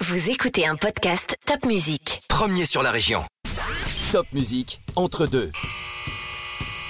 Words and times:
Vous 0.00 0.28
écoutez 0.28 0.66
un 0.66 0.76
podcast 0.76 1.38
Top 1.46 1.64
Music. 1.64 2.20
Premier 2.28 2.66
sur 2.66 2.82
la 2.82 2.90
région. 2.90 3.24
Top 4.12 4.26
Musique, 4.34 4.82
entre 4.94 5.26
deux. 5.26 5.50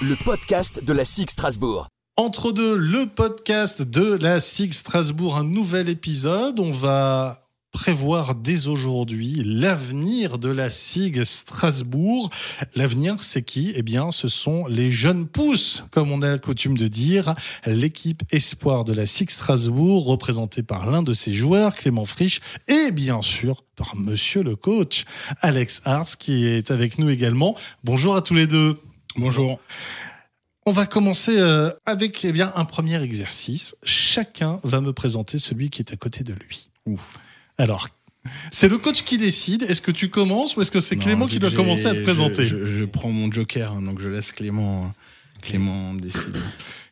Le 0.01 0.15
podcast 0.25 0.83
de 0.83 0.91
la 0.91 1.05
SIG 1.05 1.29
Strasbourg. 1.29 1.87
Entre 2.17 2.51
deux, 2.51 2.75
le 2.75 3.05
podcast 3.05 3.81
de 3.81 4.17
la 4.21 4.41
SIG 4.41 4.73
Strasbourg, 4.73 5.37
un 5.37 5.45
nouvel 5.45 5.87
épisode. 5.87 6.59
On 6.59 6.71
va 6.71 7.46
prévoir 7.71 8.35
dès 8.35 8.67
aujourd'hui 8.67 9.41
l'avenir 9.45 10.39
de 10.39 10.49
la 10.49 10.69
SIG 10.69 11.23
Strasbourg. 11.23 12.29
L'avenir, 12.75 13.15
c'est 13.19 13.43
qui? 13.43 13.73
Eh 13.75 13.83
bien, 13.83 14.11
ce 14.11 14.27
sont 14.27 14.65
les 14.67 14.91
jeunes 14.91 15.27
pousses, 15.27 15.83
comme 15.91 16.11
on 16.11 16.21
a 16.21 16.37
coutume 16.37 16.77
de 16.77 16.87
dire. 16.87 17.35
L'équipe 17.65 18.23
espoir 18.31 18.83
de 18.83 18.93
la 18.93 19.05
SIG 19.05 19.29
Strasbourg, 19.29 20.05
représentée 20.05 20.63
par 20.63 20.89
l'un 20.89 21.03
de 21.03 21.13
ses 21.13 21.33
joueurs, 21.33 21.75
Clément 21.75 22.05
Frisch, 22.05 22.39
et 22.67 22.91
bien 22.91 23.21
sûr 23.21 23.63
par 23.75 23.95
monsieur 23.95 24.43
le 24.43 24.55
coach, 24.55 25.05
Alex 25.41 25.81
Hartz, 25.85 26.15
qui 26.15 26.45
est 26.45 26.71
avec 26.71 26.97
nous 26.97 27.09
également. 27.09 27.55
Bonjour 27.83 28.15
à 28.15 28.21
tous 28.21 28.33
les 28.33 28.47
deux. 28.47 28.79
Bonjour. 29.17 29.59
On 30.65 30.71
va 30.71 30.85
commencer 30.85 31.37
euh, 31.37 31.71
avec 31.85 32.25
eh 32.25 32.31
bien, 32.31 32.51
un 32.55 32.65
premier 32.65 33.01
exercice. 33.01 33.75
Chacun 33.83 34.59
va 34.63 34.81
me 34.81 34.91
présenter 34.91 35.39
celui 35.39 35.69
qui 35.69 35.81
est 35.81 35.93
à 35.93 35.95
côté 35.95 36.23
de 36.23 36.33
lui. 36.33 36.69
Ouf. 36.85 37.19
Alors, 37.57 37.87
c'est 38.51 38.67
le 38.67 38.77
coach 38.77 39.03
qui 39.03 39.17
décide. 39.17 39.63
Est-ce 39.63 39.81
que 39.81 39.91
tu 39.91 40.09
commences 40.09 40.57
ou 40.57 40.61
est-ce 40.61 40.71
que 40.71 40.79
c'est 40.79 40.95
Non, 40.95 41.01
Clément 41.01 41.27
qui 41.27 41.39
doit 41.39 41.51
commencer 41.51 41.87
à 41.87 41.93
te 41.93 42.01
présenter 42.01 42.45
je, 42.45 42.65
je 42.65 42.85
prends 42.85 43.09
mon 43.09 43.31
joker, 43.31 43.71
hein, 43.71 43.81
donc 43.81 43.99
je 43.99 44.07
laisse 44.07 44.31
Clément, 44.31 44.93
Clément 45.41 45.93
décider. 45.93 46.39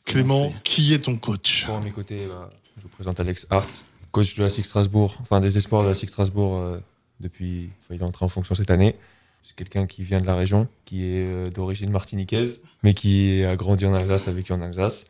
Clément, 0.05 0.54
qui 0.64 0.94
est 0.94 1.00
ton 1.00 1.18
coach? 1.18 1.66
Bon, 1.68 1.78
à 1.78 1.84
mes 1.84 1.91
côtés, 1.91 2.28
bah, 2.28 2.50
je 2.78 2.84
vous 2.84 2.90
présente 2.90 3.20
Alex 3.20 3.48
Hart, 3.50 3.84
coach 4.12 4.36
de 4.36 4.44
la 4.44 4.50
SIG 4.50 4.66
Strasbourg, 4.66 5.18
enfin 5.22 5.41
des 5.41 5.58
espoirs 5.58 5.84
de 5.84 5.90
la 5.90 5.96
SIG 5.96 6.10
Strasbourg 6.10 6.58
euh, 6.58 6.80
depuis. 7.20 7.70
enfin, 7.82 7.96
il 7.96 8.02
est 8.02 8.05
entré 8.05 8.24
en 8.26 8.30
fonction 8.30 8.55
cette 8.55 8.70
année. 8.70 8.96
C'est 9.44 9.55
quelqu'un 9.55 9.86
qui 9.86 10.04
vient 10.04 10.22
de 10.22 10.26
la 10.26 10.35
région, 10.35 10.68
qui 10.85 11.04
est 11.05 11.24
euh, 11.24 11.50
d'origine 11.52 11.91
martiniquaise, 11.91 12.62
mais 12.82 12.94
qui 12.94 13.44
a 13.44 13.55
grandi 13.55 13.85
en 13.85 13.94
Alsace, 13.94 14.27
a 14.27 14.32
vécu 14.32 14.54
en 14.54 14.62
Alsace. 14.62 15.05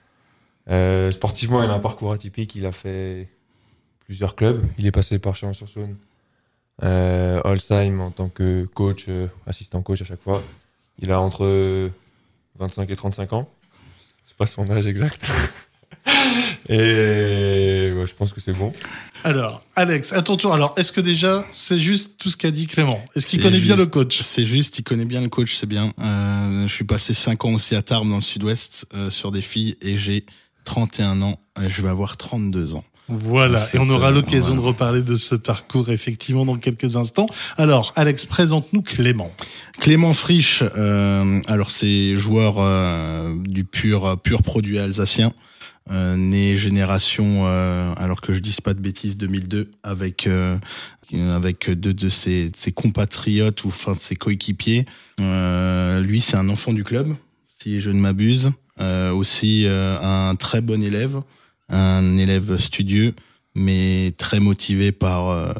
Euh, 0.69 1.11
sportivement, 1.11 1.63
il 1.63 1.69
a 1.69 1.73
un 1.73 1.79
parcours 1.79 2.11
atypique. 2.11 2.55
Il 2.55 2.65
a 2.65 2.71
fait 2.71 3.29
plusieurs 4.05 4.35
clubs. 4.35 4.65
Il 4.77 4.85
est 4.85 4.91
passé 4.91 5.19
par 5.19 5.35
Chalon-sur-Saône, 5.35 5.95
euh, 6.83 7.41
Holsheim 7.43 7.99
en 7.99 8.11
tant 8.11 8.29
que 8.29 8.65
coach, 8.73 9.05
euh, 9.09 9.27
assistant 9.47 9.81
coach 9.81 10.01
à 10.01 10.05
chaque 10.05 10.21
fois. 10.21 10.43
Il 10.99 11.11
a 11.11 11.19
entre 11.19 11.91
25 12.59 12.89
et 12.89 12.95
35 12.95 13.33
ans. 13.33 13.49
C'est 14.27 14.37
pas 14.37 14.47
son 14.47 14.69
âge 14.69 14.87
exact. 14.87 15.29
Et 16.67 17.91
ouais, 17.95 18.07
je 18.07 18.13
pense 18.13 18.33
que 18.33 18.41
c'est 18.41 18.53
bon. 18.53 18.71
Alors, 19.23 19.63
Alex, 19.75 20.13
à 20.13 20.21
ton 20.21 20.37
tour. 20.37 20.53
Alors, 20.53 20.73
est-ce 20.77 20.91
que 20.91 21.01
déjà, 21.01 21.45
c'est 21.51 21.79
juste 21.79 22.17
tout 22.17 22.29
ce 22.29 22.37
qu'a 22.37 22.51
dit 22.51 22.67
Clément? 22.67 23.03
Est-ce 23.15 23.25
qu'il 23.27 23.41
connaît 23.41 23.59
bien 23.59 23.75
le 23.75 23.85
coach? 23.85 24.21
C'est 24.21 24.45
juste, 24.45 24.79
il 24.79 24.83
connaît 24.83 25.05
bien 25.05 25.21
le 25.21 25.29
coach, 25.29 25.55
c'est 25.55 25.67
bien. 25.67 25.93
Euh, 25.99 26.67
je 26.67 26.73
suis 26.73 26.85
passé 26.85 27.13
5 27.13 27.45
ans 27.45 27.53
aussi 27.53 27.75
à 27.75 27.81
Tarbes 27.81 28.09
dans 28.09 28.17
le 28.17 28.21
sud-ouest 28.21 28.85
euh, 28.93 29.09
sur 29.09 29.31
des 29.31 29.41
filles 29.41 29.77
et 29.81 29.95
j'ai 29.95 30.25
31 30.63 31.21
ans. 31.21 31.39
je 31.59 31.81
vais 31.81 31.89
avoir 31.89 32.17
32 32.17 32.75
ans. 32.75 32.83
Voilà, 33.07 33.63
et 33.73 33.77
on 33.77 33.87
aura 33.89 34.09
l'occasion 34.09 34.55
voilà. 34.55 34.61
de 34.61 34.67
reparler 34.67 35.01
de 35.03 35.15
ce 35.15 35.35
parcours 35.35 35.89
effectivement 35.89 36.43
dans 36.43 36.55
quelques 36.55 36.95
instants. 36.95 37.27
Alors, 37.55 37.93
Alex, 37.95 38.25
présente-nous 38.25 38.81
Clément. 38.81 39.31
Clément 39.79 40.13
Frisch, 40.15 40.63
euh, 40.63 41.39
alors 41.47 41.69
c'est 41.69 42.17
joueur 42.17 42.55
euh, 42.57 43.35
du 43.37 43.63
pur 43.63 44.19
pur 44.23 44.41
produit 44.41 44.79
alsacien, 44.79 45.33
euh, 45.91 46.15
né 46.17 46.57
génération, 46.57 47.45
alors 47.45 48.21
que 48.21 48.33
je 48.33 48.39
dise 48.39 48.59
pas 48.59 48.73
de 48.73 48.79
bêtises, 48.79 49.17
2002, 49.17 49.69
avec 49.83 50.27
avec 51.13 51.69
deux 51.69 51.93
de 51.93 52.09
ses, 52.09 52.51
ses 52.55 52.71
compatriotes 52.71 53.63
ou 53.65 53.67
enfin 53.67 53.93
ses 53.93 54.15
coéquipiers. 54.15 54.85
Lui, 55.19 56.21
c'est 56.21 56.37
un 56.37 56.49
enfant 56.49 56.73
du 56.73 56.83
club, 56.83 57.15
si 57.61 57.81
je 57.81 57.91
ne 57.91 57.99
m'abuse. 57.99 58.51
Aussi 58.79 59.67
un 59.69 60.35
très 60.35 60.61
bon 60.61 60.81
élève, 60.81 61.21
un 61.69 62.17
élève 62.17 62.57
studieux, 62.57 63.13
mais 63.55 64.13
très 64.17 64.39
motivé 64.39 64.91
par 64.91 65.29
euh, 65.29 65.53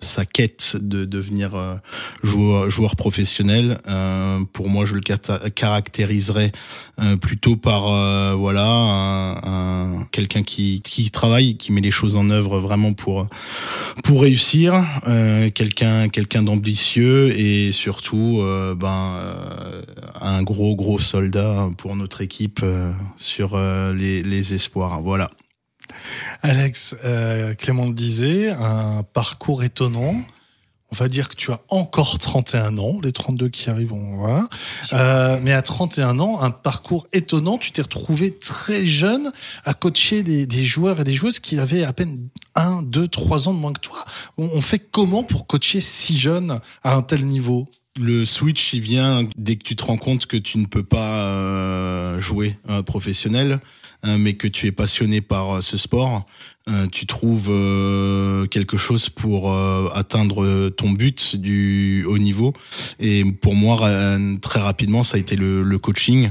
sa 0.00 0.24
quête 0.24 0.76
de 0.80 1.04
devenir 1.04 1.54
euh, 1.54 1.74
joueur, 2.22 2.70
joueur 2.70 2.94
professionnel. 2.96 3.80
Euh, 3.88 4.40
pour 4.52 4.68
moi, 4.68 4.84
je 4.84 4.94
le 4.94 5.00
caractériserais 5.50 6.52
euh, 7.00 7.16
plutôt 7.16 7.56
par 7.56 7.82
voilà 8.36 8.64
un, 8.64 9.36
un- 10.00 10.04
quelqu'un 10.12 10.42
qui, 10.42 10.80
qui 10.82 11.10
travaille, 11.10 11.56
qui 11.56 11.72
met 11.72 11.80
les 11.80 11.90
choses 11.90 12.16
en 12.16 12.30
œuvre 12.30 12.58
vraiment 12.60 12.92
pour 12.92 13.26
pour 14.04 14.22
réussir. 14.22 14.84
Quelqu'un 15.54 16.08
quelqu'un 16.08 16.42
d'ambitieux 16.42 17.36
et 17.38 17.72
surtout 17.72 18.42
ben 18.76 19.14
un 20.20 20.42
gros 20.42 20.76
gros 20.76 20.98
soldat 20.98 21.68
pour 21.76 21.96
notre 21.96 22.20
équipe 22.20 22.64
sur 23.16 23.58
les, 23.58 24.22
les 24.22 24.54
espoirs. 24.54 25.00
Voilà. 25.02 25.30
Alex, 26.42 26.94
euh, 27.04 27.54
Clément 27.54 27.86
le 27.86 27.92
disait, 27.92 28.50
un 28.50 29.02
parcours 29.02 29.62
étonnant. 29.62 30.22
On 30.90 30.96
va 30.96 31.08
dire 31.08 31.28
que 31.28 31.34
tu 31.34 31.52
as 31.52 31.60
encore 31.68 32.18
31 32.18 32.78
ans, 32.78 32.98
les 33.02 33.12
32 33.12 33.50
qui 33.50 33.68
arrivent, 33.68 33.92
on 33.92 34.22
va. 34.22 34.48
Euh, 34.94 35.38
mais 35.42 35.52
à 35.52 35.60
31 35.60 36.18
ans, 36.18 36.40
un 36.40 36.50
parcours 36.50 37.06
étonnant. 37.12 37.58
Tu 37.58 37.72
t'es 37.72 37.82
retrouvé 37.82 38.38
très 38.38 38.86
jeune 38.86 39.30
à 39.64 39.74
coacher 39.74 40.22
des, 40.22 40.46
des 40.46 40.64
joueurs 40.64 41.00
et 41.00 41.04
des 41.04 41.14
joueuses 41.14 41.40
qui 41.40 41.58
avaient 41.58 41.84
à 41.84 41.92
peine 41.92 42.30
1, 42.54 42.82
2, 42.82 43.06
3 43.06 43.48
ans 43.48 43.54
de 43.54 43.58
moins 43.58 43.74
que 43.74 43.80
toi. 43.80 44.06
On, 44.38 44.48
on 44.54 44.62
fait 44.62 44.78
comment 44.78 45.24
pour 45.24 45.46
coacher 45.46 45.82
si 45.82 46.16
jeune 46.16 46.58
à 46.82 46.94
un 46.94 47.02
tel 47.02 47.26
niveau? 47.26 47.68
Le 48.00 48.24
switch, 48.24 48.74
il 48.74 48.80
vient 48.80 49.28
dès 49.36 49.56
que 49.56 49.64
tu 49.64 49.74
te 49.74 49.84
rends 49.84 49.96
compte 49.96 50.26
que 50.26 50.36
tu 50.36 50.58
ne 50.58 50.66
peux 50.66 50.84
pas 50.84 51.24
euh, 51.24 52.20
jouer 52.20 52.56
euh, 52.70 52.82
professionnel, 52.82 53.60
mais 54.04 54.34
que 54.34 54.48
tu 54.48 54.66
es 54.66 54.72
passionné 54.72 55.20
par 55.20 55.56
euh, 55.56 55.60
ce 55.60 55.76
sport. 55.76 56.26
Euh, 56.68 56.86
tu 56.86 57.06
trouves 57.06 57.48
euh, 57.50 58.46
quelque 58.46 58.76
chose 58.76 59.08
pour 59.08 59.52
euh, 59.52 59.88
atteindre 59.94 60.68
ton 60.70 60.90
but 60.90 61.36
du 61.36 62.04
haut 62.04 62.18
niveau. 62.18 62.52
Et 63.00 63.24
pour 63.24 63.54
moi, 63.54 63.78
très 64.42 64.60
rapidement, 64.60 65.02
ça 65.02 65.16
a 65.16 65.20
été 65.20 65.34
le, 65.36 65.78
coaching. 65.78 66.30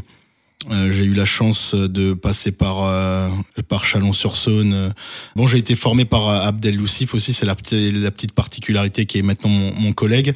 Euh, 0.72 0.91
j'ai 0.91 1.06
eu 1.06 1.13
la 1.13 1.25
chance 1.25 1.75
de 1.75 2.13
passer 2.13 2.51
par 2.51 2.83
euh, 2.83 3.29
Chalon-sur-Saône. 3.83 4.94
Bon, 5.35 5.47
j'ai 5.47 5.59
été 5.59 5.75
formé 5.75 6.03
par 6.03 6.27
euh, 6.27 6.47
Abdel 6.47 6.75
Loussif 6.75 7.13
aussi, 7.13 7.31
c'est 7.31 7.45
la, 7.45 7.56
la 7.72 8.11
petite 8.11 8.33
particularité 8.33 9.06
qui 9.06 9.19
est 9.19 9.22
maintenant 9.22 9.50
mon, 9.50 9.94
collègue. 9.94 10.33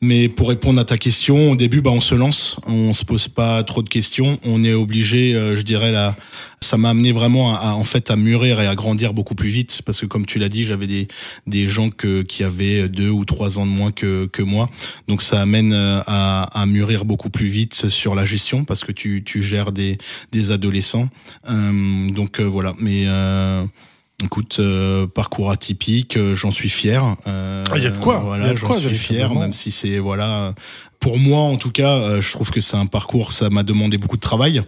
Mais 0.00 0.28
pour 0.28 0.50
répondre 0.50 0.80
à 0.80 0.84
ta 0.84 0.98
question, 0.98 1.52
au 1.52 1.56
début, 1.56 1.80
bah, 1.80 1.90
on 1.90 2.00
se 2.00 2.14
lance, 2.14 2.60
on 2.66 2.92
se 2.92 3.04
pose 3.04 3.28
pas 3.28 3.62
trop 3.64 3.82
de 3.82 3.88
questions, 3.88 4.38
on 4.44 4.62
est 4.62 4.74
obligé, 4.74 5.34
euh, 5.34 5.56
je 5.56 5.62
dirais 5.62 5.90
là, 5.90 6.16
ça 6.62 6.76
m'a 6.78 6.90
amené 6.90 7.12
vraiment 7.12 7.54
à, 7.54 7.58
à, 7.58 7.72
en 7.74 7.84
fait 7.84 8.10
à 8.10 8.16
mûrir 8.16 8.60
et 8.60 8.66
à 8.66 8.74
grandir 8.74 9.12
beaucoup 9.14 9.34
plus 9.34 9.50
vite 9.50 9.82
parce 9.86 10.00
que 10.00 10.06
comme 10.06 10.26
tu 10.26 10.38
l'as 10.38 10.48
dit, 10.48 10.64
j'avais 10.64 10.86
des 10.86 11.06
des 11.46 11.68
gens 11.68 11.90
que 11.90 12.22
qui 12.22 12.42
avaient 12.44 12.88
deux 12.88 13.10
ou 13.10 13.24
trois 13.24 13.58
ans 13.58 13.66
de 13.66 13.70
moins 13.70 13.92
que 13.92 14.26
que 14.32 14.42
moi, 14.42 14.68
donc 15.06 15.22
ça 15.22 15.40
amène 15.40 15.72
euh, 15.72 16.00
à, 16.06 16.44
à 16.60 16.66
mûrir 16.66 17.04
beaucoup 17.04 17.30
plus 17.30 17.46
vite 17.46 17.88
sur 17.88 18.14
la 18.14 18.24
gestion 18.24 18.64
parce 18.64 18.84
que 18.84 18.92
tu 18.92 19.22
tu 19.24 19.42
gères 19.42 19.70
des 19.72 19.98
des 20.32 20.50
adolescents, 20.50 21.08
Euh, 21.48 22.10
donc 22.10 22.40
euh, 22.40 22.44
voilà, 22.44 22.74
mais 22.80 23.04
euh, 23.06 23.64
Écoute, 24.24 24.56
euh, 24.60 25.06
parcours 25.06 25.50
atypique, 25.50 26.16
euh, 26.16 26.34
j'en 26.34 26.50
suis 26.50 26.70
fier. 26.70 27.16
Euh, 27.26 27.62
Ah, 27.70 27.74
il 27.76 27.82
y 27.82 27.86
a 27.86 27.90
de 27.90 27.98
quoi, 27.98 28.20
il 28.22 28.24
Voilà, 28.24 28.54
j'en 28.54 28.72
suis 28.80 28.94
fier, 28.96 29.34
même 29.34 29.52
si 29.52 29.70
c'est 29.70 29.98
voilà. 29.98 30.54
Pour 31.00 31.18
moi, 31.18 31.40
en 31.40 31.58
tout 31.58 31.70
cas, 31.70 32.18
je 32.18 32.32
trouve 32.32 32.50
que 32.50 32.62
c'est 32.62 32.78
un 32.78 32.86
parcours. 32.86 33.32
Ça 33.32 33.50
m'a 33.50 33.62
demandé 33.62 33.98
beaucoup 33.98 34.16
de 34.16 34.22
travail, 34.22 34.62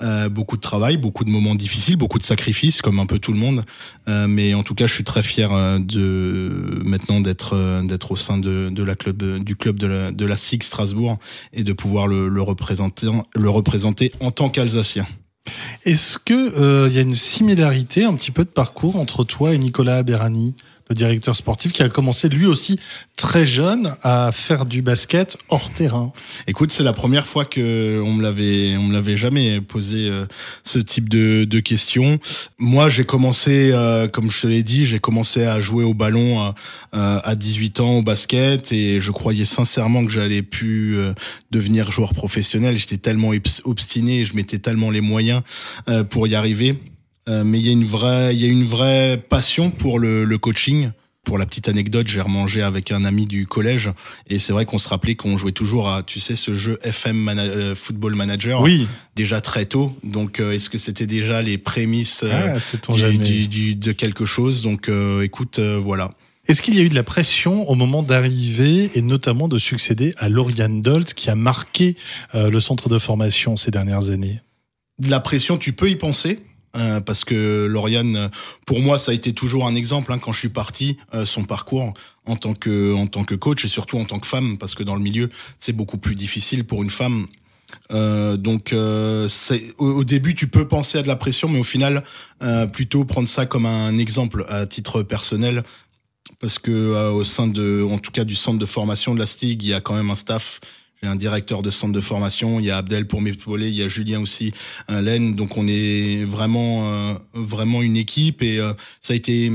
euh, 0.00 0.28
beaucoup 0.28 0.56
de 0.56 0.60
travail, 0.60 0.96
beaucoup 0.96 1.24
de 1.24 1.30
moments 1.30 1.54
difficiles, 1.54 1.96
beaucoup 1.96 2.18
de 2.18 2.22
sacrifices, 2.22 2.82
comme 2.82 2.98
un 2.98 3.06
peu 3.06 3.18
tout 3.18 3.32
le 3.32 3.38
monde. 3.38 3.64
Euh, 4.08 4.26
mais 4.28 4.54
en 4.54 4.62
tout 4.62 4.74
cas, 4.74 4.86
je 4.86 4.94
suis 4.94 5.04
très 5.04 5.22
fier 5.22 5.52
euh, 5.52 5.78
de 5.78 6.80
maintenant 6.84 7.20
d'être 7.20 7.82
d'être 7.84 8.12
au 8.12 8.16
sein 8.16 8.38
de, 8.38 8.82
la 8.82 8.94
club 8.94 9.42
du 9.42 9.56
club 9.56 9.78
de 9.78 9.86
la, 9.86 10.12
de 10.12 10.36
SIG 10.36 10.62
Strasbourg 10.62 11.18
et 11.52 11.64
de 11.64 11.72
pouvoir 11.72 12.06
le, 12.06 12.40
représenter 12.40 13.08
le 13.34 13.50
représenter 13.50 14.12
en 14.20 14.30
tant 14.30 14.50
qu'Alsacien. 14.50 15.06
Est-ce 15.84 16.18
que 16.18 16.86
il 16.88 16.94
y 16.94 16.98
a 16.98 17.02
une 17.02 17.14
similarité, 17.14 18.04
un 18.04 18.14
petit 18.14 18.30
peu 18.30 18.44
de 18.44 18.50
parcours 18.50 18.96
entre 18.96 19.24
toi 19.24 19.54
et 19.54 19.58
Nicolas 19.58 20.02
Berani, 20.02 20.54
le 20.88 20.94
directeur 20.94 21.36
sportif, 21.36 21.72
qui 21.72 21.82
a 21.82 21.88
commencé 21.88 22.28
lui 22.28 22.46
aussi 22.46 22.78
très 23.16 23.46
jeune 23.46 23.94
à 24.02 24.30
faire 24.32 24.64
du 24.64 24.82
basket 24.82 25.36
hors 25.48 25.70
terrain 25.70 26.12
Écoute, 26.46 26.70
c'est 26.70 26.82
la 26.82 26.92
première 26.92 27.26
fois 27.26 27.44
que 27.44 28.00
on 28.04 28.12
me 28.14 28.22
l'avait, 28.22 28.76
on 28.76 28.84
me 28.84 28.92
l'avait 28.92 29.16
jamais 29.16 29.60
posé 29.60 30.08
euh, 30.08 30.26
ce 30.64 30.78
type 30.78 31.08
de, 31.08 31.44
de 31.44 31.60
questions. 31.60 32.18
Moi, 32.58 32.88
j'ai 32.88 33.04
commencé, 33.04 33.70
euh, 33.72 34.08
comme 34.08 34.30
je 34.30 34.42
te 34.42 34.46
l'ai 34.46 34.62
dit, 34.62 34.86
j'ai 34.86 34.98
commencé 34.98 35.44
à 35.44 35.60
jouer 35.60 35.84
au 35.84 35.94
ballon 35.94 36.42
euh, 36.46 36.50
euh, 36.94 37.20
à 37.22 37.34
18 37.34 37.80
ans 37.80 37.98
au 37.98 38.02
basket 38.02 38.72
et 38.72 39.00
je 39.00 39.10
croyais 39.10 39.44
sincèrement 39.44 40.04
que 40.06 40.12
j'allais 40.12 40.42
pu 40.42 40.96
devenir 41.50 41.90
joueur 41.90 42.14
professionnel. 42.14 42.76
J'étais 42.76 42.96
tellement 42.96 43.32
obs- 43.32 43.60
obstiné, 43.64 44.24
je 44.24 44.34
mettais 44.34 44.58
tellement 44.58 44.90
les 44.90 45.00
moyens 45.00 45.42
pour 46.10 46.26
y 46.26 46.34
arriver. 46.34 46.78
Euh, 47.28 47.44
mais 47.44 47.58
il 47.58 47.66
y 47.66 47.68
a 47.68 47.72
une 47.72 47.84
vraie, 47.84 48.34
il 48.34 48.40
y 48.40 48.44
a 48.46 48.48
une 48.48 48.64
vraie 48.64 49.22
passion 49.28 49.70
pour 49.70 49.98
le, 49.98 50.24
le 50.24 50.38
coaching 50.38 50.90
pour 51.24 51.36
la 51.36 51.44
petite 51.44 51.68
anecdote, 51.68 52.06
j'ai 52.06 52.22
remangé 52.22 52.62
avec 52.62 52.90
un 52.90 53.04
ami 53.04 53.26
du 53.26 53.46
collège 53.46 53.90
et 54.28 54.38
c'est 54.38 54.54
vrai 54.54 54.64
qu'on 54.64 54.78
se 54.78 54.88
rappelait 54.88 55.14
qu'on 55.14 55.36
jouait 55.36 55.52
toujours 55.52 55.90
à, 55.90 56.02
tu 56.02 56.20
sais, 56.20 56.34
ce 56.34 56.54
jeu 56.54 56.78
FM 56.82 57.28
euh, 57.28 57.74
Football 57.74 58.14
Manager. 58.14 58.62
Oui. 58.62 58.88
Déjà 59.14 59.42
très 59.42 59.66
tôt. 59.66 59.94
Donc, 60.02 60.40
euh, 60.40 60.52
est-ce 60.52 60.70
que 60.70 60.78
c'était 60.78 61.06
déjà 61.06 61.42
les 61.42 61.58
prémices 61.58 62.24
ah, 62.24 62.56
du, 62.88 63.46
du, 63.46 63.74
de 63.74 63.92
quelque 63.92 64.24
chose? 64.24 64.62
Donc, 64.62 64.90
écoute, 65.22 65.58
voilà. 65.58 66.12
Est-ce 66.46 66.62
qu'il 66.62 66.74
y 66.76 66.80
a 66.80 66.82
eu 66.82 66.88
de 66.88 66.94
la 66.94 67.02
pression 67.02 67.68
au 67.68 67.74
moment 67.74 68.02
d'arriver 68.02 68.90
et 68.94 69.02
notamment 69.02 69.48
de 69.48 69.58
succéder 69.58 70.14
à 70.16 70.30
Lauriane 70.30 70.80
Dolt 70.80 71.12
qui 71.12 71.28
a 71.28 71.34
marqué 71.34 71.96
le 72.32 72.58
centre 72.58 72.88
de 72.88 72.98
formation 72.98 73.58
ces 73.58 73.70
dernières 73.70 74.08
années? 74.08 74.40
De 74.98 75.10
la 75.10 75.20
pression, 75.20 75.58
tu 75.58 75.74
peux 75.74 75.90
y 75.90 75.96
penser. 75.96 76.40
Euh, 76.76 77.00
parce 77.00 77.24
que 77.24 77.66
Lauriane, 77.66 78.30
pour 78.66 78.80
moi, 78.80 78.98
ça 78.98 79.12
a 79.12 79.14
été 79.14 79.32
toujours 79.32 79.66
un 79.66 79.74
exemple 79.74 80.12
hein, 80.12 80.18
quand 80.18 80.32
je 80.32 80.38
suis 80.38 80.48
parti, 80.48 80.98
euh, 81.14 81.24
son 81.24 81.44
parcours 81.44 81.94
en 82.26 82.36
tant 82.36 82.52
que 82.52 82.94
en 82.94 83.06
tant 83.06 83.24
que 83.24 83.34
coach 83.34 83.64
et 83.64 83.68
surtout 83.68 83.98
en 83.98 84.04
tant 84.04 84.18
que 84.18 84.26
femme, 84.26 84.58
parce 84.58 84.74
que 84.74 84.82
dans 84.82 84.94
le 84.94 85.00
milieu, 85.00 85.30
c'est 85.58 85.72
beaucoup 85.72 85.98
plus 85.98 86.14
difficile 86.14 86.64
pour 86.64 86.82
une 86.82 86.90
femme. 86.90 87.26
Euh, 87.90 88.36
donc, 88.36 88.74
c'est, 89.28 89.74
au, 89.78 90.04
début, 90.04 90.34
tu 90.34 90.48
peux 90.48 90.68
penser 90.68 90.98
à 90.98 91.02
de 91.02 91.08
la 91.08 91.16
pression, 91.16 91.48
mais 91.48 91.58
au 91.58 91.64
final, 91.64 92.02
plutôt 92.72 93.04
prendre 93.04 93.28
ça 93.28 93.46
comme 93.46 93.66
un 93.66 93.96
exemple 93.98 94.44
à 94.48 94.66
titre 94.66 95.02
personnel, 95.02 95.64
parce 96.38 96.58
que 96.58 97.10
au 97.10 97.24
sein 97.24 97.46
de, 97.46 97.86
en 97.90 97.98
tout 97.98 98.10
cas, 98.10 98.24
du 98.24 98.34
centre 98.34 98.58
de 98.58 98.66
formation 98.66 99.14
de 99.14 99.18
la 99.18 99.26
STIG, 99.26 99.62
il 99.62 99.68
y 99.70 99.74
a 99.74 99.80
quand 99.80 99.94
même 99.94 100.10
un 100.10 100.14
staff 100.14 100.60
j'ai 101.02 101.08
un 101.08 101.16
directeur 101.16 101.62
de 101.62 101.70
centre 101.70 101.92
de 101.92 102.00
formation, 102.00 102.58
il 102.58 102.66
y 102.66 102.70
a 102.70 102.78
Abdel 102.78 103.06
pour 103.06 103.20
m'épauler, 103.20 103.68
il 103.68 103.74
y 103.74 103.82
a 103.82 103.88
Julien 103.88 104.20
aussi, 104.20 104.52
un 104.88 105.00
Len. 105.00 105.34
Donc 105.34 105.56
on 105.56 105.66
est 105.68 106.24
vraiment 106.24 106.92
euh, 106.92 107.14
vraiment 107.34 107.82
une 107.82 107.96
équipe 107.96 108.42
et 108.42 108.58
euh, 108.58 108.72
ça 109.00 109.12
a 109.12 109.16
été 109.16 109.52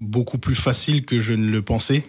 beaucoup 0.00 0.38
plus 0.38 0.54
facile 0.54 1.04
que 1.04 1.18
je 1.18 1.34
ne 1.34 1.50
le 1.50 1.62
pensais, 1.62 2.04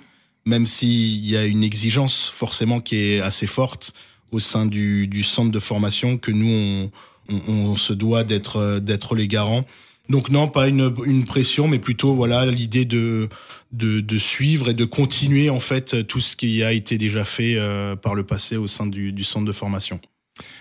même 0.45 0.67
s'il 0.67 1.25
y 1.25 1.35
a 1.35 1.45
une 1.45 1.63
exigence 1.63 2.29
forcément 2.29 2.79
qui 2.79 2.97
est 2.97 3.19
assez 3.21 3.47
forte 3.47 3.93
au 4.31 4.39
sein 4.39 4.67
du, 4.67 5.07
du 5.07 5.23
centre 5.23 5.51
de 5.51 5.59
formation 5.59 6.17
que 6.17 6.31
nous 6.31 6.91
on, 7.29 7.41
on, 7.47 7.75
se 7.75 7.93
doit 7.93 8.23
euh, 8.55 8.79
d'être 8.79 9.15
les 9.15 9.27
garants. 9.27 9.65
Donc 10.09 10.31
non, 10.31 10.47
pas 10.47 10.67
une, 10.67 10.93
une 11.05 11.25
pression, 11.25 11.67
mais 11.67 11.79
plutôt 11.79 12.15
voilà 12.15 12.45
l'idée 12.45 12.85
de, 12.85 13.29
de, 13.71 14.01
de 14.01 14.17
suivre 14.17 14.69
et 14.69 14.73
de 14.73 14.85
continuer 14.85 15.49
en 15.51 15.59
fait 15.59 16.07
tout 16.07 16.19
ce 16.19 16.35
qui 16.35 16.63
a 16.63 16.73
été 16.73 16.97
déjà 16.97 17.25
fait 17.25 17.55
euh, 17.57 17.95
par 17.95 18.15
le 18.15 18.25
passé 18.25 18.57
au 18.57 18.65
sein 18.65 18.87
du, 18.87 19.11
du 19.13 19.23
centre 19.23 19.45
de 19.45 19.51
formation. 19.51 19.99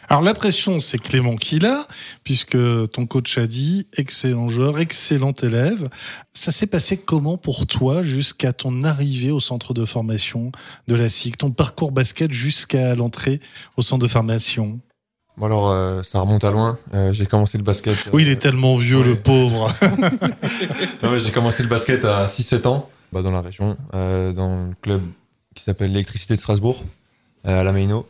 Alors 0.08 0.22
la 0.22 0.34
pression, 0.34 0.80
c'est 0.80 0.98
Clément 0.98 1.36
qui 1.36 1.58
l'a, 1.58 1.86
puisque 2.24 2.58
ton 2.90 3.06
coach 3.06 3.38
a 3.38 3.46
dit 3.46 3.86
excellent 3.96 4.48
joueur, 4.48 4.78
excellent 4.78 5.32
élève. 5.32 5.88
Ça 6.32 6.50
s'est 6.50 6.66
passé 6.66 6.96
comment 6.96 7.36
pour 7.36 7.66
toi 7.66 8.02
jusqu'à 8.02 8.52
ton 8.52 8.82
arrivée 8.82 9.30
au 9.30 9.40
centre 9.40 9.74
de 9.74 9.84
formation 9.84 10.50
de 10.88 10.94
la 10.94 11.08
SIC, 11.08 11.38
ton 11.38 11.52
parcours 11.52 11.92
basket 11.92 12.32
jusqu'à 12.32 12.94
l'entrée 12.94 13.40
au 13.76 13.82
centre 13.82 14.04
de 14.04 14.10
formation? 14.10 14.80
Bon 15.38 15.46
alors, 15.46 15.70
euh, 15.70 16.02
ça 16.02 16.18
remonte 16.18 16.42
à 16.42 16.50
loin. 16.50 16.78
Euh, 16.94 17.12
j'ai 17.12 17.26
commencé 17.26 17.58
le 17.58 17.62
basket. 17.62 17.96
oui, 18.12 18.22
il 18.22 18.28
est 18.28 18.40
tellement 18.40 18.74
vieux, 18.76 19.04
le 19.04 19.14
pauvre. 19.14 19.72
j'ai 21.18 21.30
commencé 21.30 21.62
le 21.62 21.68
basket 21.68 22.04
à 22.04 22.26
6-7 22.26 22.66
ans, 22.66 22.90
bah, 23.12 23.22
dans 23.22 23.30
la 23.30 23.40
région, 23.40 23.76
euh, 23.94 24.32
dans 24.32 24.66
le 24.66 24.74
club 24.82 25.02
qui 25.54 25.62
s'appelle 25.62 25.92
l'électricité 25.92 26.34
de 26.34 26.40
Strasbourg, 26.40 26.84
à 27.44 27.62
la 27.62 27.72
Meino. 27.72 28.08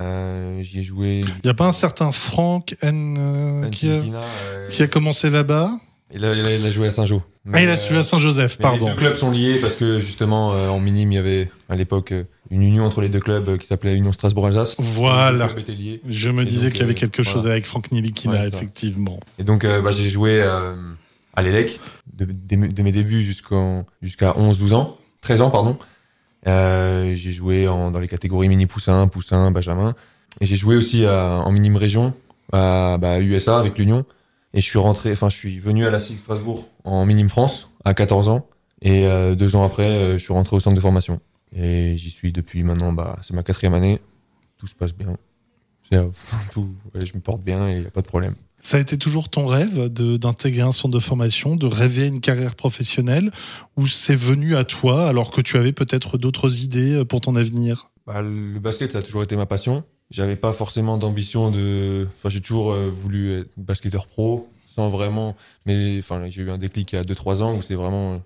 J'y 0.00 0.80
ai 0.80 0.82
joué. 0.82 1.20
Il 1.20 1.40
n'y 1.44 1.50
a 1.50 1.54
pas 1.54 1.66
un 1.66 1.72
certain 1.72 2.10
Franck 2.10 2.76
N, 2.82 3.68
qui, 3.70 3.88
a, 3.88 4.02
qui 4.68 4.82
a 4.82 4.88
commencé 4.88 5.30
là-bas? 5.30 5.70
Il 6.12 6.24
a, 6.24 6.34
il, 6.34 6.66
a, 6.66 6.70
joué 6.72 6.88
à 6.88 6.90
Saint-Jean. 6.90 7.22
Ah, 7.52 7.62
il 7.62 7.68
a 7.68 7.76
joué 7.76 7.98
à 7.98 8.02
Saint-Joseph, 8.02 8.58
pardon. 8.58 8.86
Les 8.86 8.92
deux 8.92 8.98
clubs 8.98 9.14
sont 9.14 9.30
liés 9.30 9.60
parce 9.60 9.76
que 9.76 10.00
justement, 10.00 10.48
en 10.48 10.80
minime, 10.80 11.12
il 11.12 11.14
y 11.14 11.18
avait 11.18 11.50
à 11.68 11.76
l'époque 11.76 12.12
une 12.50 12.62
union 12.62 12.84
entre 12.84 13.00
les 13.00 13.08
deux 13.08 13.20
clubs 13.20 13.58
qui 13.58 13.66
s'appelait 13.66 13.94
Union 13.94 14.12
Strasbourg-Alsace. 14.12 14.76
Voilà. 14.78 15.50
Je 16.08 16.30
me 16.30 16.44
disais 16.44 16.70
qu'il 16.70 16.80
y 16.80 16.84
avait 16.84 16.92
euh, 16.92 16.96
quelque 16.96 17.22
chose 17.22 17.46
avec 17.46 17.66
Franck 17.66 17.92
Nilikina, 17.92 18.46
effectivement. 18.46 19.20
Et 19.38 19.44
donc, 19.44 19.64
euh, 19.64 19.80
bah, 19.80 19.92
j'ai 19.92 20.08
joué 20.08 20.40
euh, 20.42 20.74
à 21.34 21.42
l'ELEC 21.42 21.78
de, 22.12 22.82
mes 22.82 22.92
débuts 22.92 23.24
jusqu'à 23.24 24.32
11-12 24.32 24.74
ans, 24.74 24.96
13 25.22 25.42
ans, 25.42 25.50
pardon. 25.50 25.78
j'ai 26.46 27.32
joué 27.32 27.68
en, 27.68 27.90
dans 27.90 28.00
les 28.00 28.08
catégories 28.08 28.48
mini 28.48 28.66
poussin, 28.66 29.08
poussin, 29.08 29.50
benjamin. 29.50 29.94
Et 30.40 30.46
j'ai 30.46 30.56
joué 30.56 30.76
aussi 30.76 31.06
en 31.06 31.50
minime 31.50 31.76
région 31.76 32.12
à 32.52 32.98
bah, 33.00 33.20
USA 33.20 33.58
avec 33.58 33.78
l'Union. 33.78 34.04
Et 34.54 34.60
je 34.60 34.66
suis 34.66 34.78
rentré, 34.78 35.12
enfin, 35.12 35.28
je 35.28 35.36
suis 35.36 35.58
venu 35.58 35.86
à 35.86 35.90
la 35.90 35.98
SIG 35.98 36.18
Strasbourg 36.18 36.66
en 36.84 37.04
minime 37.04 37.28
France 37.28 37.70
à 37.84 37.92
14 37.92 38.28
ans. 38.28 38.46
Et 38.82 39.06
deux 39.34 39.56
ans 39.56 39.64
après, 39.64 40.12
je 40.12 40.22
suis 40.22 40.32
rentré 40.32 40.56
au 40.56 40.60
centre 40.60 40.76
de 40.76 40.80
formation. 40.80 41.20
Et 41.54 41.96
j'y 41.96 42.10
suis 42.10 42.32
depuis 42.32 42.62
maintenant, 42.62 42.92
bah, 42.92 43.18
c'est 43.22 43.34
ma 43.34 43.42
quatrième 43.42 43.74
année. 43.74 44.00
Tout 44.58 44.66
se 44.66 44.74
passe 44.74 44.94
bien. 44.94 45.16
Tout, 46.50 46.68
je 46.94 47.14
me 47.14 47.20
porte 47.20 47.42
bien 47.42 47.68
et 47.68 47.76
il 47.76 47.80
n'y 47.82 47.86
a 47.86 47.90
pas 47.90 48.02
de 48.02 48.08
problème. 48.08 48.34
Ça 48.60 48.78
a 48.78 48.80
été 48.80 48.98
toujours 48.98 49.28
ton 49.28 49.46
rêve 49.46 49.88
d'intégrer 49.88 50.62
un 50.62 50.72
centre 50.72 50.94
de 50.94 51.00
formation, 51.00 51.54
de 51.54 51.66
rêver 51.66 52.08
une 52.08 52.20
carrière 52.20 52.56
professionnelle, 52.56 53.30
ou 53.76 53.86
c'est 53.86 54.16
venu 54.16 54.56
à 54.56 54.64
toi 54.64 55.06
alors 55.06 55.30
que 55.30 55.40
tu 55.40 55.56
avais 55.56 55.72
peut-être 55.72 56.18
d'autres 56.18 56.64
idées 56.64 57.04
pour 57.04 57.20
ton 57.20 57.36
avenir? 57.36 57.90
Bah, 58.06 58.22
Le 58.22 58.58
basket, 58.58 58.92
ça 58.92 58.98
a 58.98 59.02
toujours 59.02 59.22
été 59.22 59.36
ma 59.36 59.46
passion. 59.46 59.84
J'avais 60.10 60.36
pas 60.36 60.52
forcément 60.52 60.98
d'ambition 60.98 61.50
de. 61.50 62.08
Enfin, 62.16 62.28
j'ai 62.28 62.40
toujours 62.40 62.72
euh, 62.72 62.88
voulu 62.88 63.40
être 63.40 63.50
basketteur 63.56 64.06
pro, 64.06 64.48
sans 64.66 64.88
vraiment. 64.88 65.36
Mais 65.64 65.98
enfin, 65.98 66.28
j'ai 66.28 66.42
eu 66.42 66.50
un 66.50 66.58
déclic 66.58 66.92
il 66.92 66.96
y 66.96 66.98
a 66.98 67.02
2-3 67.02 67.42
ans 67.42 67.56
où 67.56 67.62
c'est 67.62 67.74
vraiment 67.74 68.22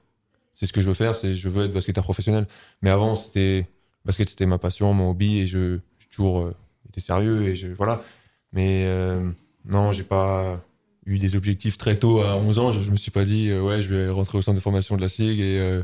c'est 0.60 0.66
ce 0.66 0.74
que 0.74 0.82
je 0.82 0.88
veux 0.88 0.94
faire, 0.94 1.16
c'est 1.16 1.32
je 1.32 1.48
veux 1.48 1.64
être 1.64 1.72
basketteur 1.72 2.04
professionnel. 2.04 2.46
Mais 2.82 2.90
avant, 2.90 3.16
c'était 3.16 3.66
basket, 4.04 4.28
c'était 4.28 4.44
ma 4.44 4.58
passion, 4.58 4.92
mon 4.92 5.08
hobby, 5.12 5.38
et 5.38 5.46
je 5.46 5.78
j'ai 5.98 6.08
toujours 6.14 6.40
euh, 6.42 6.54
été 6.90 7.00
sérieux 7.00 7.44
et 7.44 7.54
je 7.56 7.68
voilà. 7.68 8.04
Mais 8.52 8.84
euh, 8.84 9.30
non, 9.64 9.90
j'ai 9.92 10.02
pas 10.02 10.60
eu 11.06 11.18
des 11.18 11.34
objectifs 11.34 11.78
très 11.78 11.96
tôt 11.96 12.20
à 12.20 12.36
11 12.36 12.58
ans. 12.58 12.72
Je, 12.72 12.82
je 12.82 12.90
me 12.90 12.96
suis 12.96 13.10
pas 13.10 13.24
dit 13.24 13.48
euh, 13.48 13.62
ouais, 13.62 13.80
je 13.80 13.88
vais 13.88 14.10
rentrer 14.10 14.36
au 14.36 14.42
centre 14.42 14.56
de 14.56 14.60
formation 14.60 14.96
de 14.98 15.00
la 15.00 15.08
SIG 15.08 15.40
et 15.40 15.58
euh, 15.58 15.82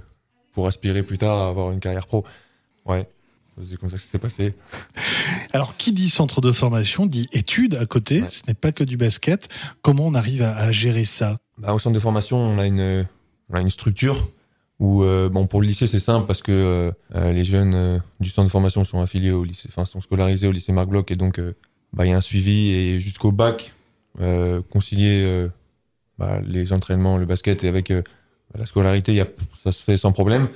pour 0.52 0.67
aspirer 0.67 1.02
plus 1.02 1.17
tard 1.17 1.38
à 1.38 1.49
avoir 1.49 1.73
une 1.73 1.81
carrière 1.81 2.06
pro. 2.06 2.26
Ouais. 2.84 3.08
C'est 3.67 3.78
comme 3.78 3.88
ça 3.88 3.96
que 3.96 4.02
ça 4.02 4.11
s'est 4.11 4.19
passé. 4.19 4.52
Alors, 5.55 5.78
qui 5.78 5.93
dit 5.93 6.11
centre 6.11 6.43
de 6.43 6.52
formation 6.52 7.06
dit 7.06 7.26
études 7.32 7.76
à 7.76 7.87
côté. 7.87 8.23
Ce 8.28 8.43
n'est 8.46 8.52
pas 8.52 8.73
que 8.73 8.84
du 8.84 8.99
basket. 8.99 9.49
Comment 9.81 10.06
on 10.06 10.12
arrive 10.14 10.43
à, 10.43 10.55
à 10.55 10.70
gérer 10.70 11.06
ça? 11.06 11.38
Bah, 11.56 11.73
Au 11.73 11.78
centre 11.78 11.94
de 11.94 12.00
formation, 12.00 12.37
on 12.37 12.58
a 12.58 12.67
une, 12.67 13.06
on 13.49 13.55
a 13.55 13.62
une 13.62 13.70
structure 13.70 14.28
où 14.78 15.02
euh, 15.02 15.28
bon 15.28 15.46
pour 15.46 15.61
le 15.61 15.67
lycée 15.67 15.87
c'est 15.87 16.00
simple 16.00 16.26
parce 16.26 16.43
que 16.43 16.52
euh, 16.52 16.90
euh, 17.14 17.32
les 17.32 17.44
jeunes 17.44 18.02
du 18.20 18.28
centre 18.28 18.47
de 18.47 18.50
formation 18.50 18.85
sont 18.85 19.00
affiliés 19.00 19.30
au 19.30 19.45
lycée, 19.45 19.68
enfin 19.71 19.85
sont 19.85 20.00
scolarisés 20.00 20.47
au 20.47 20.52
lycée 20.52 20.73
Marc 20.73 20.88
Bloch 20.88 21.11
et 21.11 21.16
donc 21.16 21.40
bah 21.92 22.04
il 22.04 22.11
y 22.11 22.12
a 22.12 22.16
un 22.16 22.21
suivi 22.21 22.71
et 22.71 23.00
jusqu'au 23.00 23.33
bac 23.33 23.73
concilier 24.71 25.49
bah, 26.18 26.40
les 26.47 26.73
entraînements, 26.73 27.18
le 27.18 27.26
basket 27.26 27.64
et 27.64 27.68
avec 27.68 27.92
la 28.54 28.64
scolarité, 28.64 29.12
y 29.12 29.21
a, 29.21 29.26
ça 29.62 29.73
se 29.73 29.83
fait 29.83 29.99
sans 29.99 30.12
problème. 30.12 30.49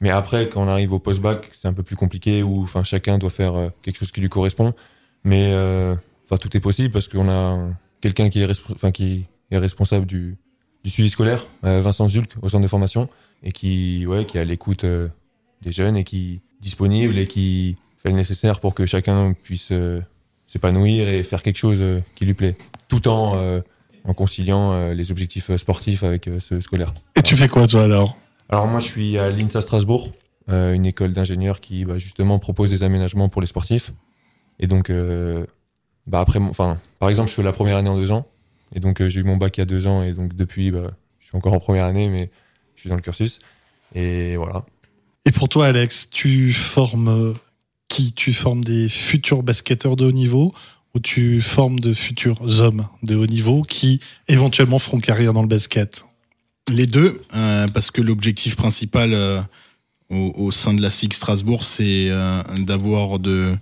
Mais 0.00 0.10
après, 0.10 0.48
quand 0.48 0.62
on 0.62 0.68
arrive 0.68 0.92
au 0.92 1.00
post-bac, 1.00 1.50
c'est 1.52 1.66
un 1.66 1.72
peu 1.72 1.82
plus 1.82 1.96
compliqué 1.96 2.44
où 2.44 2.62
enfin 2.62 2.84
chacun 2.84 3.18
doit 3.18 3.30
faire 3.30 3.72
quelque 3.82 3.98
chose 3.98 4.12
qui 4.12 4.20
lui 4.20 4.28
correspond. 4.28 4.72
Mais 5.24 5.52
enfin 6.26 6.36
tout 6.38 6.56
est 6.56 6.60
possible 6.60 6.92
parce 6.92 7.08
qu'on 7.08 7.28
a 7.28 7.58
quelqu'un 8.00 8.30
qui 8.30 8.40
est 8.40 8.48
enfin 8.72 8.92
qui 8.92 9.26
est 9.50 9.58
responsable 9.58 10.06
du, 10.06 10.36
du 10.84 10.90
suivi 10.90 11.10
scolaire, 11.10 11.48
Vincent 11.62 12.06
Zulk 12.06 12.34
au 12.40 12.48
centre 12.48 12.62
de 12.62 12.68
formation 12.68 13.08
et 13.42 13.52
qui, 13.52 14.06
ouais, 14.06 14.24
qui 14.26 14.38
est 14.38 14.40
à 14.40 14.44
l'écoute 14.44 14.84
euh, 14.84 15.08
des 15.62 15.72
jeunes 15.72 15.96
et 15.96 16.04
qui 16.04 16.34
est 16.34 16.62
disponible 16.62 17.18
et 17.18 17.26
qui 17.26 17.76
fait 17.98 18.10
le 18.10 18.16
nécessaire 18.16 18.60
pour 18.60 18.74
que 18.74 18.86
chacun 18.86 19.32
puisse 19.32 19.70
euh, 19.72 20.00
s'épanouir 20.46 21.08
et 21.08 21.22
faire 21.22 21.42
quelque 21.42 21.58
chose 21.58 21.80
euh, 21.80 22.00
qui 22.14 22.24
lui 22.24 22.34
plaît, 22.34 22.56
tout 22.88 23.08
en, 23.08 23.60
en 24.04 24.14
conciliant 24.14 24.92
les 24.92 25.10
objectifs 25.10 25.54
sportifs 25.56 26.02
avec 26.02 26.30
ceux 26.38 26.60
scolaires. 26.60 26.94
Et 27.16 27.22
tu 27.22 27.36
fais 27.36 27.48
quoi 27.48 27.66
toi 27.66 27.84
alors? 27.84 28.16
Alors 28.48 28.66
moi 28.66 28.80
je 28.80 28.86
suis 28.86 29.18
à 29.18 29.30
l'INSA 29.30 29.60
Strasbourg, 29.60 30.12
une 30.48 30.86
école 30.86 31.12
d'ingénieurs 31.12 31.60
qui 31.60 31.84
bah, 31.84 31.98
justement 31.98 32.38
propose 32.38 32.70
des 32.70 32.82
aménagements 32.82 33.28
pour 33.28 33.42
les 33.42 33.46
sportifs. 33.46 33.92
Et 34.58 34.66
donc, 34.66 34.90
bah 36.06 36.20
après, 36.20 36.38
enfin, 36.38 36.78
par 36.98 37.10
exemple, 37.10 37.28
je 37.28 37.34
fais 37.34 37.42
la 37.42 37.52
première 37.52 37.76
année 37.76 37.90
en 37.90 37.96
deux 37.96 38.10
ans. 38.10 38.24
Et 38.74 38.80
donc, 38.80 39.06
j'ai 39.06 39.20
eu 39.20 39.24
mon 39.24 39.36
bac 39.36 39.58
il 39.58 39.60
y 39.60 39.62
a 39.62 39.66
deux 39.66 39.86
ans. 39.86 40.02
Et 40.02 40.14
donc, 40.14 40.34
depuis, 40.34 40.70
bah, 40.70 40.92
je 41.20 41.26
suis 41.26 41.36
encore 41.36 41.52
en 41.52 41.60
première 41.60 41.84
année, 41.84 42.08
mais 42.08 42.30
je 42.78 42.82
suis 42.82 42.90
dans 42.90 42.96
le 42.96 43.02
cursus. 43.02 43.40
Et 43.94 44.36
voilà. 44.36 44.64
Et 45.24 45.32
pour 45.32 45.48
toi, 45.48 45.66
Alex, 45.66 46.08
tu 46.10 46.52
formes 46.52 47.08
euh, 47.08 47.34
qui? 47.88 48.12
Tu 48.12 48.32
formes 48.32 48.62
des 48.62 48.88
futurs 48.88 49.42
basketteurs 49.42 49.96
de 49.96 50.04
haut 50.04 50.12
niveau 50.12 50.54
ou 50.94 51.00
tu 51.00 51.42
formes 51.42 51.80
de 51.80 51.92
futurs 51.92 52.60
hommes 52.60 52.86
de 53.02 53.16
haut 53.16 53.26
niveau 53.26 53.62
qui 53.62 54.00
éventuellement 54.28 54.78
feront 54.78 55.00
carrière 55.00 55.32
dans 55.32 55.42
le 55.42 55.48
basket? 55.48 56.04
Les 56.70 56.86
deux, 56.86 57.20
euh, 57.34 57.66
parce 57.66 57.90
que 57.90 58.00
l'objectif 58.00 58.54
principal 58.54 59.12
euh, 59.12 59.40
au, 60.08 60.52
sein 60.52 60.72
de 60.72 60.80
la 60.80 60.90
SIG 60.90 61.14
Strasbourg, 61.14 61.64
c'est 61.64 62.10
d'avoir 62.58 63.18
de, 63.18 63.56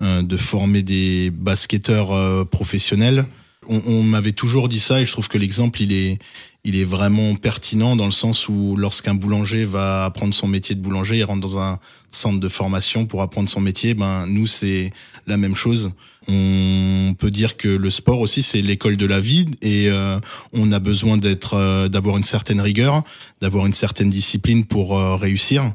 de 0.00 0.36
former 0.36 0.82
des 0.82 1.30
basketteurs 1.30 2.46
professionnels 2.48 3.26
on, 3.68 3.80
on 3.86 4.02
m'avait 4.02 4.32
toujours 4.32 4.68
dit 4.68 4.80
ça 4.80 5.00
et 5.00 5.06
je 5.06 5.12
trouve 5.12 5.28
que 5.28 5.38
l'exemple 5.38 5.82
il 5.82 5.92
est 5.92 6.18
il 6.64 6.76
est 6.76 6.84
vraiment 6.84 7.34
pertinent 7.36 7.96
dans 7.96 8.04
le 8.04 8.10
sens 8.12 8.48
où 8.48 8.76
lorsqu'un 8.76 9.14
boulanger 9.14 9.64
va 9.64 10.04
apprendre 10.04 10.34
son 10.34 10.48
métier 10.48 10.74
de 10.74 10.80
boulanger, 10.80 11.18
il 11.18 11.24
rentre 11.24 11.40
dans 11.40 11.58
un 11.58 11.78
centre 12.10 12.40
de 12.40 12.48
formation 12.48 13.06
pour 13.06 13.22
apprendre 13.22 13.48
son 13.48 13.60
métier. 13.60 13.94
Ben 13.94 14.26
nous 14.26 14.46
c'est 14.46 14.92
la 15.26 15.36
même 15.36 15.54
chose. 15.54 15.92
On 16.26 17.14
peut 17.18 17.30
dire 17.30 17.56
que 17.56 17.68
le 17.68 17.90
sport 17.90 18.20
aussi 18.20 18.42
c'est 18.42 18.60
l'école 18.60 18.96
de 18.96 19.06
la 19.06 19.20
vie 19.20 19.46
et 19.62 19.88
euh, 19.88 20.18
on 20.52 20.72
a 20.72 20.78
besoin 20.78 21.16
d'être 21.16 21.54
euh, 21.54 21.88
d'avoir 21.88 22.18
une 22.18 22.24
certaine 22.24 22.60
rigueur, 22.60 23.02
d'avoir 23.40 23.64
une 23.64 23.72
certaine 23.72 24.10
discipline 24.10 24.66
pour 24.66 24.98
euh, 24.98 25.14
réussir. 25.14 25.72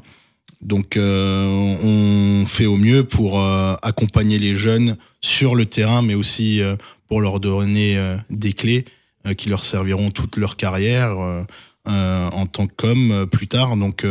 Donc 0.64 0.96
euh, 0.96 1.46
on 1.82 2.46
fait 2.46 2.66
au 2.66 2.76
mieux 2.76 3.04
pour 3.04 3.38
euh, 3.40 3.74
accompagner 3.82 4.38
les 4.38 4.54
jeunes 4.54 4.96
sur 5.20 5.54
le 5.54 5.66
terrain, 5.66 6.02
mais 6.02 6.14
aussi 6.14 6.60
pour 7.08 7.20
leur 7.20 7.40
donner 7.40 7.96
euh, 7.96 8.16
des 8.30 8.52
clés 8.52 8.84
euh, 9.26 9.34
qui 9.34 9.48
leur 9.48 9.64
serviront 9.64 10.10
toute 10.10 10.36
leur 10.36 10.56
carrière 10.56 11.16
euh, 11.18 12.30
en 12.30 12.46
tant 12.46 12.66
qu'homme 12.66 13.26
plus 13.30 13.46
tard. 13.46 13.76
Donc 13.76 14.06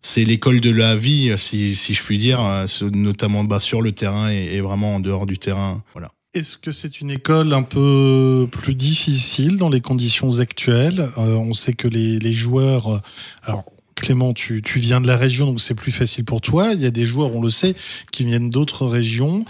c'est 0.00 0.24
l'école 0.24 0.60
de 0.60 0.70
la 0.70 0.96
vie, 0.96 1.34
si, 1.36 1.74
si 1.76 1.92
je 1.92 2.02
puis 2.02 2.18
dire, 2.18 2.40
notamment 2.90 3.44
bah, 3.44 3.60
sur 3.60 3.82
le 3.82 3.92
terrain 3.92 4.30
et, 4.30 4.60
vraiment 4.60 4.94
en 4.94 5.00
dehors 5.00 5.26
du 5.26 5.36
terrain. 5.36 5.82
Voilà. 5.92 6.10
Est-ce 6.32 6.56
que 6.56 6.72
c'est 6.72 7.00
une 7.00 7.10
école 7.10 7.52
un 7.52 7.62
peu 7.62 8.48
plus 8.50 8.74
difficile 8.74 9.58
dans 9.58 9.68
les 9.68 9.82
conditions 9.82 10.38
actuelles? 10.38 11.10
On 11.16 11.52
sait 11.52 11.74
que 11.74 11.88
les, 11.88 12.32
joueurs... 12.32 13.02
Alors, 13.42 13.64
Clément, 13.94 14.32
tu, 14.32 14.62
tu 14.62 14.78
viens 14.78 15.00
de 15.00 15.06
la 15.06 15.16
région, 15.16 15.46
donc 15.46 15.60
c'est 15.60 15.74
plus 15.74 15.92
facile 15.92 16.24
pour 16.24 16.40
toi. 16.40 16.72
Il 16.72 16.80
y 16.80 16.86
a 16.86 16.90
des 16.90 17.04
joueurs, 17.04 17.34
on 17.34 17.42
le 17.42 17.50
sait, 17.50 17.74
qui 18.10 18.24
viennent 18.24 18.48
d'autres 18.48 18.86
régions. 18.86 19.44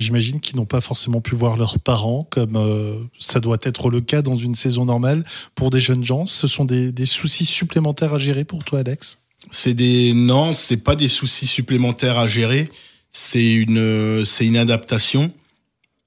J'imagine 0.00 0.40
qu'ils 0.40 0.56
n'ont 0.56 0.64
pas 0.64 0.80
forcément 0.80 1.20
pu 1.20 1.34
voir 1.34 1.58
leurs 1.58 1.78
parents, 1.78 2.26
comme 2.30 2.56
euh, 2.56 2.94
ça 3.18 3.38
doit 3.38 3.58
être 3.60 3.90
le 3.90 4.00
cas 4.00 4.22
dans 4.22 4.36
une 4.36 4.54
saison 4.54 4.86
normale 4.86 5.24
pour 5.54 5.68
des 5.68 5.78
jeunes 5.78 6.02
gens. 6.02 6.24
Ce 6.24 6.46
sont 6.46 6.64
des, 6.64 6.92
soucis 7.04 7.44
supplémentaires 7.44 8.14
à 8.14 8.18
gérer 8.18 8.44
pour 8.44 8.64
toi, 8.64 8.78
Alex? 8.78 9.18
C'est 9.50 9.74
des 9.74 10.14
non, 10.14 10.54
c'est 10.54 10.78
pas 10.78 10.96
des 10.96 11.08
soucis 11.08 11.46
supplémentaires 11.46 12.18
à 12.18 12.26
gérer. 12.26 12.70
C'est 13.12 13.52
une 13.52 14.24
c'est 14.24 14.46
une 14.46 14.56
adaptation. 14.56 15.32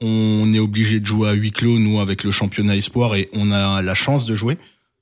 On 0.02 0.52
est 0.54 0.60
obligé 0.60 1.00
de 1.00 1.06
jouer 1.06 1.30
à 1.30 1.34
huis 1.34 1.52
clos 1.52 1.78
nous 1.78 2.00
avec 2.00 2.24
le 2.24 2.32
championnat 2.32 2.76
espoir 2.76 3.14
et 3.14 3.30
on 3.34 3.52
a 3.52 3.84
la 3.84 3.94
chance 3.94 4.26
de 4.26 4.34
jouer 4.34 4.58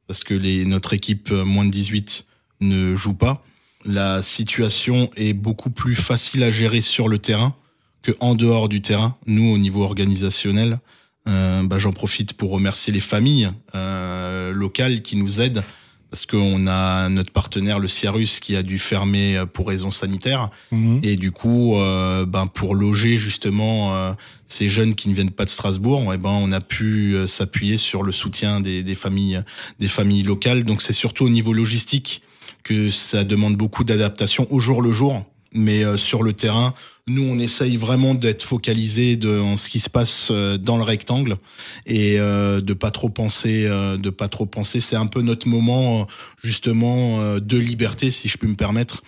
parce 0.07 0.25
que 0.25 0.33
notre 0.65 0.93
équipe 0.93 1.31
euh, 1.31 1.45
moins 1.45 1.63
de 1.63 1.71
18 1.71 2.27
ne 2.59 2.93
joue 2.93 3.13
pas. 3.13 3.41
La 3.85 4.21
situation 4.21 5.09
est 5.15 5.33
beaucoup 5.33 5.69
plus 5.69 5.95
facile 5.95 6.43
à 6.43 6.49
gérer 6.49 6.81
sur 6.81 7.07
le 7.07 7.19
terrain 7.19 7.55
que 8.01 8.11
en 8.19 8.35
dehors 8.35 8.69
du 8.69 8.81
terrain. 8.81 9.17
Nous 9.25 9.51
au 9.51 9.57
niveau 9.57 9.83
organisationnel, 9.83 10.79
euh, 11.27 11.63
bah, 11.63 11.77
j'en 11.77 11.91
profite 11.91 12.33
pour 12.33 12.51
remercier 12.51 12.91
les 12.91 12.99
familles 12.99 13.51
euh, 13.75 14.51
locales 14.51 15.01
qui 15.01 15.15
nous 15.15 15.39
aident 15.39 15.63
parce 16.09 16.25
qu'on 16.25 16.67
a 16.67 17.07
notre 17.07 17.31
partenaire 17.31 17.79
le 17.79 17.87
Ciarus 17.87 18.41
qui 18.41 18.57
a 18.57 18.63
dû 18.63 18.77
fermer 18.77 19.37
euh, 19.37 19.45
pour 19.45 19.69
raisons 19.69 19.91
sanitaires. 19.91 20.49
Et 21.03 21.15
du 21.15 21.31
coup 21.31 21.77
euh, 21.77 22.25
ben 22.25 22.47
pour 22.47 22.75
loger 22.75 23.17
justement 23.17 23.95
euh, 23.95 24.11
ces 24.47 24.67
jeunes 24.67 24.93
qui 24.93 25.07
ne 25.07 25.13
viennent 25.13 25.31
pas 25.31 25.45
de 25.45 25.49
Strasbourg 25.49 26.13
et 26.13 26.17
ben 26.17 26.29
on 26.29 26.51
a 26.51 26.59
pu 26.59 27.15
s'appuyer 27.27 27.77
sur 27.77 28.03
le 28.03 28.11
soutien 28.11 28.59
des, 28.59 28.83
des 28.83 28.95
familles 28.95 29.41
des 29.79 29.87
familles 29.87 30.23
locales. 30.23 30.65
Donc 30.65 30.81
c'est 30.81 30.93
surtout 30.93 31.25
au 31.25 31.29
niveau 31.29 31.53
logistique 31.53 32.21
que 32.63 32.89
ça 32.89 33.23
demande 33.23 33.55
beaucoup 33.55 33.83
d'adaptation 33.83 34.47
au 34.51 34.59
jour 34.59 34.81
le 34.81 34.91
jour. 34.91 35.23
Mais 35.53 35.83
euh, 35.83 35.97
sur 35.97 36.23
le 36.23 36.33
terrain 36.33 36.73
nous 37.07 37.23
on 37.23 37.37
essaye 37.39 37.77
vraiment 37.77 38.13
d'être 38.13 38.43
focalisé 38.43 39.15
dans 39.15 39.57
ce 39.57 39.69
qui 39.69 39.79
se 39.79 39.89
passe 39.89 40.29
euh, 40.31 40.57
dans 40.57 40.77
le 40.77 40.83
rectangle 40.83 41.37
et 41.85 42.19
euh, 42.19 42.61
de 42.61 42.73
pas 42.73 42.91
trop 42.91 43.09
penser 43.09 43.65
euh, 43.65 43.97
de 43.97 44.09
pas 44.09 44.27
trop 44.27 44.45
penser. 44.45 44.79
C'est 44.79 44.95
un 44.95 45.07
peu 45.07 45.21
notre 45.21 45.47
moment 45.47 46.07
justement 46.43 47.37
de 47.39 47.57
liberté 47.57 48.09
si 48.11 48.27
je 48.27 48.37
peux 48.37 48.47
me 48.47 48.55
permettre. 48.55 49.03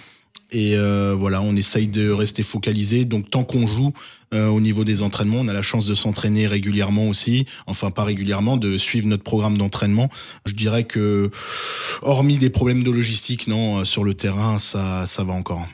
Et 0.52 0.76
voilà 0.76 1.42
on 1.42 1.56
essaye 1.56 1.88
de 1.88 2.12
rester 2.12 2.44
focalisé. 2.44 3.06
Donc 3.06 3.30
tant 3.30 3.44
qu'on 3.44 3.66
joue 3.66 3.92
au 4.34 4.62
niveau 4.62 4.84
des 4.84 5.02
entraînements 5.02 5.40
on 5.40 5.48
a 5.48 5.54
la 5.54 5.64
chance 5.64 5.88
de 5.88 5.96
s'entraîner 5.96 6.46
régulièrement 6.46 7.08
aussi. 7.08 7.46
Enfin 7.66 7.90
pas 7.90 8.04
régulièrement 8.04 8.58
de 8.58 8.78
suivre 8.78 9.08
notre 9.08 9.24
programme 9.24 9.58
d'entraînement. 9.58 10.10
Je 10.46 10.54
dirais 10.54 10.84
que 10.84 11.32
hormis 12.04 12.38
des 12.38 12.52
problèmes 12.52 12.84
de 12.84 12.92
logistique 12.92 13.48
non 13.48 13.84
sur 13.84 14.04
le 14.04 14.14
terrain 14.14 14.60
ça 14.60 15.08
ça 15.08 15.24
va 15.24 15.34
encore 15.34 15.66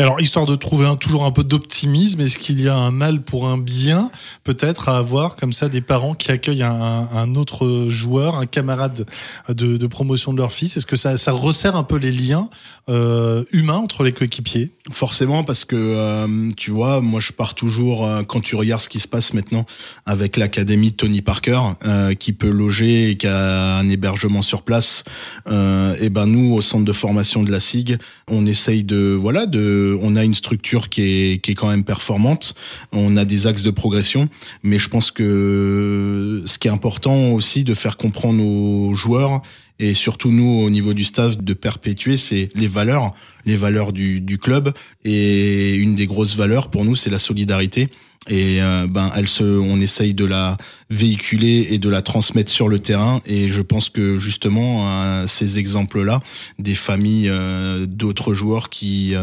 Alors, 0.00 0.20
histoire 0.20 0.46
de 0.46 0.54
trouver 0.54 0.86
un, 0.86 0.94
toujours 0.94 1.24
un 1.24 1.32
peu 1.32 1.42
d'optimisme, 1.42 2.20
est-ce 2.20 2.38
qu'il 2.38 2.60
y 2.60 2.68
a 2.68 2.76
un 2.76 2.92
mal 2.92 3.20
pour 3.20 3.48
un 3.48 3.58
bien, 3.58 4.12
peut-être, 4.44 4.88
à 4.88 4.96
avoir 4.96 5.34
comme 5.34 5.52
ça 5.52 5.68
des 5.68 5.80
parents 5.80 6.14
qui 6.14 6.30
accueillent 6.30 6.62
un, 6.62 7.08
un 7.12 7.34
autre 7.34 7.86
joueur, 7.88 8.36
un 8.36 8.46
camarade 8.46 9.06
de, 9.48 9.76
de 9.76 9.86
promotion 9.88 10.32
de 10.32 10.38
leur 10.38 10.52
fils? 10.52 10.76
Est-ce 10.76 10.86
que 10.86 10.94
ça, 10.94 11.18
ça 11.18 11.32
resserre 11.32 11.74
un 11.74 11.82
peu 11.82 11.96
les 11.96 12.12
liens 12.12 12.48
euh, 12.88 13.42
humains 13.50 13.78
entre 13.78 14.04
les 14.04 14.12
coéquipiers? 14.12 14.70
Forcément, 14.92 15.42
parce 15.42 15.64
que 15.64 15.74
euh, 15.74 16.50
tu 16.56 16.70
vois, 16.70 17.00
moi 17.00 17.18
je 17.18 17.32
pars 17.32 17.56
toujours 17.56 18.06
euh, 18.06 18.22
quand 18.22 18.40
tu 18.40 18.54
regardes 18.54 18.80
ce 18.80 18.88
qui 18.88 19.00
se 19.00 19.08
passe 19.08 19.34
maintenant 19.34 19.66
avec 20.06 20.36
l'académie 20.36 20.92
Tony 20.92 21.22
Parker, 21.22 21.60
euh, 21.84 22.14
qui 22.14 22.32
peut 22.32 22.50
loger 22.50 23.10
et 23.10 23.16
qui 23.16 23.26
a 23.26 23.78
un 23.78 23.88
hébergement 23.90 24.42
sur 24.42 24.62
place. 24.62 25.02
Euh, 25.48 25.96
et 26.00 26.08
ben 26.08 26.26
nous, 26.26 26.54
au 26.54 26.62
centre 26.62 26.84
de 26.84 26.92
formation 26.92 27.42
de 27.42 27.50
la 27.50 27.58
SIG, 27.58 27.98
on 28.28 28.46
essaye 28.46 28.84
de 28.84 29.18
voilà, 29.20 29.46
de, 29.46 29.87
on 30.00 30.16
a 30.16 30.24
une 30.24 30.34
structure 30.34 30.88
qui 30.88 31.02
est 31.02 31.38
qui 31.42 31.52
est 31.52 31.54
quand 31.54 31.68
même 31.68 31.84
performante. 31.84 32.54
On 32.92 33.16
a 33.16 33.24
des 33.24 33.46
axes 33.46 33.62
de 33.62 33.70
progression, 33.70 34.28
mais 34.62 34.78
je 34.78 34.88
pense 34.88 35.10
que 35.10 36.42
ce 36.46 36.58
qui 36.58 36.68
est 36.68 36.70
important 36.70 37.32
aussi 37.32 37.64
de 37.64 37.74
faire 37.74 37.96
comprendre 37.96 38.44
aux 38.44 38.94
joueurs 38.94 39.42
et 39.78 39.94
surtout 39.94 40.32
nous 40.32 40.60
au 40.60 40.70
niveau 40.70 40.92
du 40.92 41.04
staff 41.04 41.38
de 41.38 41.54
perpétuer 41.54 42.16
c'est 42.16 42.50
les 42.54 42.66
valeurs 42.66 43.14
les 43.44 43.56
valeurs 43.56 43.92
du, 43.92 44.20
du 44.20 44.38
club. 44.38 44.72
Et 45.04 45.74
une 45.74 45.94
des 45.94 46.06
grosses 46.06 46.36
valeurs 46.36 46.68
pour 46.68 46.84
nous 46.84 46.96
c'est 46.96 47.10
la 47.10 47.18
solidarité. 47.18 47.88
Et 48.26 48.60
euh, 48.60 48.86
ben 48.88 49.10
elle 49.14 49.28
se 49.28 49.44
on 49.44 49.80
essaye 49.80 50.12
de 50.12 50.24
la 50.24 50.58
véhiculer 50.90 51.68
et 51.70 51.78
de 51.78 51.88
la 51.88 52.02
transmettre 52.02 52.50
sur 52.50 52.68
le 52.68 52.78
terrain. 52.78 53.20
Et 53.24 53.48
je 53.48 53.62
pense 53.62 53.88
que 53.88 54.18
justement 54.18 54.90
euh, 54.90 55.26
ces 55.26 55.58
exemples 55.58 56.02
là 56.02 56.20
des 56.58 56.74
familles 56.74 57.28
euh, 57.28 57.86
d'autres 57.86 58.34
joueurs 58.34 58.68
qui 58.70 59.14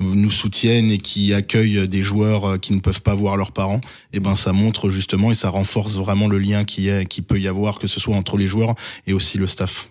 nous 0.00 0.30
soutiennent 0.30 0.90
et 0.90 0.98
qui 0.98 1.34
accueillent 1.34 1.88
des 1.88 2.02
joueurs 2.02 2.60
qui 2.60 2.72
ne 2.72 2.80
peuvent 2.80 3.02
pas 3.02 3.14
voir 3.14 3.36
leurs 3.36 3.52
parents 3.52 3.80
et 4.12 4.20
ben 4.20 4.34
ça 4.34 4.52
montre 4.52 4.90
justement 4.90 5.30
et 5.30 5.34
ça 5.34 5.50
renforce 5.50 5.96
vraiment 5.96 6.28
le 6.28 6.38
lien 6.38 6.64
qui 6.64 6.88
est 6.88 7.06
qui 7.06 7.22
peut 7.22 7.40
y 7.40 7.48
avoir 7.48 7.78
que 7.78 7.86
ce 7.86 8.00
soit 8.00 8.16
entre 8.16 8.36
les 8.36 8.46
joueurs 8.46 8.74
et 9.06 9.12
aussi 9.12 9.38
le 9.38 9.46
staff 9.46 9.88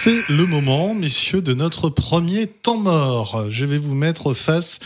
C'est 0.00 0.28
le 0.28 0.46
moment, 0.46 0.94
messieurs, 0.94 1.42
de 1.42 1.54
notre 1.54 1.88
premier 1.88 2.46
temps 2.46 2.76
mort. 2.76 3.46
Je 3.50 3.64
vais 3.64 3.78
vous 3.78 3.96
mettre 3.96 4.32
face 4.32 4.78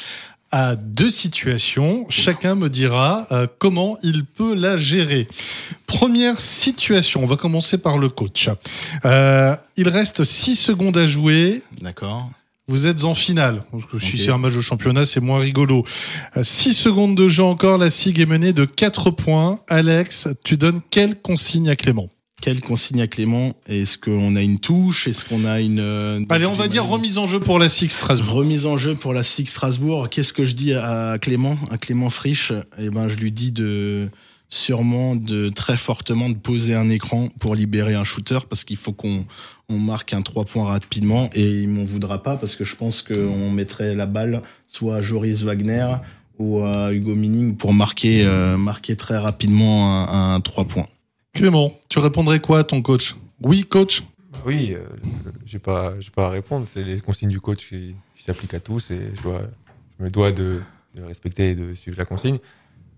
à 0.50 0.74
deux 0.74 1.10
situations. 1.10 2.06
Chacun 2.08 2.54
me 2.54 2.70
dira 2.70 3.26
euh, 3.30 3.46
comment 3.58 3.98
il 4.02 4.24
peut 4.24 4.54
la 4.54 4.78
gérer. 4.78 5.28
Première 5.86 6.40
situation, 6.40 7.22
on 7.22 7.26
va 7.26 7.36
commencer 7.36 7.76
par 7.76 7.98
le 7.98 8.08
coach. 8.08 8.48
Euh, 9.04 9.54
il 9.76 9.90
reste 9.90 10.24
6 10.24 10.56
secondes 10.56 10.96
à 10.96 11.06
jouer. 11.06 11.62
d'accord 11.82 12.30
Vous 12.66 12.86
êtes 12.86 13.04
en 13.04 13.12
finale. 13.12 13.64
Parce 13.70 13.84
que 13.84 13.98
si 13.98 14.16
c'est 14.16 14.30
un 14.30 14.38
match 14.38 14.54
de 14.54 14.62
championnat, 14.62 15.04
c'est 15.04 15.20
moins 15.20 15.40
rigolo. 15.40 15.84
6 16.40 16.72
secondes 16.72 17.18
de 17.18 17.28
jeu 17.28 17.44
encore. 17.44 17.76
La 17.76 17.90
SIG 17.90 18.18
est 18.18 18.26
menée 18.26 18.54
de 18.54 18.64
4 18.64 19.10
points. 19.10 19.60
Alex, 19.68 20.28
tu 20.42 20.56
donnes 20.56 20.80
quelle 20.90 21.20
consigne 21.20 21.68
à 21.68 21.76
Clément? 21.76 22.08
Quelle 22.42 22.60
consigne 22.60 23.00
à 23.00 23.06
Clément 23.06 23.52
Est-ce 23.66 23.96
qu'on 23.96 24.34
a 24.34 24.42
une 24.42 24.58
touche 24.58 25.06
Est-ce 25.06 25.24
qu'on 25.24 25.44
a 25.44 25.60
une... 25.60 25.78
euh, 25.78 26.20
Allez, 26.28 26.44
on 26.44 26.54
va 26.54 26.66
dire 26.66 26.84
remise 26.84 27.16
en 27.16 27.26
jeu 27.26 27.38
pour 27.38 27.60
la 27.60 27.68
SIG 27.68 27.90
Strasbourg. 27.92 28.34
Remise 28.34 28.66
en 28.66 28.76
jeu 28.76 28.96
pour 28.96 29.12
la 29.14 29.22
SIG 29.22 29.46
Strasbourg. 29.48 30.10
Qu'est-ce 30.10 30.32
que 30.32 30.44
je 30.44 30.54
dis 30.54 30.72
à 30.74 31.18
Clément, 31.20 31.56
à 31.70 31.78
Clément 31.78 32.10
Frisch? 32.10 32.52
Eh 32.80 32.90
ben, 32.90 33.06
je 33.08 33.14
lui 33.14 33.30
dis 33.30 33.52
de 33.52 34.08
sûrement 34.48 35.14
de 35.14 35.50
très 35.50 35.76
fortement 35.76 36.28
de 36.28 36.34
poser 36.34 36.74
un 36.74 36.90
écran 36.90 37.28
pour 37.38 37.54
libérer 37.54 37.94
un 37.94 38.04
shooter 38.04 38.38
parce 38.50 38.64
qu'il 38.64 38.76
faut 38.76 38.92
qu'on 38.92 39.24
on 39.70 39.78
marque 39.78 40.12
un 40.12 40.20
3 40.20 40.44
points 40.44 40.64
rapidement 40.66 41.30
et 41.32 41.60
il 41.62 41.68
m'en 41.68 41.84
voudra 41.84 42.22
pas 42.22 42.36
parce 42.36 42.54
que 42.56 42.64
je 42.64 42.76
pense 42.76 43.00
qu'on 43.00 43.50
mettrait 43.50 43.94
la 43.94 44.04
balle 44.04 44.42
soit 44.68 44.96
à 44.96 45.00
Joris 45.00 45.40
Wagner 45.42 45.86
ou 46.38 46.60
à 46.60 46.92
Hugo 46.92 47.14
Mining 47.14 47.56
pour 47.56 47.72
marquer 47.72 48.24
euh, 48.26 48.58
marquer 48.58 48.94
très 48.96 49.16
rapidement 49.16 50.06
un, 50.10 50.34
un 50.34 50.40
3 50.42 50.64
points. 50.66 50.88
Clément, 51.32 51.72
tu 51.88 51.98
répondrais 51.98 52.40
quoi 52.40 52.60
à 52.60 52.64
ton 52.64 52.82
coach? 52.82 53.16
Oui, 53.40 53.64
coach? 53.64 54.02
Oui, 54.44 54.74
euh, 54.74 54.84
j'ai 55.46 55.58
pas, 55.58 55.94
j'ai 56.00 56.10
pas 56.10 56.26
à 56.26 56.30
répondre. 56.30 56.66
C'est 56.72 56.82
les 56.82 57.00
consignes 57.00 57.30
du 57.30 57.40
coach 57.40 57.68
qui, 57.68 57.94
qui 58.16 58.22
s'appliquent 58.22 58.54
à 58.54 58.60
tous 58.60 58.90
et 58.90 59.12
je, 59.16 59.22
dois, 59.22 59.42
je 59.98 60.04
me 60.04 60.10
dois 60.10 60.32
de, 60.32 60.60
de 60.94 61.00
le 61.00 61.06
respecter 61.06 61.50
et 61.50 61.54
de 61.54 61.74
suivre 61.74 61.96
la 61.98 62.04
consigne. 62.04 62.38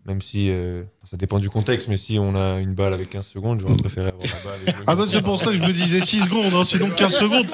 Même 0.07 0.21
si 0.21 0.51
euh, 0.51 0.83
ça 1.11 1.17
dépend 1.17 1.39
du 1.39 1.49
contexte, 1.49 1.89
mais 1.89 1.97
si 1.97 2.19
on 2.19 2.35
a 2.37 2.59
une 2.59 2.75
balle 2.75 2.93
avec 2.93 3.09
15 3.09 3.27
secondes, 3.27 3.61
j'aurais 3.61 3.77
préféré 3.77 4.09
avoir 4.09 4.25
la 4.25 4.51
balle. 4.51 4.75
jouer 4.75 4.85
Ah 4.87 4.97
bah 4.97 5.05
c'est 5.07 5.23
pour 5.23 5.39
ça 5.39 5.51
que 5.51 5.57
je 5.57 5.63
me 5.63 5.73
disais 5.73 6.01
6 6.01 6.25
secondes, 6.25 6.53
hein, 6.53 6.65
sinon 6.65 6.91
15 6.91 7.15
secondes. 7.17 7.51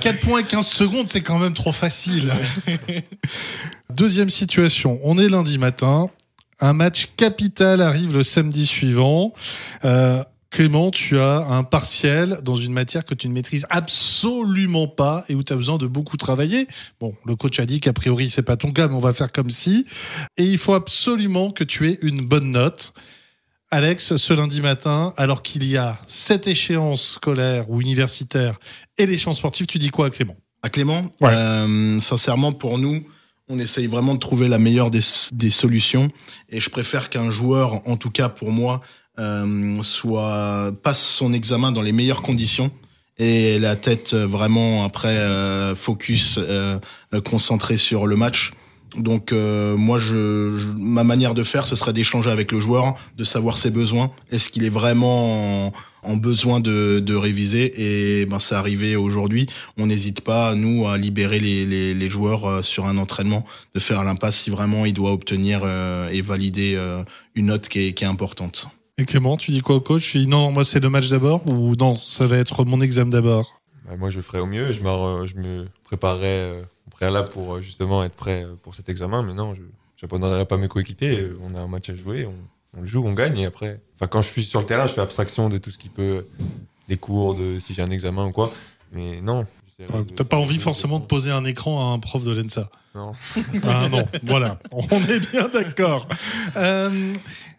4 0.00 0.20
points 0.20 0.40
et 0.40 0.44
15 0.44 0.66
secondes, 0.66 1.08
c'est 1.08 1.22
quand 1.22 1.38
même 1.38 1.54
trop 1.54 1.72
facile. 1.72 2.34
Deuxième 3.94 4.28
situation, 4.28 5.00
on 5.04 5.16
est 5.18 5.28
lundi 5.28 5.56
matin. 5.56 6.10
Un 6.60 6.72
match 6.72 7.08
capital 7.16 7.82
arrive 7.82 8.14
le 8.14 8.22
samedi 8.22 8.66
suivant. 8.66 9.32
Euh, 9.84 10.22
Clément, 10.50 10.90
tu 10.90 11.18
as 11.18 11.38
un 11.48 11.64
partiel 11.64 12.38
dans 12.42 12.54
une 12.54 12.72
matière 12.72 13.04
que 13.04 13.14
tu 13.14 13.28
ne 13.28 13.34
maîtrises 13.34 13.66
absolument 13.68 14.88
pas 14.88 15.24
et 15.28 15.34
où 15.34 15.42
tu 15.42 15.52
as 15.52 15.56
besoin 15.56 15.76
de 15.76 15.86
beaucoup 15.86 16.16
travailler. 16.16 16.66
Bon, 16.98 17.14
le 17.26 17.36
coach 17.36 17.58
a 17.60 17.66
dit 17.66 17.80
qu'a 17.80 17.92
priori 17.92 18.30
c'est 18.30 18.42
pas 18.42 18.56
ton 18.56 18.72
cas, 18.72 18.88
mais 18.88 18.94
on 18.94 19.00
va 19.00 19.12
faire 19.12 19.32
comme 19.32 19.50
si. 19.50 19.86
Et 20.38 20.44
il 20.44 20.56
faut 20.56 20.72
absolument 20.72 21.50
que 21.50 21.64
tu 21.64 21.90
aies 21.90 21.98
une 22.00 22.26
bonne 22.26 22.52
note. 22.52 22.94
Alex, 23.70 24.16
ce 24.16 24.32
lundi 24.32 24.62
matin, 24.62 25.12
alors 25.18 25.42
qu'il 25.42 25.64
y 25.64 25.76
a 25.76 25.98
cette 26.06 26.46
échéance 26.46 27.02
scolaire 27.02 27.68
ou 27.68 27.80
universitaire 27.82 28.58
et 28.96 29.04
l'échéance 29.04 29.38
sportive, 29.38 29.66
tu 29.66 29.76
dis 29.78 29.90
quoi 29.90 30.06
à 30.06 30.10
Clément? 30.10 30.36
À 30.62 30.70
Clément, 30.70 31.10
Ouais. 31.20 31.30
euh, 31.34 32.00
sincèrement, 32.00 32.52
pour 32.52 32.78
nous, 32.78 33.04
on 33.48 33.58
essaye 33.58 33.86
vraiment 33.86 34.14
de 34.14 34.18
trouver 34.18 34.48
la 34.48 34.58
meilleure 34.58 34.90
des, 34.90 35.00
solutions. 35.50 36.10
Et 36.48 36.60
je 36.60 36.70
préfère 36.70 37.10
qu'un 37.10 37.30
joueur, 37.30 37.86
en 37.88 37.96
tout 37.96 38.10
cas 38.10 38.28
pour 38.28 38.50
moi, 38.50 38.80
euh, 39.18 39.82
soit 39.82 40.72
passe 40.82 41.02
son 41.02 41.32
examen 41.32 41.72
dans 41.72 41.82
les 41.82 41.92
meilleures 41.92 42.22
conditions 42.22 42.70
et 43.18 43.58
la 43.58 43.76
tête 43.76 44.12
euh, 44.14 44.26
vraiment 44.26 44.84
après 44.84 45.16
euh, 45.16 45.74
focus, 45.74 46.38
euh, 46.38 46.78
euh, 47.14 47.20
concentré 47.20 47.76
sur 47.76 48.06
le 48.06 48.16
match. 48.16 48.52
Donc 48.94 49.32
euh, 49.32 49.76
moi, 49.76 49.98
je, 49.98 50.56
ma 50.78 51.04
manière 51.04 51.34
de 51.34 51.42
faire, 51.42 51.66
ce 51.66 51.76
serait 51.76 51.92
d'échanger 51.92 52.30
avec 52.30 52.52
le 52.52 52.60
joueur, 52.60 52.94
de 53.16 53.24
savoir 53.24 53.58
ses 53.58 53.70
besoins. 53.70 54.10
Est-ce 54.30 54.48
qu'il 54.48 54.64
est 54.64 54.70
vraiment 54.70 55.72
en, 56.02 56.16
besoin 56.16 56.60
de, 56.60 57.14
réviser? 57.14 58.20
Et 58.20 58.26
ben, 58.26 58.38
c'est 58.38 58.54
arrivé 58.54 58.96
aujourd'hui. 58.96 59.46
On 59.76 59.86
n'hésite 59.86 60.22
pas, 60.22 60.54
nous, 60.54 60.86
à 60.86 60.96
libérer 60.96 61.40
les, 61.40 62.08
joueurs 62.08 62.46
euh, 62.46 62.62
sur 62.62 62.86
un 62.86 62.96
entraînement, 62.96 63.44
de 63.74 63.80
faire 63.80 64.04
l'impasse 64.04 64.36
si 64.36 64.50
vraiment 64.50 64.86
il 64.86 64.94
doit 64.94 65.12
obtenir 65.12 65.62
euh, 65.64 66.08
et 66.10 66.20
valider 66.20 66.78
une 67.34 67.46
note 67.46 67.68
qui 67.68 67.80
est, 67.80 68.02
importante. 68.04 68.68
Et 68.98 69.04
Clément, 69.04 69.36
tu 69.36 69.50
dis 69.50 69.60
quoi 69.60 69.76
au 69.76 69.80
coach? 69.80 70.14
Non, 70.14 70.52
moi 70.52 70.64
c'est 70.64 70.80
le 70.80 70.88
match 70.88 71.08
d'abord 71.08 71.46
ou 71.48 71.74
non, 71.74 71.96
ça 71.96 72.26
va 72.26 72.38
être 72.38 72.64
mon 72.64 72.80
examen 72.80 73.10
d'abord? 73.10 73.55
Bah, 73.86 73.96
moi, 73.96 74.10
je 74.10 74.20
ferai 74.20 74.38
au 74.40 74.46
mieux. 74.46 74.72
Je, 74.72 74.82
me 74.82 75.66
préparerai 75.84 76.26
euh, 76.26 76.62
au 76.86 76.90
préalable 76.90 77.28
pour 77.30 77.54
euh, 77.56 77.60
justement 77.60 78.02
être 78.04 78.14
prêt 78.14 78.44
euh, 78.44 78.54
pour 78.62 78.74
cet 78.74 78.88
examen. 78.88 79.22
Mais 79.22 79.34
non, 79.34 79.54
je 79.54 79.62
n'abandonnerai 80.02 80.44
pas 80.46 80.56
mes 80.56 80.68
coéquipiers. 80.68 81.28
On 81.42 81.54
a 81.54 81.60
un 81.60 81.68
match 81.68 81.88
à 81.90 81.94
jouer, 81.94 82.26
on, 82.26 82.34
on 82.78 82.80
le 82.82 82.86
joue, 82.86 83.04
on 83.06 83.12
gagne. 83.12 83.38
Et 83.38 83.46
après, 83.46 83.80
enfin, 83.96 84.06
quand 84.08 84.22
je 84.22 84.28
suis 84.28 84.44
sur 84.44 84.60
le 84.60 84.66
terrain, 84.66 84.86
je 84.86 84.92
fais 84.94 85.00
abstraction 85.00 85.48
de 85.48 85.58
tout 85.58 85.70
ce 85.70 85.78
qui 85.78 85.88
peut, 85.88 86.26
des 86.88 86.96
cours, 86.96 87.34
de 87.34 87.58
si 87.58 87.74
j'ai 87.74 87.82
un 87.82 87.90
examen 87.90 88.26
ou 88.26 88.32
quoi. 88.32 88.52
Mais 88.92 89.20
non. 89.20 89.46
de- 89.78 90.14
T'as 90.14 90.24
pas 90.24 90.36
envie 90.38 90.58
forcément 90.58 90.98
de 91.00 91.04
poser 91.04 91.30
un 91.30 91.44
écran 91.44 91.90
à 91.90 91.94
un 91.94 91.98
prof 91.98 92.24
de 92.24 92.32
l'ENSA? 92.32 92.70
Non. 92.94 93.12
Ah 93.64 93.88
non, 93.90 94.08
voilà, 94.22 94.58
on 94.72 95.02
est 95.02 95.20
bien 95.30 95.48
d'accord. 95.48 96.08
Euh, 96.56 97.12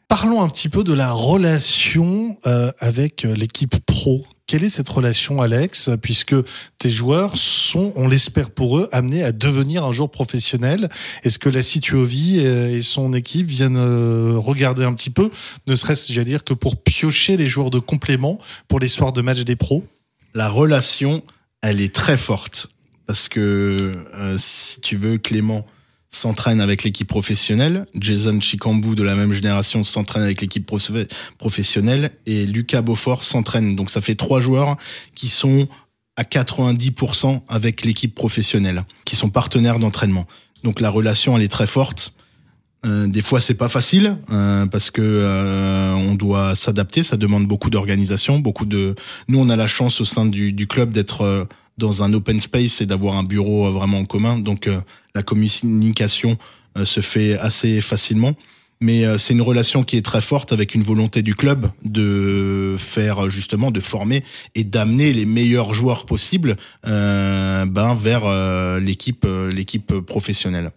parlons 0.08 0.42
un 0.42 0.50
petit 0.50 0.68
peu 0.68 0.84
de 0.84 0.94
la 0.94 1.12
relation 1.12 2.38
euh, 2.48 2.72
avec 2.80 3.22
l'équipe 3.22 3.76
pro. 3.86 4.26
Quelle 4.48 4.64
est 4.64 4.70
cette 4.70 4.88
relation, 4.88 5.42
Alex 5.42 5.90
Puisque 6.02 6.34
tes 6.78 6.90
joueurs 6.90 7.36
sont, 7.36 7.92
on 7.98 8.08
l'espère 8.08 8.50
pour 8.50 8.80
eux, 8.80 8.88
amenés 8.94 9.22
à 9.22 9.34
devenir 9.34 9.84
un 9.84 9.92
jour 9.92 10.10
professionnel. 10.10 10.88
Est-ce 11.24 11.38
que 11.38 11.50
la 11.50 11.62
Situovi 11.62 12.40
et 12.40 12.82
son 12.82 13.14
équipe 13.14 13.48
viennent 13.48 13.76
euh, 13.76 14.38
regarder 14.38 14.86
un 14.86 14.94
petit 14.94 15.10
peu, 15.10 15.32
ne 15.68 15.76
serait-ce, 15.76 16.14
j'allais 16.14 16.30
dire, 16.30 16.46
que 16.46 16.54
pour 16.54 16.78
piocher 16.78 17.36
les 17.36 17.48
joueurs 17.48 17.72
de 17.72 17.80
complément 17.80 18.40
pour 18.70 18.80
les 18.80 18.88
soirs 18.88 19.12
de 19.12 19.22
match 19.22 19.42
des 19.42 19.58
pros? 19.58 19.86
La 20.34 20.48
relation, 20.48 21.24
elle 21.62 21.82
est 21.82 21.94
très 21.94 22.16
forte. 22.16 22.70
Parce 23.06 23.28
que, 23.28 23.92
euh, 24.16 24.38
si 24.38 24.80
tu 24.80 24.96
veux, 24.96 25.18
Clément 25.18 25.66
s'entraîne 26.10 26.62
avec 26.62 26.84
l'équipe 26.84 27.08
professionnelle, 27.08 27.86
Jason 27.94 28.40
Chikambu 28.40 28.96
de 28.96 29.04
la 29.04 29.16
même 29.16 29.34
génération 29.34 29.84
s'entraîne 29.84 30.24
avec 30.24 30.42
l'équipe 30.42 30.66
pro- 30.66 30.80
professionnelle, 31.38 32.12
et 32.26 32.46
Lucas 32.46 32.82
Beaufort 32.82 33.24
s'entraîne. 33.24 33.76
Donc 33.76 33.90
ça 33.90 34.02
fait 34.02 34.16
trois 34.16 34.40
joueurs 34.40 34.78
qui 35.16 35.30
sont 35.30 35.68
à 36.16 36.24
90% 36.24 37.42
avec 37.48 37.86
l'équipe 37.86 38.16
professionnelle, 38.16 38.84
qui 39.06 39.16
sont 39.16 39.30
partenaires 39.30 39.80
d'entraînement. 39.80 40.26
Donc 40.64 40.80
la 40.80 40.90
relation, 40.90 41.38
elle 41.38 41.44
est 41.44 41.48
très 41.48 41.68
forte. 41.68 42.14
Euh, 42.86 43.08
des 43.08 43.22
fois, 43.22 43.40
c'est 43.40 43.56
pas 43.56 43.70
facile 43.70 44.18
euh, 44.32 44.66
parce 44.66 44.92
que 44.92 45.02
euh, 45.02 45.94
on 45.94 46.16
doit 46.16 46.56
s'adapter. 46.56 47.04
Ça 47.04 47.18
demande 47.18 47.46
beaucoup 47.46 47.70
d'organisation, 47.70 48.40
beaucoup 48.40 48.66
de. 48.66 48.96
Nous, 49.28 49.40
on 49.40 49.50
a 49.50 49.56
la 49.56 49.68
chance 49.68 50.00
au 50.02 50.06
sein 50.06 50.26
du, 50.26 50.68
club 50.68 50.92
d'être 50.92 51.48
dans 51.78 52.04
un 52.04 52.14
open 52.14 52.40
space 52.40 52.82
et 52.82 52.86
d'avoir 52.86 53.16
un 53.18 53.24
bureau 53.24 53.68
euh, 53.68 53.70
vraiment 53.70 54.00
en 54.00 54.06
commun. 54.06 54.40
Donc, 54.40 54.68
euh, 54.68 54.82
la 55.16 55.24
communication 55.24 56.38
euh, 56.78 56.86
se 56.86 57.02
fait 57.02 57.38
assez 57.38 57.82
facilement. 57.82 58.34
Mais 58.80 59.06
euh, 59.06 59.18
c'est 59.18 59.34
une 59.34 59.42
relation 59.42 59.84
qui 59.84 59.98
est 59.98 60.06
très 60.06 60.22
forte 60.22 60.54
avec 60.54 60.76
une 60.76 60.84
volonté 60.84 61.24
du 61.24 61.34
club 61.34 61.72
de 61.84 62.76
faire 62.78 63.28
justement 63.28 63.72
de 63.72 63.80
former 63.80 64.24
et 64.54 64.64
d'amener 64.64 65.14
les 65.14 65.26
meilleurs 65.26 65.74
joueurs 65.74 66.06
possibles 66.06 66.58
euh, 66.86 67.66
ben 67.66 67.96
vers 67.96 68.26
euh, 68.26 68.80
l'équipe 68.80 69.26
euh, 69.26 69.50
l'équipe 69.50 70.00
professionnelle. 70.02 70.72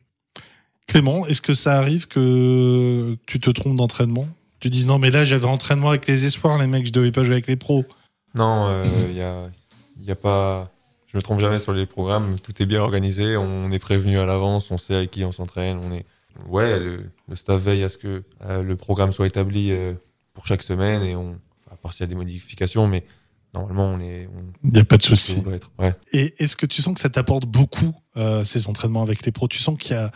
Clément, 0.86 1.26
est-ce 1.26 1.42
que 1.42 1.52
ça 1.52 1.76
arrive 1.76 2.08
que 2.08 3.18
tu 3.26 3.38
te 3.38 3.50
trompes 3.50 3.76
d'entraînement? 3.76 4.26
Tu 4.60 4.70
dises 4.70 4.86
non, 4.86 4.98
mais 4.98 5.10
là 5.10 5.26
j'avais 5.26 5.46
entraînement 5.46 5.90
avec 5.90 6.06
les 6.06 6.24
espoirs, 6.24 6.56
les 6.56 6.66
mecs, 6.66 6.86
je 6.86 6.92
devais 6.92 7.12
pas 7.12 7.22
jouer 7.22 7.34
avec 7.34 7.48
les 7.48 7.56
pros. 7.56 7.84
Non, 8.34 8.82
il 9.10 9.16
y 9.16 9.20
a, 9.20 9.42
y 10.02 10.10
a 10.10 10.16
pas. 10.16 10.72
Je 11.10 11.16
me 11.16 11.22
trompe 11.22 11.40
jamais 11.40 11.58
sur 11.58 11.72
les 11.72 11.86
programmes. 11.86 12.38
Tout 12.38 12.62
est 12.62 12.66
bien 12.66 12.80
organisé. 12.80 13.36
On 13.36 13.70
est 13.70 13.78
prévenu 13.80 14.18
à 14.18 14.26
l'avance. 14.26 14.70
On 14.70 14.78
sait 14.78 14.94
avec 14.94 15.10
qui 15.10 15.24
on 15.24 15.32
s'entraîne. 15.32 15.78
On 15.78 15.92
est. 15.92 16.06
Ouais, 16.48 16.78
le, 16.78 17.10
le 17.28 17.36
staff 17.36 17.60
veille 17.60 17.82
à 17.82 17.88
ce 17.88 17.98
que 17.98 18.22
euh, 18.44 18.62
le 18.62 18.76
programme 18.76 19.10
soit 19.12 19.26
établi 19.26 19.72
euh, 19.72 19.94
pour 20.34 20.46
chaque 20.46 20.62
semaine 20.62 21.02
et 21.02 21.16
on. 21.16 21.38
À 21.70 21.76
part 21.76 21.92
s'il 21.92 22.02
y 22.02 22.04
a 22.04 22.08
des 22.08 22.16
modifications, 22.16 22.88
mais 22.88 23.04
normalement 23.54 23.86
on 23.86 24.00
est. 24.00 24.28
On, 24.34 24.52
Il 24.64 24.72
n'y 24.72 24.80
a 24.80 24.84
pas 24.84 24.96
de 24.96 25.02
souci. 25.02 25.42
Ouais. 25.78 25.94
Et 26.12 26.34
est-ce 26.42 26.56
que 26.56 26.66
tu 26.66 26.82
sens 26.82 26.94
que 26.94 27.00
ça 27.00 27.10
t'apporte 27.10 27.44
beaucoup, 27.46 27.94
euh, 28.16 28.44
ces 28.44 28.68
entraînements 28.68 29.02
avec 29.02 29.24
les 29.24 29.30
pros? 29.30 29.46
Tu 29.46 29.60
sens 29.60 29.78
qu'il 29.78 29.92
y 29.92 29.98
a 29.98 30.10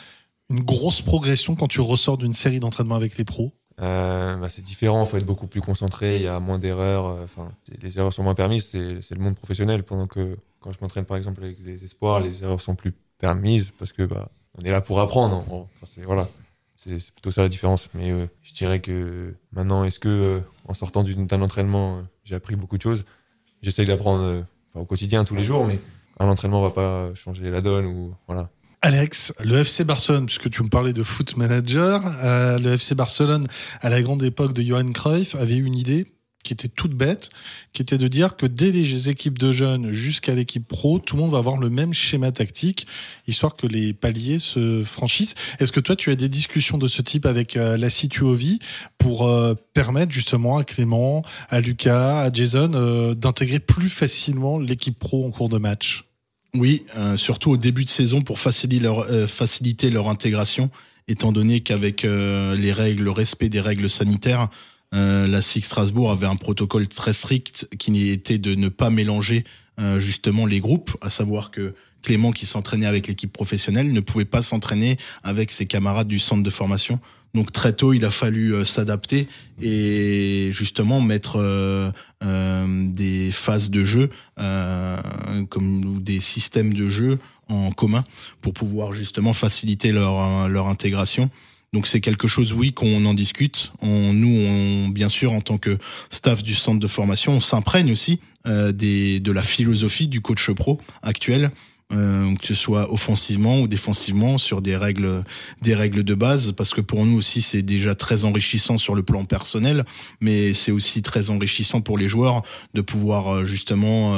une 0.51 0.63
grosse 0.63 1.01
progression 1.01 1.55
quand 1.55 1.69
tu 1.69 1.81
ressors 1.81 2.19
d'une 2.19 2.33
série 2.33 2.59
d'entraînements 2.59 2.97
avec 2.97 3.17
les 3.19 3.25
pros? 3.25 3.53
Euh, 3.81 4.37
bah, 4.37 4.49
c'est 4.51 4.63
différent. 4.63 5.05
Il 5.05 5.09
faut 5.09 5.17
être 5.17 5.27
beaucoup 5.27 5.47
plus 5.47 5.61
concentré. 5.61 6.17
Il 6.17 6.23
y 6.23 6.29
a 6.29 6.41
moins 6.41 6.59
d'erreurs. 6.59 7.23
Enfin, 7.23 7.53
les 7.81 7.99
erreurs 7.99 8.13
sont 8.13 8.25
moins 8.25 8.35
permises. 8.35 8.67
C'est 8.71 9.01
c'est 9.01 9.15
le 9.15 9.21
monde 9.21 9.37
professionnel. 9.37 9.85
Pendant 9.85 10.09
que 10.09 10.37
quand 10.65 10.73
je 10.73 10.79
m'entraîne 10.81 11.05
par 11.05 11.19
exemple 11.19 11.45
avec 11.45 11.59
les 11.63 11.85
espoirs, 11.85 12.21
les 12.21 12.43
erreurs 12.43 12.63
sont 12.63 12.75
plus 12.75 12.95
permises 13.19 13.71
parce 13.79 13.93
que 13.93 14.03
bah, 14.03 14.31
on 14.59 14.65
est 14.65 14.71
là 14.71 14.81
pour 14.81 14.99
apprendre. 14.99 15.45
Enfin, 15.51 15.67
c'est 15.85 16.01
voilà. 16.03 16.31
C'est 16.77 16.97
plutôt 17.13 17.31
ça 17.31 17.43
la 17.43 17.51
différence. 17.51 17.91
Mais 17.93 18.11
euh, 18.11 18.27
je 18.43 18.55
dirais 18.55 18.81
que 18.81 19.35
maintenant, 19.53 19.85
est-ce 19.85 19.99
que 19.99 20.09
euh, 20.09 20.41
en 20.67 20.73
sortant 20.73 21.05
d'un 21.05 21.43
entraînement, 21.43 21.99
euh, 21.99 22.03
j'ai 22.25 22.35
appris 22.35 22.57
beaucoup 22.57 22.79
de 22.79 22.83
choses? 22.83 23.05
J'essaye 23.61 23.85
d'apprendre 23.85 24.47
au 24.75 24.87
quotidien, 24.87 25.25
tous 25.25 25.35
les 25.35 25.45
jours, 25.45 25.67
mais 25.67 25.79
un 26.19 26.29
entraînement 26.29 26.63
va 26.63 26.71
pas 26.71 27.13
changer 27.15 27.51
la 27.51 27.61
donne 27.61 27.85
ou 27.85 28.15
voilà. 28.27 28.49
Alex, 28.85 29.33
le 29.43 29.61
FC 29.61 29.83
Barcelone, 29.83 30.27
puisque 30.27 30.51
tu 30.51 30.63
me 30.63 30.69
parlais 30.69 30.93
de 30.93 31.03
foot 31.03 31.39
manager, 31.39 32.03
euh, 32.23 32.59
le 32.59 32.75
FC 32.75 32.95
Barcelone, 32.95 33.47
à 33.81 33.89
la 33.89 34.03
grande 34.03 34.23
époque 34.23 34.53
de 34.53 34.61
Johan 34.61 34.93
Cruyff, 34.93 35.35
avait 35.37 35.57
une 35.57 35.75
idée 35.75 36.07
qui 36.45 36.53
était 36.53 36.69
toute 36.69 36.93
bête, 36.93 37.31
qui 37.73 37.83
était 37.83 37.99
de 37.99 38.07
dire 38.07 38.37
que 38.37 38.47
dès 38.47 38.71
les 38.71 39.09
équipes 39.09 39.39
de 39.39 39.51
jeunes 39.51 39.93
jusqu'à 39.93 40.35
l'équipe 40.35 40.69
pro, 40.69 41.01
tout 41.01 41.17
le 41.17 41.23
monde 41.23 41.33
va 41.33 41.39
avoir 41.39 41.57
le 41.57 41.71
même 41.71 41.93
schéma 41.93 42.31
tactique, 42.31 42.87
histoire 43.27 43.57
que 43.57 43.67
les 43.67 43.93
paliers 43.93 44.39
se 44.39 44.85
franchissent. 44.85 45.35
Est-ce 45.59 45.73
que 45.73 45.81
toi, 45.81 45.97
tu 45.97 46.11
as 46.11 46.15
des 46.17 46.29
discussions 46.29 46.79
de 46.79 46.87
ce 46.87 47.03
type 47.03 47.27
avec 47.27 47.57
euh, 47.57 47.77
la 47.77 47.91
Situovi 47.91 48.61
pour 48.99 49.27
euh, 49.27 49.55
permettre 49.73 50.13
justement 50.13 50.59
à 50.59 50.65
Clément, 50.65 51.25
à 51.49 51.61
Lucas, 51.61 52.21
à 52.21 52.33
Jason 52.33 52.73
euh, 52.75 53.15
d'intégrer 53.15 53.59
plus 53.59 53.89
facilement 53.89 54.59
l'équipe 54.59 54.99
pro 54.99 55.27
en 55.27 55.31
cours 55.31 55.49
de 55.49 55.59
match? 55.59 56.05
Oui, 56.55 56.85
euh, 56.97 57.17
surtout 57.17 57.51
au 57.51 57.57
début 57.57 57.85
de 57.85 57.91
saison 57.91 58.23
pour 58.23 58.39
faciliter 58.39 58.85
leur, 58.85 59.29
faciliter 59.29 59.91
leur 59.91 60.09
intégration, 60.09 60.71
étant 61.09 61.33
donné 61.33 61.61
qu'avec 61.61 62.03
les 62.05 62.73
règles, 62.73 63.03
le 63.03 63.11
respect 63.11 63.49
des 63.49 63.61
règles 63.61 63.91
sanitaires, 63.91 64.49
euh, 64.95 65.27
la 65.27 65.43
SIG 65.43 65.65
Strasbourg 65.65 66.11
avait 66.11 66.27
un 66.27 66.37
protocole 66.37 66.89
très 66.89 67.13
strict 67.13 67.69
qui 67.79 68.11
était 68.11 68.39
de 68.39 68.55
ne 68.55 68.69
pas 68.69 68.91
mélanger 68.91 69.45
euh, 69.81 69.99
justement 69.99 70.47
les 70.47 70.61
groupes, 70.61 70.97
à 71.01 71.11
savoir 71.11 71.51
que 71.51 71.75
Clément 72.03 72.33
qui 72.33 72.45
s'entraînait 72.45 72.87
avec 72.87 73.07
l'équipe 73.07 73.33
professionnelle 73.33 73.91
ne 73.93 74.01
pouvait 74.01 74.27
pas 74.27 74.43
s'entraîner 74.43 74.99
avec 75.23 75.51
ses 75.51 75.67
camarades 75.67 76.07
du 76.07 76.19
centre 76.19 76.43
de 76.43 76.51
formation. 76.51 77.01
Donc 77.33 77.51
très 77.51 77.73
tôt, 77.73 77.93
il 77.95 78.05
a 78.05 78.11
fallu 78.11 78.55
euh, 78.55 78.65
s'adapter 78.65 79.27
et 79.61 80.51
justement 80.53 81.01
mettre 81.01 81.93
des 82.23 83.31
phases 83.33 83.71
de 83.71 83.85
jeu 83.85 84.11
comme 84.37 85.85
ou 85.85 86.01
des 86.01 86.21
systèmes 86.21 86.73
de 86.73 86.89
jeu 86.89 87.19
en 87.49 87.71
commun 87.73 88.05
pour 88.41 88.55
pouvoir 88.55 88.95
justement 88.95 89.33
faciliter 89.33 89.93
leur 89.93 90.49
leur 90.49 90.69
intégration. 90.69 91.31
Donc 91.75 91.89
c'est 91.89 92.01
quelque 92.01 92.29
chose, 92.29 92.53
oui, 92.53 92.73
qu'on 92.73 93.05
en 93.05 93.15
discute. 93.15 93.73
Nous, 93.83 94.47
on, 94.47 94.89
bien 94.91 95.09
sûr, 95.09 95.33
en 95.33 95.41
tant 95.41 95.59
que 95.59 95.77
staff 96.09 96.45
du 96.45 96.55
centre 96.55 96.79
de 96.79 96.87
formation, 96.87 97.33
on 97.33 97.41
s'imprègne 97.41 97.91
aussi 97.91 98.21
euh, 98.47 98.71
des, 98.71 99.19
de 99.19 99.33
la 99.33 99.43
philosophie 99.43 100.07
du 100.07 100.21
coach 100.21 100.53
pro 100.53 100.81
actuel 101.03 101.51
euh, 101.93 102.35
que 102.37 102.47
ce 102.47 102.55
soit 102.55 102.91
offensivement 102.91 103.61
ou 103.61 103.69
défensivement, 103.69 104.39
sur 104.39 104.63
des 104.63 104.75
règles, 104.75 105.23
des 105.61 105.75
règles 105.75 106.03
de 106.03 106.15
base, 106.15 106.53
parce 106.53 106.71
que 106.71 106.81
pour 106.81 107.05
nous 107.05 107.19
aussi 107.19 107.43
c'est 107.43 107.61
déjà 107.61 107.95
très 107.95 108.25
enrichissant 108.25 108.79
sur 108.79 108.95
le 108.95 109.03
plan 109.03 109.27
personnel, 109.27 109.85
mais 110.21 110.55
c'est 110.55 110.73
aussi 110.73 111.03
très 111.03 111.29
enrichissant 111.29 111.83
pour 111.83 111.99
les 111.99 112.09
joueurs 112.09 112.43
de 112.73 112.81
pouvoir 112.81 113.29
euh, 113.29 113.45
justement 113.45 114.15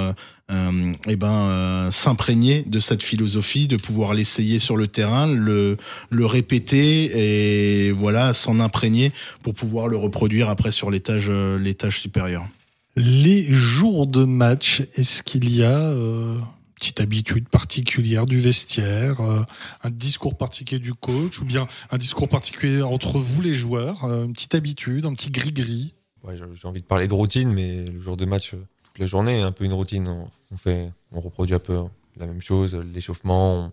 euh, 0.53 0.93
eh 1.09 1.17
ben 1.17 1.89
s'imprégner 1.91 2.63
de 2.67 2.79
cette 2.79 3.03
philosophie, 3.03 3.67
de 3.67 3.77
pouvoir 3.77 4.15
l'essayer 4.15 4.61
sur 4.61 4.77
le 4.77 4.87
terrain, 4.87 5.27
le 5.27 5.77
répéter 6.25 7.89
et 7.89 7.91
voilà 7.91 8.33
s'en 8.33 8.61
imprégner 8.61 9.11
pour 9.43 9.55
pouvoir 9.55 9.89
le 9.89 9.97
reproduire 9.97 10.49
après 10.49 10.71
sur 10.71 10.89
l'étage 10.89 11.31
l'étage 11.31 12.01
supérieur. 12.01 12.47
Les 12.95 13.43
jours 13.53 14.07
de 14.07 14.25
match, 14.25 14.83
est-ce 14.95 15.25
qu'il 15.25 15.55
y 15.55 15.65
a 15.65 15.93
petite 16.77 17.01
habitude 17.01 17.49
particulière 17.49 18.27
du 18.27 18.39
vestiaire, 18.39 19.21
euh, 19.21 19.43
un 19.83 19.91
discours 19.91 20.37
particulier 20.37 20.79
du 20.79 20.93
coach, 20.95 21.41
ou 21.41 21.45
bien 21.45 21.67
un 21.91 21.97
discours 21.97 22.29
particulier 22.29 22.83
entre 22.83 23.19
vous 23.19 23.41
les 23.41 23.55
joueurs, 23.55 24.05
euh, 24.05 24.27
une 24.27 24.35
petite 24.35 24.55
habitude, 24.55 25.07
un 25.07 25.15
petit 25.15 25.31
gris-gris 25.31 25.95
Ouais, 26.23 26.37
j'ai 26.37 26.69
envie 26.69 26.83
de 26.83 26.87
parler 26.87 27.09
de 27.09 27.15
routine, 27.15 27.51
mais 27.53 27.85
le 27.85 28.01
jour 28.01 28.17
de 28.17 28.25
match, 28.27 28.53
euh, 28.53 28.59
toute 28.85 28.99
la 28.99 29.07
journée, 29.07 29.41
un 29.41 29.53
peu 29.53 29.65
une 29.65 29.73
routine. 29.73 30.09
On, 30.51 30.57
fait, 30.57 30.91
on 31.13 31.21
reproduit 31.21 31.55
un 31.55 31.61
peu 31.61 31.83
la 32.17 32.27
même 32.27 32.43
chose, 32.43 32.75
l'échauffement, 32.75 33.55
on, 33.55 33.73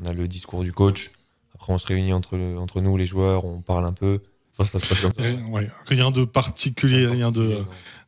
on 0.00 0.06
a 0.06 0.12
le 0.12 0.26
discours 0.26 0.62
du 0.62 0.72
coach. 0.72 1.10
Après, 1.54 1.72
on 1.72 1.78
se 1.78 1.86
réunit 1.86 2.12
entre, 2.12 2.38
entre 2.56 2.80
nous, 2.80 2.96
les 2.96 3.06
joueurs, 3.06 3.44
on 3.44 3.60
parle 3.60 3.84
un 3.84 3.92
peu. 3.92 4.20
Enfin, 4.56 4.70
ça 4.70 4.78
se 4.78 4.88
passe 4.88 5.00
comme 5.00 5.12
ça. 5.12 5.22
Rien, 5.22 5.44
ouais, 5.48 5.68
rien 5.86 6.10
de 6.10 6.24
particulier, 6.24 7.06
rien 7.06 7.32
de 7.32 7.64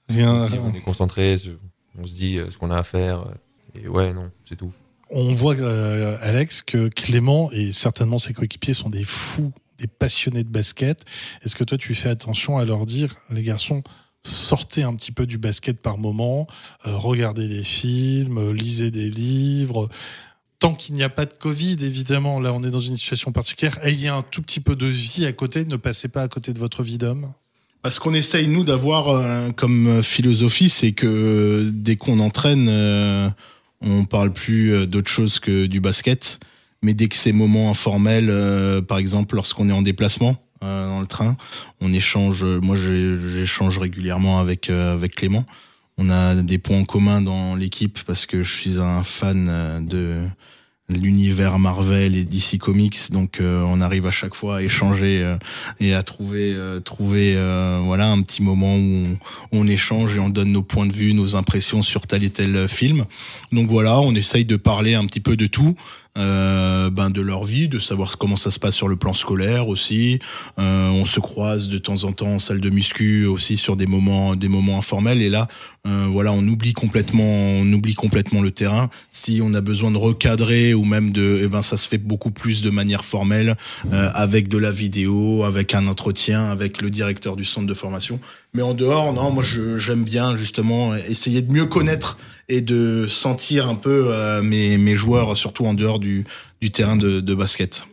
rien. 0.09 0.49
On 0.53 0.73
est 0.73 0.81
concentré, 0.81 1.37
on 1.99 2.07
se 2.07 2.15
dit 2.15 2.39
ce 2.49 2.57
qu'on 2.57 2.71
a 2.71 2.77
à 2.77 2.85
faire. 2.85 3.27
Et 3.75 3.89
ouais, 3.89 4.13
non, 4.13 4.31
c'est 4.49 4.57
tout. 4.57 4.73
On 5.11 5.35
voit 5.35 5.57
euh, 5.57 6.17
Alex 6.23 6.63
que 6.63 6.89
Clément 6.89 7.51
et 7.53 7.73
certainement 7.73 8.19
ses 8.19 8.33
coéquipiers 8.33 8.75
sont 8.75 8.91
des 8.91 9.05
fous, 9.05 9.53
des 9.79 9.89
passionnés 9.89 10.45
de 10.45 10.49
basket. 10.49 11.05
Est-ce 11.43 11.57
que 11.57 11.65
toi 11.65 11.79
tu 11.79 11.95
fais 11.95 12.09
attention 12.09 12.59
à 12.59 12.65
leur 12.65 12.87
dire, 12.87 13.17
les 13.31 13.43
garçons, 13.43 13.83
sortez 14.23 14.83
un 14.83 14.95
petit 14.95 15.13
peu 15.13 15.27
du 15.27 15.39
basket 15.39 15.81
par 15.81 15.99
moment, 15.99 16.47
euh, 16.87 16.97
regardez 16.97 17.49
des 17.49 17.65
films, 17.65 18.39
euh, 18.39 18.53
lisez 18.53 18.91
des 18.91 19.11
livres. 19.11 19.89
Tant 20.61 20.75
qu'il 20.75 20.95
n'y 20.95 21.03
a 21.03 21.09
pas 21.09 21.25
de 21.25 21.33
Covid, 21.33 21.79
évidemment, 21.81 22.39
là 22.39 22.53
on 22.53 22.63
est 22.63 22.71
dans 22.71 22.81
une 22.81 22.97
situation 22.97 23.33
particulière, 23.33 23.79
ayez 23.83 24.09
un 24.09 24.23
tout 24.23 24.43
petit 24.43 24.61
peu 24.61 24.77
de 24.77 24.87
vie 24.87 25.27
à 25.27 25.33
côté, 25.33 25.65
ne 25.65 25.77
passez 25.77 26.09
pas 26.09 26.23
à 26.23 26.29
côté 26.29 26.53
de 26.53 26.59
votre 26.59 26.83
vie 26.83 26.99
d'homme. 26.99 27.33
Parce 27.83 27.99
qu'on 27.99 28.13
essaye 28.13 28.47
nous 28.47 28.63
d'avoir 28.63 29.09
euh, 29.09 29.51
comme 29.53 30.03
philosophie, 30.03 30.69
c'est 30.69 30.93
que 30.93 31.71
dès 31.73 31.97
qu'on 31.97 32.21
entraîne, 32.21 32.69
euh, 32.69 33.31
on 33.81 34.05
parle 34.05 34.33
plus 34.33 34.73
euh, 34.73 34.87
d'autre 34.87 35.09
chose 35.09 35.39
que 35.39 35.67
du 35.67 35.81
basket. 35.81 36.41
Mais 36.83 36.95
dès 36.95 37.09
que 37.09 37.17
ces 37.17 37.33
moments 37.33 37.71
informels, 37.71 38.31
euh, 38.31 38.81
par 38.81 38.99
exemple 38.99 39.35
lorsqu'on 39.35 39.69
est 39.69 39.73
en 39.73 39.83
déplacement 39.83 40.37
euh, 40.63 40.89
dans 40.89 41.01
le 41.01 41.07
train, 41.07 41.37
on 41.81 41.93
échange. 41.93 42.45
Moi, 42.45 42.77
j'échange 42.77 43.79
régulièrement 43.79 44.41
avec 44.41 44.71
avec 44.71 45.17
Clément. 45.17 45.45
On 45.99 46.09
a 46.09 46.35
des 46.35 46.57
points 46.57 46.79
en 46.79 46.85
commun 46.85 47.21
dans 47.21 47.55
l'équipe 47.55 47.99
parce 48.07 48.25
que 48.25 48.43
je 48.43 48.55
suis 48.55 48.79
un 48.79 49.03
fan 49.05 49.87
de 49.87 50.23
l'univers 50.97 51.59
Marvel 51.59 52.15
et 52.15 52.25
DC 52.25 52.59
Comics, 52.59 53.11
donc 53.11 53.41
euh, 53.41 53.63
on 53.67 53.81
arrive 53.81 54.07
à 54.07 54.11
chaque 54.11 54.35
fois 54.35 54.59
à 54.59 54.63
échanger 54.63 55.23
euh, 55.23 55.37
et 55.79 55.95
à 55.95 56.03
trouver 56.03 56.53
euh, 56.53 56.81
trouver 56.81 57.35
euh, 57.37 57.81
voilà 57.85 58.11
un 58.11 58.21
petit 58.23 58.43
moment 58.43 58.77
où 58.77 58.79
on, 58.81 59.17
on 59.53 59.67
échange 59.67 60.17
et 60.17 60.19
on 60.19 60.29
donne 60.29 60.53
nos 60.53 60.63
points 60.63 60.87
de 60.87 60.93
vue, 60.93 61.15
nos 61.15 61.37
impressions 61.37 61.83
sur 61.83 62.07
tel 62.07 62.25
et 62.25 62.31
tel 62.31 62.69
film. 62.69 63.05
Donc 63.53 63.69
voilà, 63.69 64.01
on 64.01 64.15
essaye 64.15 64.45
de 64.45 64.57
parler 64.57 64.95
un 64.95 65.07
petit 65.07 65.21
peu 65.21 65.37
de 65.37 65.47
tout. 65.47 65.77
Euh, 66.19 66.91
ben 66.91 67.09
de 67.09 67.21
leur 67.21 67.45
vie, 67.45 67.69
de 67.69 67.79
savoir 67.79 68.19
comment 68.19 68.37
ça 68.37 68.51
se 68.51 68.59
passe 68.59 68.75
sur 68.75 68.89
le 68.89 68.97
plan 68.97 69.15
scolaire 69.15 69.69
aussi. 69.69 70.19
Euh, 70.59 70.89
on 70.89 71.05
se 71.05 71.21
croise 71.21 71.69
de 71.69 71.79
temps 71.79 72.03
en 72.03 72.13
temps 72.13 72.27
en 72.27 72.39
salle 72.41 72.61
de 72.61 72.69
muscu 72.69 73.27
aussi 73.27 73.57
sur 73.57 73.77
des 73.77 73.87
moments 73.87 74.35
des 74.35 74.49
moments 74.49 74.77
informels. 74.77 75.23
Et 75.23 75.31
là, 75.31 75.47
euh, 75.87 76.09
voilà, 76.11 76.33
on 76.33 76.47
oublie 76.49 76.73
complètement 76.73 77.23
on 77.23 77.73
oublie 77.73 77.95
complètement 77.95 78.43
le 78.43 78.51
terrain. 78.51 78.91
Si 79.13 79.41
on 79.41 79.55
a 79.55 79.61
besoin 79.61 79.93
de 79.93 79.99
recadrer 79.99 80.75
ou 80.75 80.85
même 80.85 81.13
de, 81.13 81.43
eh 81.45 81.49
ben 81.49 81.63
ça 81.63 81.77
se 81.77 81.87
fait 81.87 81.99
beaucoup 81.99 82.33
plus 82.33 82.61
de 82.63 82.71
manière 82.71 83.05
formelle 83.05 83.55
euh, 83.93 84.11
avec 84.13 84.49
de 84.49 84.59
la 84.59 84.73
vidéo, 84.73 85.45
avec 85.45 85.75
un 85.75 85.87
entretien, 85.87 86.45
avec 86.47 86.83
le 86.83 86.91
directeur 86.91 87.37
du 87.37 87.45
centre 87.45 87.69
de 87.69 87.75
formation. 87.75 88.19
Mais 88.53 88.63
en 88.63 88.75
dehors, 88.75 89.13
non, 89.13 89.31
moi 89.31 89.45
j'aime 89.77 90.03
bien 90.03 90.37
justement 90.37 90.97
essayer 90.97 91.41
de 91.41 91.53
mieux 91.53 91.67
connaître 91.67 92.19
et 92.51 92.61
de 92.61 93.07
sentir 93.09 93.69
un 93.69 93.77
peu 93.77 94.09
euh, 94.13 94.43
mes, 94.43 94.77
mes 94.77 94.97
joueurs, 94.97 95.37
surtout 95.37 95.65
en 95.67 95.73
dehors 95.75 96.01
du, 96.01 96.25
du 96.61 96.71
terrain 96.71 96.97
de, 96.97 97.21
de 97.21 97.35
basket. 97.35 97.85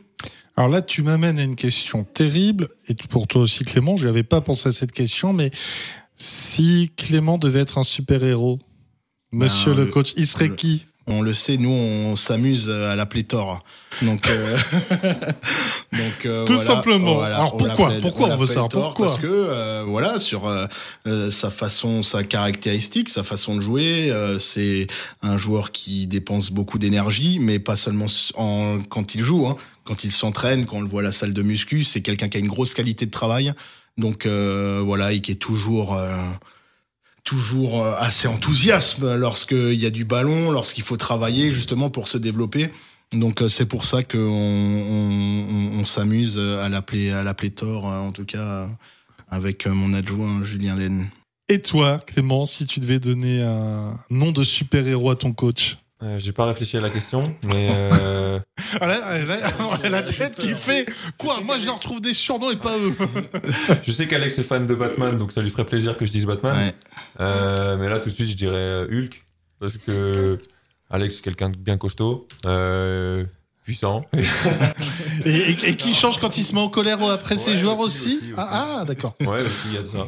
Alors 0.57 0.69
là, 0.69 0.81
tu 0.81 1.03
m'amènes 1.03 1.37
à 1.37 1.43
une 1.43 1.55
question 1.55 2.03
terrible, 2.03 2.69
et 2.87 2.95
pour 3.09 3.27
toi 3.27 3.43
aussi 3.43 3.63
Clément, 3.63 3.95
je 3.95 4.07
n'avais 4.07 4.23
pas 4.23 4.41
pensé 4.41 4.69
à 4.69 4.71
cette 4.71 4.91
question, 4.91 5.31
mais 5.31 5.51
si 6.17 6.91
Clément 6.97 7.37
devait 7.37 7.59
être 7.59 7.77
un 7.77 7.83
super-héros, 7.83 8.59
monsieur 9.31 9.71
Ben, 9.73 9.77
le 9.77 9.85
le- 9.85 9.91
coach, 9.91 10.13
il 10.17 10.25
serait 10.25 10.47
le- 10.47 10.55
qui? 10.55 10.86
On 11.07 11.21
le 11.21 11.33
sait, 11.33 11.57
nous 11.57 11.69
on 11.71 12.15
s'amuse 12.15 12.69
à 12.69 12.95
la 12.95 13.05
pléthore. 13.05 13.63
Donc, 14.01 14.27
euh, 14.29 14.57
donc 15.91 16.25
euh, 16.25 16.45
Tout 16.45 16.53
voilà, 16.53 16.67
simplement. 16.67 17.15
voilà, 17.15 17.37
Alors 17.37 17.57
pourquoi 17.57 17.91
Pourquoi 18.01 18.27
on 18.29 18.37
veut 18.37 18.47
Thor 18.47 18.69
pourquoi 18.69 19.07
Parce 19.07 19.19
que 19.19 19.27
euh, 19.27 19.83
voilà, 19.87 20.19
sur 20.19 20.47
euh, 20.47 20.67
euh, 21.07 21.31
sa 21.31 21.49
façon, 21.49 22.03
sa 22.03 22.23
caractéristique, 22.23 23.09
sa 23.09 23.23
façon 23.23 23.55
de 23.55 23.61
jouer, 23.61 24.11
euh, 24.11 24.37
c'est 24.37 24.87
un 25.21 25.37
joueur 25.37 25.71
qui 25.71 26.05
dépense 26.07 26.51
beaucoup 26.51 26.77
d'énergie, 26.77 27.39
mais 27.39 27.59
pas 27.59 27.75
seulement 27.75 28.07
en, 28.35 28.79
quand 28.89 29.15
il 29.15 29.23
joue, 29.23 29.47
hein. 29.47 29.55
quand 29.83 30.03
il 30.03 30.11
s'entraîne, 30.11 30.65
quand 30.65 30.77
on 30.77 30.81
le 30.81 30.87
voit 30.87 31.01
à 31.01 31.05
la 31.05 31.11
salle 31.11 31.33
de 31.33 31.41
muscu, 31.41 31.83
c'est 31.83 32.01
quelqu'un 32.01 32.29
qui 32.29 32.37
a 32.37 32.39
une 32.39 32.47
grosse 32.49 32.73
qualité 32.73 33.05
de 33.05 33.11
travail. 33.11 33.53
Donc 33.97 34.25
euh, 34.25 34.81
voilà, 34.83 35.11
et 35.13 35.21
qui 35.21 35.31
est 35.31 35.35
toujours 35.35 35.95
euh, 35.95 36.15
toujours 37.27 37.83
euh, 37.83 37.93
assez 37.97 38.29
enthousiasme 38.29 39.15
lorsqu'il 39.15 39.73
y 39.73 39.85
a 39.85 39.89
du 39.89 40.05
ballon, 40.05 40.49
lorsqu'il 40.49 40.83
faut 40.85 40.95
travailler 40.95 41.51
justement 41.51 41.89
pour 41.89 42.07
se 42.07 42.17
développer. 42.17 42.71
Donc 43.11 43.41
euh, 43.41 43.49
c'est 43.49 43.65
pour 43.65 43.83
ça 43.83 44.01
qu'on 44.01 44.17
on, 44.17 45.45
on, 45.49 45.79
on 45.79 45.85
s'amuse 45.85 46.39
à 46.39 46.69
l'appeler 46.69 47.11
à 47.11 47.23
l'appeler 47.23 47.51
Thor, 47.51 47.85
euh, 47.91 47.99
en 47.99 48.13
tout 48.13 48.23
cas 48.23 48.69
avec 49.29 49.67
mon 49.67 49.93
adjoint 49.93 50.41
Julien 50.45 50.77
Laine. 50.77 51.09
Et 51.49 51.59
toi, 51.59 51.99
Clément, 51.99 52.45
si 52.45 52.65
tu 52.65 52.79
devais 52.79 52.99
donner 52.99 53.41
un 53.41 53.99
nom 54.09 54.31
de 54.31 54.45
super-héros 54.45 55.11
à 55.11 55.15
ton 55.17 55.33
coach? 55.33 55.77
Euh, 56.03 56.19
J'ai 56.19 56.31
pas 56.31 56.45
réfléchi 56.45 56.77
à 56.77 56.81
la 56.81 56.91
question, 56.91 57.23
mais 57.43 57.69
euh, 57.71 58.39
Ah 58.79 58.85
là, 58.85 59.23
là, 59.23 59.35
on 59.59 59.83
a 59.83 59.89
la 59.89 60.03
tête 60.03 60.35
qui 60.35 60.53
fait 60.53 60.85
quoi 61.17 61.41
Moi, 61.41 61.57
je 61.57 61.65
leur 61.65 61.79
trouve 61.79 62.01
des 62.01 62.13
surnoms 62.13 62.51
et 62.51 62.55
pas 62.55 62.77
eux. 62.77 62.95
je 63.83 63.91
sais 63.91 64.07
qu'Alex 64.07 64.37
est 64.37 64.43
fan 64.43 64.67
de 64.67 64.75
Batman, 64.75 65.17
donc 65.17 65.31
ça 65.31 65.41
lui 65.41 65.49
ferait 65.49 65.65
plaisir 65.65 65.97
que 65.97 66.05
je 66.05 66.11
dise 66.11 66.25
Batman. 66.27 66.55
Ouais. 66.55 66.75
Euh, 67.19 67.77
mais 67.77 67.89
là, 67.89 67.99
tout 67.99 68.09
de 68.09 68.13
suite, 68.15 68.29
je 68.29 68.35
dirais 68.35 68.55
euh, 68.55 68.87
Hulk, 68.91 69.25
parce 69.59 69.77
que 69.77 70.37
Alex 70.91 71.17
est 71.17 71.21
quelqu'un 71.21 71.49
de 71.49 71.57
bien 71.57 71.77
costaud, 71.77 72.27
euh, 72.45 73.25
puissant. 73.63 74.05
Et, 75.25 75.31
et- 75.31 75.69
et 75.69 75.75
qui 75.75 75.95
change 75.95 76.19
quand 76.19 76.37
il 76.37 76.43
se 76.43 76.53
met 76.53 76.61
en 76.61 76.69
colère 76.69 77.01
après 77.09 77.37
ses 77.37 77.57
joueurs 77.57 77.79
aussi, 77.79 78.05
aussi, 78.05 78.15
aussi, 78.17 78.25
aussi. 78.25 78.33
Ah, 78.37 78.77
ah, 78.81 78.85
d'accord. 78.85 79.15
ouais, 79.21 79.41
aussi, 79.41 79.65
il 79.65 79.73
y 79.73 79.77
a 79.77 79.81
de 79.81 79.87
ça. 79.87 80.07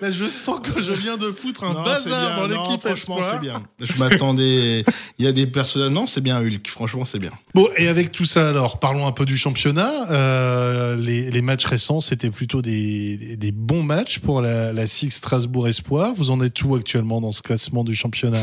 Là, 0.00 0.10
je 0.10 0.26
sens 0.28 0.60
que 0.60 0.80
je 0.82 0.92
viens 0.92 1.16
de 1.16 1.32
foutre 1.32 1.64
un 1.64 1.74
Non, 1.74 1.82
bazar 1.82 2.36
bien. 2.36 2.36
dans 2.36 2.46
l'équipe 2.46 2.80
franchement, 2.86 3.18
c'est 3.22 3.40
bien. 3.40 3.62
Je 3.80 3.92
m'attendais. 3.98 4.84
Il 5.18 5.24
y 5.24 5.28
a 5.28 5.32
des 5.32 5.46
personnages. 5.46 5.90
Non, 5.90 6.06
c'est 6.06 6.20
bien 6.20 6.38
Hulk. 6.40 6.68
Franchement, 6.68 7.04
c'est 7.04 7.18
bien. 7.18 7.32
Bon, 7.54 7.66
et 7.76 7.88
avec 7.88 8.12
tout 8.12 8.24
ça, 8.24 8.48
alors, 8.48 8.78
parlons 8.78 9.06
un 9.06 9.12
peu 9.12 9.24
du 9.26 9.36
championnat. 9.36 10.10
Euh, 10.10 10.96
les, 10.96 11.30
les 11.30 11.42
matchs 11.42 11.66
récents, 11.66 12.00
c'était 12.00 12.30
plutôt 12.30 12.62
des, 12.62 13.16
des- 13.16 13.36
des 13.36 13.52
bons 13.52 13.82
matchs 13.82 14.18
pour 14.20 14.40
la, 14.40 14.72
la 14.72 14.86
SIG 14.86 15.10
Strasbourg 15.10 15.66
Espoir. 15.68 16.12
Vous 16.16 16.30
en 16.30 16.40
êtes 16.40 16.62
où 16.62 16.74
actuellement 16.74 17.20
dans 17.20 17.32
ce 17.32 17.42
classement 17.42 17.82
du 17.84 17.94
championnat? 17.94 18.38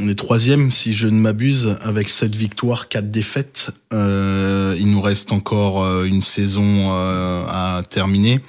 On 0.00 0.08
est 0.08 0.14
troisième, 0.14 0.70
si 0.70 0.92
je 0.94 1.08
ne 1.08 1.18
m'abuse, 1.20 1.76
avec 1.82 2.08
sept 2.08 2.34
victoires, 2.34 2.88
quatre 2.88 3.10
défaites. 3.10 3.70
Euh, 3.92 4.76
il 4.78 4.88
nous 4.90 5.00
reste 5.00 5.32
encore 5.32 5.82
euh, 5.84 6.04
une 6.04 6.22
saison 6.22 6.90
à 6.92 7.82
terminer, 7.88 8.40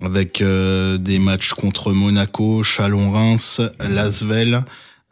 avec 0.00 0.40
euh, 0.42 0.98
des 0.98 1.18
matchs 1.18 1.52
contre 1.54 1.92
Monaco, 1.92 2.62
Chalon-Reims, 2.62 3.60
Lasvel, 3.80 4.64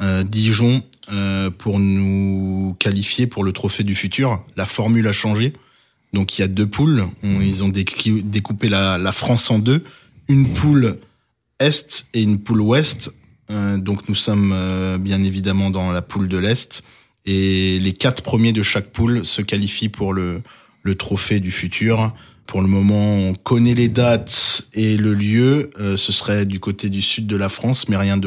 euh, 0.03 0.25
Dijon, 0.25 0.83
euh, 1.13 1.51
pour 1.51 1.79
nous 1.79 2.77
qualifier 2.79 3.27
pour 3.27 3.45
le 3.45 3.53
trophée 3.53 3.85
du 3.85 3.95
futur. 3.95 4.45
La 4.57 4.67
formule 4.67 5.07
a 5.07 5.13
changé. 5.13 5.53
Donc 6.13 6.39
il 6.39 6.43
y 6.43 6.45
a 6.45 6.49
deux 6.49 6.67
poules. 6.67 7.07
On- 7.23 7.41
ils 7.41 7.65
ont 7.65 7.69
découpé 7.71 8.69
la, 8.69 8.99
la 8.99 9.13
France 9.13 9.51
en 9.51 9.59
deux. 9.59 9.83
Une 10.29 10.53
poule 10.53 10.99
Est 11.61 12.07
et 12.15 12.23
une 12.23 12.39
poule 12.39 12.61
Ouest. 12.61 13.13
Donc 13.49 14.09
nous 14.09 14.15
sommes 14.15 14.55
bien 15.01 15.23
évidemment 15.23 15.71
dans 15.71 15.93
la 15.93 16.03
poule 16.03 16.29
de 16.29 16.39
l'Est. 16.39 16.83
Et 17.27 17.79
les 17.81 17.93
quatre 17.93 18.23
premiers 18.23 18.53
de 18.53 18.63
chaque 18.63 18.91
poule 18.91 19.25
se 19.25 19.43
qualifient 19.43 19.89
pour 19.89 20.13
le, 20.15 20.43
le 20.83 20.95
trophée 20.95 21.41
du 21.41 21.51
futur. 21.51 22.15
Pour 22.47 22.61
le 22.61 22.69
moment, 22.69 23.15
on 23.15 23.35
connaît 23.35 23.75
les 23.75 23.89
dates 23.89 24.69
et 24.75 24.97
le 24.97 25.15
lieu. 25.15 25.71
Euh, 25.81 25.97
ce 25.97 26.13
serait 26.13 26.45
du 26.45 26.61
côté 26.61 26.89
du 26.91 27.01
sud 27.01 27.27
de 27.27 27.37
la 27.37 27.49
France, 27.49 27.89
mais 27.89 27.97
rien 27.97 28.19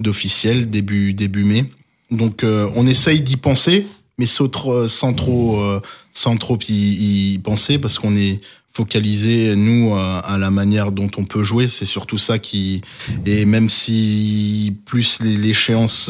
d'officiel, 0.00 0.70
début, 0.70 1.12
début 1.12 1.44
mai. 1.44 1.64
Donc 2.10 2.44
euh, 2.44 2.70
on 2.76 2.86
essaye 2.86 3.20
d'y 3.20 3.36
penser, 3.36 3.86
mais 4.16 4.26
sans 4.26 4.48
trop, 4.48 4.72
euh, 4.72 5.80
sans 6.12 6.36
trop 6.36 6.58
y, 6.68 7.38
penser 7.42 7.78
parce 7.78 7.98
qu'on 7.98 8.16
est 8.16 8.40
focalisé 8.72 9.56
nous 9.56 9.96
à, 9.96 10.38
la 10.38 10.50
manière 10.50 10.92
dont 10.92 11.10
on 11.16 11.24
peut 11.24 11.42
jouer. 11.42 11.66
C'est 11.66 11.84
surtout 11.84 12.18
ça 12.18 12.38
qui 12.38 12.82
et 13.26 13.44
même 13.44 13.68
si 13.68 14.76
plus 14.86 15.18
l'échéance 15.20 16.08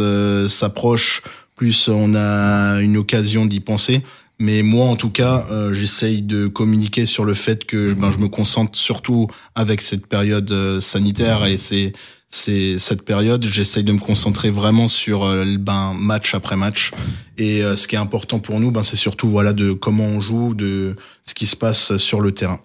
s'approche, 0.49 1.23
plus 1.57 1.89
on 1.89 2.15
a 2.15 2.83
une 2.83 2.99
occasion 2.99 3.47
d'y 3.47 3.61
penser. 3.61 4.03
Mais 4.41 4.63
moi, 4.63 4.87
en 4.87 4.97
tout 4.97 5.11
cas, 5.11 5.47
euh, 5.51 5.75
j'essaye 5.75 6.23
de 6.23 6.47
communiquer 6.47 7.07
sur 7.07 7.25
le 7.25 7.35
fait 7.35 7.65
que 7.65 7.93
ben, 7.93 8.13
je 8.13 8.19
me 8.19 8.29
concentre 8.29 8.79
surtout 8.79 9.27
avec 9.57 9.81
cette 9.81 10.07
période 10.07 10.51
euh, 10.53 10.81
sanitaire 10.81 11.45
et 11.45 11.57
c'est 11.57 11.93
c'est 12.29 12.79
cette 12.79 13.03
période. 13.03 13.45
J'essaye 13.45 13.85
de 13.85 13.93
me 13.93 13.99
concentrer 13.99 14.51
vraiment 14.51 14.89
sur 14.89 15.25
euh, 15.25 15.57
ben, 15.59 15.95
match 15.95 16.35
après 16.35 16.57
match. 16.57 16.93
Et 17.39 17.63
euh, 17.63 17.75
ce 17.75 17.89
qui 17.89 17.97
est 17.97 17.99
important 17.99 18.39
pour 18.39 18.61
nous, 18.61 18.71
ben, 18.71 18.83
c'est 18.83 18.97
surtout 18.97 19.29
voilà 19.29 19.53
de 19.53 19.73
comment 19.73 20.05
on 20.05 20.21
joue, 20.21 20.55
de 20.55 20.97
ce 21.25 21.35
qui 21.35 21.47
se 21.47 21.57
passe 21.57 21.97
sur 21.97 22.21
le 22.21 22.33
terrain. 22.33 22.61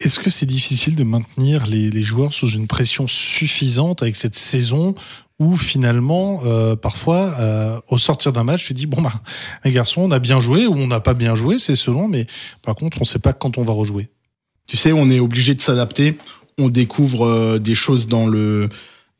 Est-ce 0.00 0.18
que 0.18 0.28
c'est 0.28 0.46
difficile 0.46 0.96
de 0.96 1.04
maintenir 1.04 1.66
les, 1.66 1.90
les 1.90 2.02
joueurs 2.02 2.34
sous 2.34 2.50
une 2.50 2.66
pression 2.66 3.06
suffisante 3.06 4.02
avec 4.02 4.16
cette 4.16 4.34
saison 4.34 4.94
où 5.40 5.56
finalement, 5.56 6.42
euh, 6.44 6.76
parfois, 6.76 7.34
euh, 7.40 7.80
au 7.88 7.98
sortir 7.98 8.32
d'un 8.32 8.44
match, 8.44 8.66
tu 8.66 8.74
dis 8.74 8.86
bon 8.86 9.02
bah 9.02 9.20
les 9.64 9.72
garçons, 9.72 10.02
on 10.02 10.10
a 10.10 10.18
bien 10.18 10.40
joué 10.40 10.66
ou 10.66 10.74
on 10.74 10.86
n'a 10.86 11.00
pas 11.00 11.14
bien 11.14 11.34
joué, 11.34 11.58
c'est 11.58 11.76
selon, 11.76 12.08
mais 12.08 12.26
par 12.62 12.74
contre, 12.76 12.98
on 12.98 13.00
ne 13.00 13.06
sait 13.06 13.18
pas 13.18 13.32
quand 13.32 13.58
on 13.58 13.64
va 13.64 13.72
rejouer. 13.72 14.08
Tu 14.66 14.76
sais, 14.76 14.92
on 14.92 15.10
est 15.10 15.20
obligé 15.20 15.54
de 15.54 15.60
s'adapter. 15.60 16.16
On 16.56 16.68
découvre 16.68 17.26
euh, 17.26 17.58
des 17.58 17.74
choses 17.74 18.06
dans 18.06 18.26
le 18.26 18.68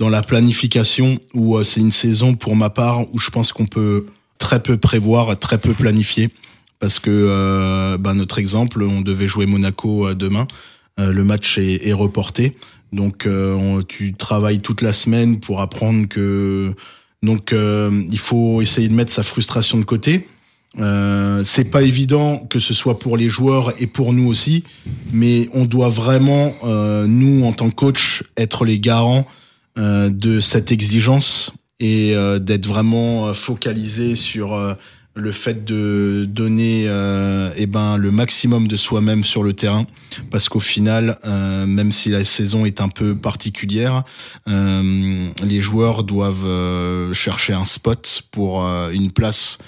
dans 0.00 0.09
la 0.09 0.22
planification 0.22 1.18
où 1.35 1.62
c'est 1.62 1.81
une 1.81 1.92
saison 1.92 2.35
pour 2.35 2.57
ma 2.57 2.68
part 2.68 3.03
où 3.14 3.20
je 3.20 3.31
pense 3.31 3.53
qu'on 3.53 3.66
peut 3.66 4.07
très 4.38 4.61
peu 4.61 4.77
prévoir, 4.77 5.38
très 5.38 5.59
peu 5.59 5.72
planifier 5.72 6.31
parce 6.81 6.98
que 6.98 7.96
ben, 7.96 8.14
notre 8.14 8.40
exemple, 8.40 8.83
on 8.83 9.03
devait 9.03 9.29
jouer 9.29 9.46
Monaco 9.46 10.12
demain. 10.14 10.48
Le 10.98 11.22
match 11.22 11.59
est 11.59 11.92
reporté, 11.92 12.57
donc 12.94 13.26
euh, 13.26 13.83
tu 13.88 14.14
travailles 14.14 14.61
toute 14.61 14.80
la 14.80 14.92
semaine 14.92 15.40
pour 15.40 15.61
apprendre 15.61 16.09
que 16.09 16.74
donc 17.24 17.52
euh, 17.52 18.04
il 18.11 18.18
faut 18.18 18.61
essayer 18.61 18.88
de 18.88 18.94
mettre 18.94 19.12
sa 19.12 19.22
frustration 19.22 19.78
de 19.78 19.85
côté. 19.85 20.28
Euh, 20.78 21.42
c'est 21.44 21.64
pas 21.64 21.83
évident 21.83 22.46
que 22.50 22.59
ce 22.59 22.74
soit 22.74 22.98
pour 22.98 23.16
les 23.16 23.28
joueurs 23.28 23.72
et 23.80 23.87
pour 23.87 24.12
nous 24.12 24.26
aussi, 24.28 24.64
mais 25.12 25.48
on 25.52 25.64
doit 25.64 25.88
vraiment, 25.88 26.52
euh, 26.64 27.07
nous 27.07 27.44
en 27.44 27.52
tant 27.52 27.70
que 27.70 27.74
coach, 27.74 28.24
être 28.37 28.64
les 28.64 28.78
garants 28.78 29.26
de 29.76 30.38
cette 30.38 30.70
exigence 30.70 31.52
et 31.80 32.14
d'être 32.40 32.64
vraiment 32.64 33.35
focalisé 33.35 34.14
sur 34.14 34.76
le 35.14 35.31
fait 35.31 35.64
de 35.64 36.27
donner 36.29 36.85
euh, 36.88 37.53
eh 37.57 37.66
ben 37.66 37.96
le 37.96 38.11
maximum 38.11 38.66
de 38.66 38.77
soi-même 38.77 39.22
sur 39.22 39.42
le 39.42 39.53
terrain, 39.53 39.87
parce 40.31 40.48
qu'au 40.48 40.61
final, 40.61 41.18
euh, 41.24 41.66
même 41.66 41.92
si 41.92 42.09
la 42.09 42.24
saison 42.24 42.64
est 42.64 42.81
un 42.81 42.88
peu 42.88 43.14
particulière, 43.14 44.03
euh, 44.48 45.29
les 45.42 45.61
joueurs 45.61 46.03
doivent 46.03 46.46
euh, 46.46 47.12
chercher 47.12 47.53
un 47.53 47.64
spot 47.64 48.22
pour 48.31 48.62
une 48.62 49.11
place 49.12 49.59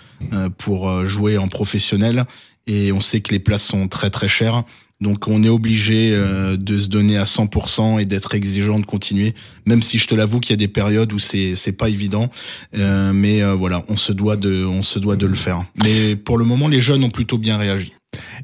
pour 0.57 1.05
jouer 1.05 1.37
en 1.37 1.49
professionnel 1.49 2.25
et 2.67 2.91
on 2.91 3.01
sait 3.01 3.21
que 3.21 3.33
les 3.33 3.39
places 3.39 3.65
sont 3.65 3.87
très 3.87 4.09
très 4.11 4.29
chères. 4.29 4.65
Donc 5.01 5.29
on 5.29 5.43
est 5.43 5.49
obligé 5.49 6.13
euh, 6.13 6.57
de 6.57 6.79
se 6.79 6.89
donner 6.89 7.19
à 7.19 7.25
100% 7.25 8.01
et 8.01 8.07
d'être 8.07 8.35
exigeant, 8.35 8.79
de 8.81 8.87
continuer, 8.87 9.35
même 9.67 9.83
si 9.83 9.99
je 9.99 10.07
te 10.07 10.15
l'avoue 10.15 10.41
qu'il 10.41 10.51
y 10.51 10.55
a 10.55 10.57
des 10.57 10.69
périodes 10.69 11.13
où 11.13 11.19
c'est 11.19 11.55
c'est 11.55 11.73
pas 11.73 11.89
évident, 11.89 12.31
Euh, 12.75 13.13
mais 13.13 13.43
euh, 13.43 13.55
voilà, 13.55 13.85
on 13.89 13.97
se 13.97 14.13
doit 14.13 14.37
de 14.37 14.65
on 14.65 14.83
se 14.83 14.99
doit 14.99 15.17
de 15.17 15.27
le 15.27 15.35
faire. 15.35 15.65
Mais 15.83 16.17
pour 16.17 16.39
le 16.39 16.45
moment, 16.45 16.69
les 16.69 16.81
jeunes 16.81 17.05
ont 17.05 17.11
plutôt 17.11 17.39
bien 17.39 17.59
réagi. 17.59 17.93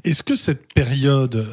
Est-ce 0.03 0.21
que 0.21 0.35
cette 0.35 0.71
période 0.73 1.47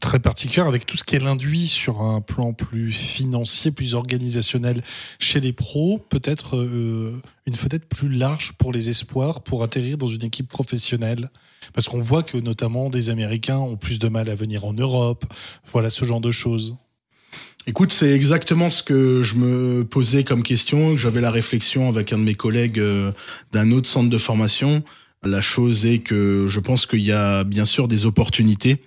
très 0.00 0.18
particulière, 0.18 0.66
avec 0.66 0.84
tout 0.84 0.96
ce 0.96 1.04
qu'elle 1.04 1.26
induit 1.26 1.68
sur 1.68 2.02
un 2.02 2.20
plan 2.20 2.52
plus 2.52 2.92
financier, 2.92 3.70
plus 3.70 3.94
organisationnel 3.94 4.82
chez 5.18 5.40
les 5.40 5.52
pros, 5.52 5.98
peut 6.10 6.20
être 6.24 6.56
euh, 6.56 7.22
une 7.46 7.54
fenêtre 7.54 7.86
plus 7.86 8.08
large 8.08 8.52
pour 8.58 8.72
les 8.72 8.88
espoirs 8.88 9.42
pour 9.42 9.62
atterrir 9.62 9.96
dans 9.96 10.08
une 10.08 10.24
équipe 10.24 10.48
professionnelle? 10.48 11.30
Parce 11.74 11.88
qu'on 11.88 12.00
voit 12.00 12.22
que 12.22 12.38
notamment 12.38 12.90
des 12.90 13.10
Américains 13.10 13.58
ont 13.58 13.76
plus 13.76 13.98
de 13.98 14.08
mal 14.08 14.28
à 14.28 14.34
venir 14.34 14.64
en 14.64 14.72
Europe, 14.72 15.24
voilà 15.70 15.90
ce 15.90 16.04
genre 16.04 16.20
de 16.20 16.32
choses. 16.32 16.76
Écoute, 17.66 17.92
c'est 17.92 18.10
exactement 18.10 18.68
ce 18.70 18.82
que 18.82 19.22
je 19.22 19.36
me 19.36 19.84
posais 19.84 20.24
comme 20.24 20.42
question. 20.42 20.98
J'avais 20.98 21.20
la 21.20 21.30
réflexion 21.30 21.88
avec 21.88 22.12
un 22.12 22.18
de 22.18 22.24
mes 22.24 22.34
collègues 22.34 22.80
euh, 22.80 23.12
d'un 23.52 23.70
autre 23.70 23.88
centre 23.88 24.10
de 24.10 24.18
formation. 24.18 24.82
La 25.24 25.40
chose 25.40 25.86
est 25.86 25.98
que 25.98 26.46
je 26.48 26.58
pense 26.58 26.84
qu'il 26.84 27.02
y 27.02 27.12
a 27.12 27.44
bien 27.44 27.64
sûr 27.64 27.86
des 27.86 28.06
opportunités. 28.06 28.78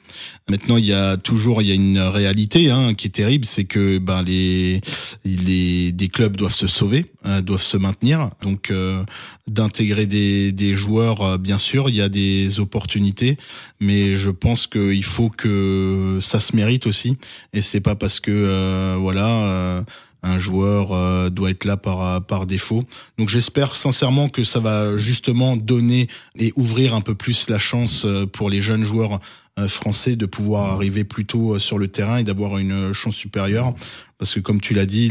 Maintenant, 0.49 0.75
il 0.75 0.85
y 0.85 0.91
a 0.91 1.15
toujours 1.15 1.61
il 1.61 1.69
y 1.69 1.71
a 1.71 1.75
une 1.75 1.99
réalité 1.99 2.69
hein, 2.69 2.93
qui 2.93 3.07
est 3.07 3.11
terrible, 3.11 3.45
c'est 3.45 3.63
que 3.63 3.99
ben 3.99 4.21
les 4.21 4.81
les 5.23 5.93
des 5.93 6.09
clubs 6.09 6.35
doivent 6.35 6.53
se 6.53 6.67
sauver, 6.67 7.05
euh, 7.25 7.41
doivent 7.41 7.61
se 7.61 7.77
maintenir. 7.77 8.31
Donc 8.41 8.69
euh, 8.69 9.05
d'intégrer 9.47 10.07
des 10.07 10.51
des 10.51 10.75
joueurs, 10.75 11.21
euh, 11.21 11.37
bien 11.37 11.57
sûr, 11.57 11.87
il 11.89 11.95
y 11.95 12.01
a 12.01 12.09
des 12.09 12.59
opportunités, 12.59 13.37
mais 13.79 14.17
je 14.17 14.29
pense 14.29 14.67
qu'il 14.67 15.05
faut 15.05 15.29
que 15.29 16.17
ça 16.19 16.41
se 16.41 16.53
mérite 16.53 16.85
aussi. 16.85 17.17
Et 17.53 17.61
c'est 17.61 17.79
pas 17.79 17.95
parce 17.95 18.19
que 18.19 18.31
euh, 18.31 18.97
voilà. 18.99 19.85
Euh, 20.25 20.35
un 20.35 20.39
joueur 20.39 20.91
euh, 20.91 21.29
doit 21.29 21.51
être 21.51 21.65
là 21.65 21.77
par 21.77 22.21
par 22.25 22.45
défaut. 22.45 22.83
Donc 23.17 23.29
j'espère 23.29 23.75
sincèrement 23.75 24.29
que 24.29 24.43
ça 24.43 24.59
va 24.59 24.97
justement 24.97 25.57
donner 25.57 26.07
et 26.37 26.51
ouvrir 26.55 26.93
un 26.93 27.01
peu 27.01 27.15
plus 27.15 27.49
la 27.49 27.59
chance 27.59 28.05
euh, 28.05 28.25
pour 28.25 28.49
les 28.49 28.61
jeunes 28.61 28.83
joueurs 28.83 29.19
euh, 29.57 29.69
français 29.69 30.17
de 30.17 30.25
pouvoir 30.25 30.73
arriver 30.73 31.05
plus 31.05 31.25
tôt 31.25 31.53
euh, 31.53 31.59
sur 31.59 31.77
le 31.77 31.87
terrain 31.87 32.17
et 32.17 32.25
d'avoir 32.25 32.57
une 32.57 32.91
chance 32.91 33.15
supérieure. 33.15 33.73
Parce 34.17 34.33
que 34.33 34.41
comme 34.41 34.59
tu 34.59 34.73
l'as 34.73 34.85
dit, 34.85 35.09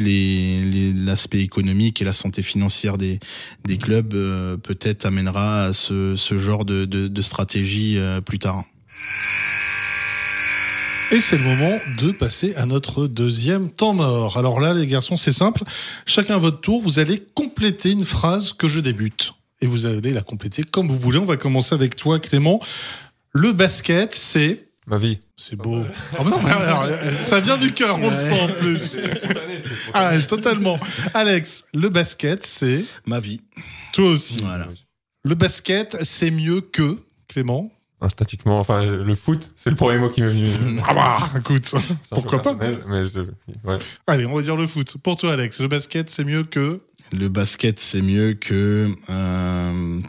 l'aspect 0.95 1.41
économique 1.41 2.03
et 2.03 2.05
la 2.05 2.13
santé 2.13 2.43
financière 2.43 2.99
des, 2.99 3.21
des 3.65 3.79
clubs 3.79 4.13
euh, 4.13 4.59
peut-être 4.59 5.07
amènera 5.07 5.65
à 5.65 5.73
ce, 5.73 6.15
ce 6.15 6.37
genre 6.37 6.67
de, 6.67 6.85
de, 6.85 7.23
stratégie 7.23 7.97
euh, 7.97 8.21
plus 8.21 8.39
tard. 8.39 8.65
Et 11.13 11.21
c'est 11.21 11.37
le 11.37 11.45
moment 11.45 11.79
de 11.99 12.11
passer 12.11 12.55
à 12.57 12.67
notre 12.67 13.07
deuxième 13.07 13.71
temps 13.71 13.93
mort. 13.93 14.37
Alors 14.37 14.59
là, 14.59 14.75
les 14.75 14.87
garçons, 14.87 15.17
c'est 15.17 15.33
simple. 15.33 15.63
Chacun 16.07 16.37
à 16.37 16.39
votre 16.39 16.61
tour, 16.61 16.81
vous 16.81 16.99
allez 16.99 17.23
compléter 17.35 17.91
une 17.91 18.05
phrase 18.05 18.53
que 18.53 18.69
je 18.69 18.81
débute. 18.81 19.33
Et 19.61 19.67
vous 19.67 19.87
allez 19.87 20.13
la 20.13 20.23
compléter 20.23 20.65
comme 20.65 20.89
vous 20.89 20.99
voulez. 20.99 21.19
On 21.19 21.25
va 21.25 21.37
commencer 21.37 21.75
avec 21.75 21.95
toi, 21.97 22.19
Clément. 22.19 22.61
Le 23.33 23.53
basket, 23.53 24.15
c'est... 24.15 24.69
Ma 24.87 24.99
vie. 24.99 25.19
C'est 25.37 25.57
beau. 25.57 25.85
Ah, 26.13 26.23
mais 26.25 26.31
non, 26.31 26.43
mais 26.43 26.51
alors, 26.51 26.87
ça 27.19 27.41
vient 27.41 27.57
du 27.57 27.73
cœur, 27.73 27.99
on 28.01 28.11
le 28.11 28.17
sent 28.17 28.41
en 28.41 28.49
plus. 28.49 28.99
Ah, 29.95 30.19
totalement. 30.19 30.79
Alex, 31.15 31.65
le 31.73 31.89
basket, 31.89 32.45
c'est... 32.45 32.85
Ma 33.07 33.21
vie. 33.21 33.41
Toi 33.93 34.11
aussi. 34.11 34.39
Voilà. 34.43 34.69
Le 35.23 35.35
basket, 35.35 35.97
c'est 36.03 36.31
mieux 36.31 36.61
que... 36.61 36.99
Clément 37.27 37.71
Statiquement, 38.09 38.59
enfin, 38.61 38.85
le 38.85 39.15
foot, 39.15 39.53
c'est 39.57 39.71
le 39.71 39.77
premier 39.77 39.99
mot 39.99 40.09
qui 40.09 40.23
m'est 40.23 40.29
venu. 40.29 40.81
Ah 40.87 40.95
bah, 40.95 41.31
écoute. 41.39 41.75
Pourquoi 42.11 42.43
pas 42.43 42.55
mais 42.55 43.05
je- 43.05 43.21
ouais. 43.69 43.79
Allez, 44.07 44.27
on 44.27 44.35
va 44.35 44.43
dire 44.43 44.57
le 44.57 44.67
foot. 44.67 44.97
Pour 45.03 45.17
toi, 45.17 45.33
Alex, 45.33 45.61
le 45.61 45.69
basket, 45.69 46.11
c'est 46.11 46.25
mieux 46.25 46.45
que... 46.45 46.81
Le 47.13 47.29
basket, 47.29 47.79
c'est 47.81 48.01
mieux 48.03 48.35
que. 48.35 48.89
euh, 49.11 50.01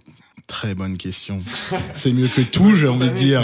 très 0.48 0.74
bonne 0.76 0.98
question. 0.98 1.40
C'est 1.94 2.14
mieux 2.14 2.28
que 2.28 2.42
tout, 2.42 2.76
j'ai 2.76 2.88
envie 2.88 3.10
de 3.10 3.16
dire. 3.16 3.42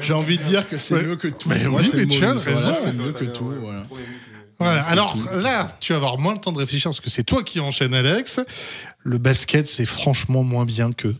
J'ai 0.00 0.14
envie 0.14 0.38
de 0.38 0.42
dire 0.44 0.68
que 0.68 0.76
c'est 0.78 0.94
Ouais. 0.94 1.02
mieux 1.02 1.16
que 1.16 1.28
tout. 1.28 1.48
Mais 1.48 1.64
Moi, 1.66 1.80
oui, 1.82 1.90
mais 1.94 2.06
tu 2.06 2.24
as 2.24 2.32
voilà, 2.34 2.40
raison. 2.56 2.72
C'est 2.74 2.92
mieux 2.92 3.12
que 3.12 3.24
tout. 3.24 3.52
Voilà. 3.60 3.86
Voilà. 4.58 4.82
c'est 4.82 4.90
Alors 4.92 5.12
tout. 5.14 5.28
là, 5.40 5.76
tu 5.80 5.92
vas 5.92 5.96
avoir 5.98 6.18
moins 6.18 6.32
le 6.34 6.38
temps 6.38 6.52
de 6.52 6.58
réfléchir 6.58 6.90
parce 6.90 7.00
que 7.00 7.10
c'est 7.10 7.24
toi 7.24 7.42
qui 7.42 7.60
enchaînes, 7.60 7.94
Alex. 7.94 8.40
Le 9.00 9.18
basket, 9.18 9.66
c'est 9.66 9.86
franchement 9.86 10.42
moins 10.42 10.64
bien 10.64 10.92
que? 10.92 11.14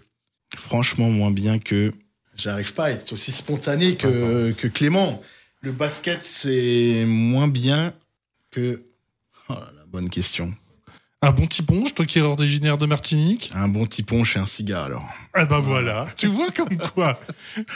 Franchement, 0.56 1.10
moins 1.10 1.30
bien 1.30 1.58
que. 1.58 1.92
J'arrive 2.40 2.72
pas 2.74 2.86
à 2.86 2.90
être 2.90 3.12
aussi 3.12 3.32
spontané 3.32 3.96
que, 3.96 4.52
que 4.52 4.66
Clément. 4.68 5.22
Le 5.62 5.72
basket, 5.72 6.24
c'est 6.24 7.04
moins 7.06 7.48
bien 7.48 7.92
que. 8.50 8.82
Oh 9.48 9.54
là 9.54 9.70
là, 9.76 9.82
bonne 9.86 10.08
question. 10.08 10.54
Un 11.22 11.32
bon 11.32 11.46
petit 11.46 11.60
ponche, 11.62 11.94
toi 11.94 12.06
qui 12.06 12.18
es 12.18 12.22
originaire 12.22 12.78
de 12.78 12.86
Martinique? 12.86 13.52
Un 13.54 13.68
bon 13.68 13.84
petit 13.84 14.02
punch 14.02 14.36
et 14.36 14.40
un 14.40 14.46
cigare, 14.46 14.84
alors. 14.84 15.06
Ah 15.34 15.44
ben 15.44 15.60
voilà. 15.60 16.08
tu 16.16 16.28
vois 16.28 16.50
comme 16.50 16.78
quoi. 16.78 17.20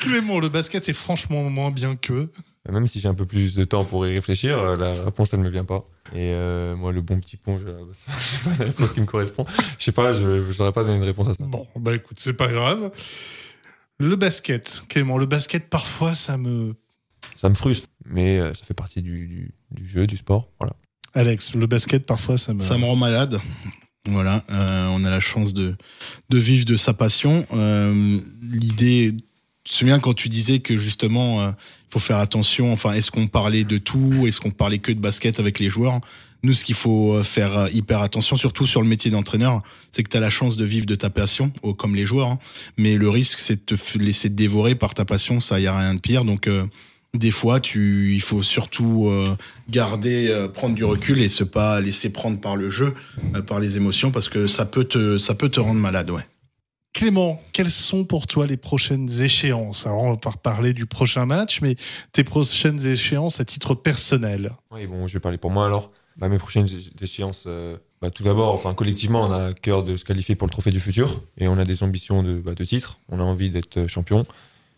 Clément, 0.00 0.40
le 0.40 0.48
basket, 0.48 0.82
c'est 0.82 0.94
franchement 0.94 1.42
moins 1.50 1.70
bien 1.70 1.94
que. 1.96 2.30
Même 2.66 2.86
si 2.86 2.98
j'ai 3.00 3.08
un 3.08 3.14
peu 3.14 3.26
plus 3.26 3.54
de 3.54 3.64
temps 3.64 3.84
pour 3.84 4.06
y 4.06 4.14
réfléchir, 4.14 4.58
euh, 4.58 4.76
la 4.76 4.94
réponse, 4.94 5.34
elle 5.34 5.40
ne 5.40 5.44
me 5.44 5.50
vient 5.50 5.66
pas. 5.66 5.84
Et 6.14 6.32
euh, 6.32 6.74
moi, 6.74 6.92
le 6.92 7.02
bon 7.02 7.20
petit 7.20 7.36
pont, 7.36 7.58
je- 7.58 7.66
c'est 8.18 8.42
pas 8.44 8.56
la 8.58 8.64
réponse 8.64 8.92
qui 8.92 9.02
me 9.02 9.06
correspond. 9.06 9.44
Je 9.78 9.84
sais 9.84 9.92
pas, 9.92 10.14
je 10.14 10.26
ne 10.46 10.50
saurais 10.50 10.72
pas 10.72 10.82
donner 10.82 10.96
une 10.96 11.02
réponse 11.04 11.28
à 11.28 11.34
ça. 11.34 11.44
Bon, 11.44 11.66
bah 11.76 11.94
écoute, 11.94 12.16
c'est 12.20 12.32
pas 12.32 12.48
grave. 12.48 12.90
Le 13.98 14.16
basket, 14.16 14.82
Clément, 14.88 15.18
le 15.18 15.26
basket, 15.26 15.68
parfois, 15.68 16.14
ça 16.14 16.36
me. 16.36 16.74
Ça 17.36 17.48
me 17.48 17.54
frustre, 17.54 17.88
mais 18.04 18.38
euh, 18.38 18.52
ça 18.54 18.64
fait 18.64 18.74
partie 18.74 19.02
du, 19.02 19.26
du, 19.26 19.54
du 19.70 19.88
jeu, 19.88 20.06
du 20.06 20.16
sport. 20.16 20.50
Voilà. 20.58 20.74
Alex, 21.14 21.54
le 21.54 21.66
basket, 21.66 22.04
parfois, 22.04 22.38
ça 22.38 22.54
me. 22.54 22.58
Ça 22.58 22.76
me 22.76 22.84
rend 22.84 22.96
malade. 22.96 23.40
Voilà, 24.06 24.44
euh, 24.50 24.88
on 24.90 25.02
a 25.04 25.10
la 25.10 25.20
chance 25.20 25.54
de, 25.54 25.76
de 26.28 26.38
vivre 26.38 26.66
de 26.66 26.76
sa 26.76 26.92
passion. 26.92 27.46
Euh, 27.52 28.20
L'idée, 28.42 29.06
je 29.66 29.72
me 29.72 29.78
souviens 29.78 29.98
quand 30.00 30.12
tu 30.12 30.28
disais 30.28 30.58
que 30.58 30.76
justement, 30.76 31.48
il 31.48 31.54
faut 31.90 31.98
faire 32.00 32.18
attention. 32.18 32.70
Enfin, 32.72 32.92
est-ce 32.92 33.10
qu'on 33.10 33.28
parlait 33.28 33.64
de 33.64 33.78
tout 33.78 34.26
Est-ce 34.26 34.40
qu'on 34.40 34.50
parlait 34.50 34.78
que 34.78 34.92
de 34.92 35.00
basket 35.00 35.40
avec 35.40 35.58
les 35.58 35.70
joueurs? 35.70 36.00
Nous, 36.44 36.54
ce 36.54 36.64
qu'il 36.64 36.76
faut 36.76 37.22
faire 37.22 37.68
hyper 37.72 38.02
attention, 38.02 38.36
surtout 38.36 38.66
sur 38.66 38.82
le 38.82 38.86
métier 38.86 39.10
d'entraîneur, 39.10 39.62
c'est 39.90 40.02
que 40.02 40.10
tu 40.10 40.16
as 40.16 40.20
la 40.20 40.30
chance 40.30 40.56
de 40.56 40.64
vivre 40.64 40.86
de 40.86 40.94
ta 40.94 41.10
passion, 41.10 41.52
comme 41.76 41.96
les 41.96 42.06
joueurs. 42.06 42.28
Hein. 42.28 42.38
mais 42.76 42.94
le 42.96 43.08
risque, 43.08 43.40
c'est 43.40 43.68
de 43.68 43.76
te 43.76 43.98
laisser 43.98 44.28
dévorer 44.28 44.76
par 44.76 44.94
ta 44.94 45.04
passion. 45.04 45.40
Ça, 45.40 45.58
y 45.58 45.66
a 45.66 45.76
rien 45.76 45.94
de 45.94 46.00
pire. 46.00 46.24
Donc 46.24 46.48
des 47.14 47.30
fois, 47.30 47.60
tu, 47.60 48.12
il 48.12 48.20
faut 48.20 48.42
surtout 48.42 49.06
euh, 49.08 49.36
garder, 49.70 50.28
euh, 50.28 50.48
prendre 50.48 50.74
du 50.74 50.84
recul 50.84 51.22
et 51.22 51.28
se 51.28 51.44
pas 51.44 51.80
laisser 51.80 52.10
prendre 52.10 52.40
par 52.40 52.56
le 52.56 52.70
jeu, 52.70 52.92
euh, 53.34 53.40
par 53.40 53.60
les 53.60 53.76
émotions, 53.76 54.10
parce 54.10 54.28
que 54.28 54.46
ça 54.46 54.66
peut 54.66 54.84
te, 54.84 55.16
ça 55.16 55.34
peut 55.34 55.48
te 55.48 55.60
rendre 55.60 55.80
malade, 55.80 56.10
ouais. 56.10 56.26
Clément, 56.92 57.40
quelles 57.52 57.72
sont 57.72 58.04
pour 58.04 58.28
toi 58.28 58.46
les 58.46 58.56
prochaines 58.56 59.08
échéances? 59.22 59.86
Alors, 59.86 60.02
on 60.02 60.10
va 60.10 60.16
pas 60.16 60.32
parler 60.32 60.74
du 60.74 60.86
prochain 60.86 61.26
match, 61.26 61.60
mais 61.60 61.74
tes 62.12 62.22
prochaines 62.22 62.84
échéances 62.86 63.40
à 63.40 63.44
titre 63.44 63.74
personnel. 63.74 64.52
Oui, 64.70 64.86
bon, 64.86 65.08
je 65.08 65.14
vais 65.14 65.20
parler 65.20 65.38
pour 65.38 65.50
moi 65.50 65.66
alors. 65.66 65.90
Bah, 66.16 66.28
mes 66.28 66.38
prochaines 66.38 66.68
échéances, 67.00 67.46
bah, 68.04 68.10
tout 68.10 68.22
d'abord, 68.22 68.52
enfin, 68.52 68.74
collectivement, 68.74 69.24
on 69.24 69.30
a 69.30 69.46
à 69.46 69.52
cœur 69.54 69.82
de 69.82 69.96
se 69.96 70.04
qualifier 70.04 70.34
pour 70.34 70.46
le 70.46 70.52
Trophée 70.52 70.70
du 70.70 70.78
Futur 70.78 71.22
et 71.38 71.48
on 71.48 71.58
a 71.58 71.64
des 71.64 71.82
ambitions 71.82 72.22
de, 72.22 72.34
bah, 72.34 72.54
de 72.54 72.64
titre. 72.64 72.98
On 73.08 73.18
a 73.18 73.22
envie 73.22 73.50
d'être 73.50 73.86
champion. 73.86 74.26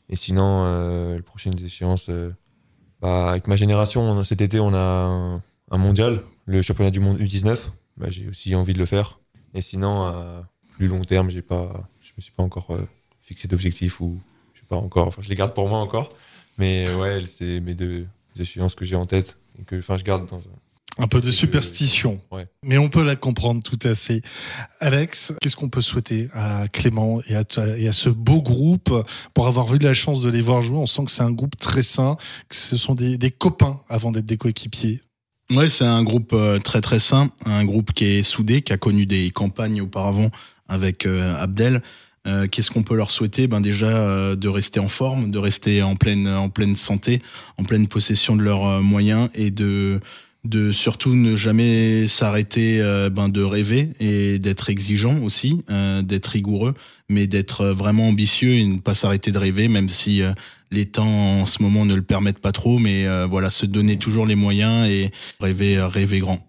Et 0.08 0.16
sinon, 0.16 0.64
euh, 0.64 1.16
les 1.16 1.22
prochaines 1.22 1.58
échéances, 1.64 2.08
euh, 2.08 2.30
bah, 3.00 3.30
avec 3.30 3.48
ma 3.48 3.56
génération, 3.56 4.22
cet 4.24 4.40
été, 4.40 4.60
on 4.60 4.72
a 4.74 5.40
un, 5.70 5.76
mondial, 5.76 6.22
le 6.44 6.62
championnat 6.62 6.90
du 6.90 7.00
monde 7.00 7.18
U19. 7.18 7.58
Bah, 7.96 8.06
j'ai 8.10 8.28
aussi 8.28 8.54
envie 8.54 8.74
de 8.74 8.78
le 8.78 8.86
faire. 8.86 9.18
Et 9.54 9.60
sinon, 9.60 10.04
à 10.04 10.48
plus 10.76 10.86
long 10.86 11.02
terme, 11.02 11.30
j'ai 11.30 11.42
pas, 11.42 11.88
je 12.02 12.12
me 12.16 12.22
suis 12.22 12.32
pas 12.32 12.42
encore 12.42 12.70
euh, 12.70 12.86
fixé 13.22 13.48
d'objectif 13.48 14.00
ou 14.00 14.20
je 14.54 14.62
pas 14.68 14.76
encore. 14.76 15.08
Enfin, 15.08 15.22
je 15.22 15.28
les 15.28 15.34
garde 15.34 15.54
pour 15.54 15.68
moi 15.68 15.78
encore. 15.78 16.10
Mais 16.58 16.88
ouais, 16.94 17.24
c'est 17.26 17.60
mes 17.60 17.74
deux 17.74 18.06
échéances 18.38 18.74
que 18.74 18.84
j'ai 18.84 18.96
en 18.96 19.06
tête 19.06 19.36
et 19.58 19.64
que, 19.64 19.80
je 19.80 20.04
garde 20.04 20.28
dans 20.28 20.40
un 20.98 21.08
peu 21.08 21.20
de 21.20 21.30
superstition. 21.30 22.20
Mais 22.62 22.78
on 22.78 22.88
peut 22.88 23.02
la 23.02 23.16
comprendre 23.16 23.62
tout 23.62 23.78
à 23.86 23.94
fait. 23.94 24.22
Alex, 24.80 25.34
qu'est-ce 25.40 25.56
qu'on 25.56 25.68
peut 25.68 25.82
souhaiter 25.82 26.28
à 26.32 26.68
Clément 26.68 27.20
et 27.28 27.36
à, 27.36 27.44
et 27.76 27.88
à, 27.88 27.92
ce 27.92 28.08
beau 28.08 28.40
groupe 28.40 28.92
pour 29.34 29.46
avoir 29.46 29.66
vu 29.66 29.78
la 29.78 29.94
chance 29.94 30.22
de 30.22 30.30
les 30.30 30.42
voir 30.42 30.62
jouer? 30.62 30.76
On 30.76 30.86
sent 30.86 31.04
que 31.04 31.10
c'est 31.10 31.22
un 31.22 31.32
groupe 31.32 31.56
très 31.56 31.82
sain, 31.82 32.16
que 32.48 32.56
ce 32.56 32.76
sont 32.76 32.94
des, 32.94 33.18
des 33.18 33.30
copains 33.30 33.80
avant 33.88 34.10
d'être 34.10 34.26
des 34.26 34.36
coéquipiers. 34.36 35.02
Ouais, 35.54 35.68
c'est 35.68 35.84
un 35.84 36.02
groupe 36.02 36.32
euh, 36.32 36.58
très 36.58 36.80
très 36.80 36.98
sain, 36.98 37.30
un 37.44 37.64
groupe 37.64 37.92
qui 37.92 38.04
est 38.04 38.22
soudé, 38.24 38.62
qui 38.62 38.72
a 38.72 38.78
connu 38.78 39.06
des 39.06 39.30
campagnes 39.30 39.80
auparavant 39.80 40.30
avec 40.66 41.06
euh, 41.06 41.36
Abdel. 41.38 41.82
Euh, 42.26 42.48
qu'est-ce 42.48 42.72
qu'on 42.72 42.82
peut 42.82 42.96
leur 42.96 43.12
souhaiter? 43.12 43.46
Ben 43.46 43.60
déjà 43.60 44.34
de 44.34 44.48
rester 44.48 44.80
en 44.80 44.88
forme, 44.88 45.30
de 45.30 45.38
rester 45.38 45.84
en 45.84 45.94
pleine 45.94 46.26
en 46.26 46.48
pleine 46.48 46.74
santé, 46.74 47.22
en 47.58 47.62
pleine 47.62 47.86
possession 47.86 48.34
de 48.34 48.42
leurs 48.42 48.82
moyens 48.82 49.30
et 49.34 49.52
de 49.52 50.00
de 50.46 50.72
surtout 50.72 51.14
ne 51.14 51.36
jamais 51.36 52.06
s'arrêter 52.06 52.80
euh, 52.80 53.10
ben, 53.10 53.28
de 53.28 53.42
rêver 53.42 53.90
et 54.00 54.38
d'être 54.38 54.70
exigeant 54.70 55.18
aussi, 55.22 55.62
euh, 55.70 56.02
d'être 56.02 56.26
rigoureux, 56.26 56.74
mais 57.08 57.26
d'être 57.26 57.66
vraiment 57.66 58.08
ambitieux 58.08 58.54
et 58.54 58.64
ne 58.64 58.78
pas 58.78 58.94
s'arrêter 58.94 59.32
de 59.32 59.38
rêver, 59.38 59.68
même 59.68 59.88
si 59.88 60.22
euh, 60.22 60.32
les 60.70 60.86
temps 60.86 61.40
en 61.40 61.46
ce 61.46 61.62
moment 61.62 61.84
ne 61.84 61.94
le 61.94 62.02
permettent 62.02 62.38
pas 62.38 62.52
trop, 62.52 62.78
mais 62.78 63.06
voilà, 63.26 63.50
se 63.50 63.66
donner 63.66 63.98
toujours 63.98 64.26
les 64.26 64.34
moyens 64.34 64.88
et 64.88 65.12
rêver, 65.38 65.80
rêver 65.80 66.18
grand. 66.18 66.44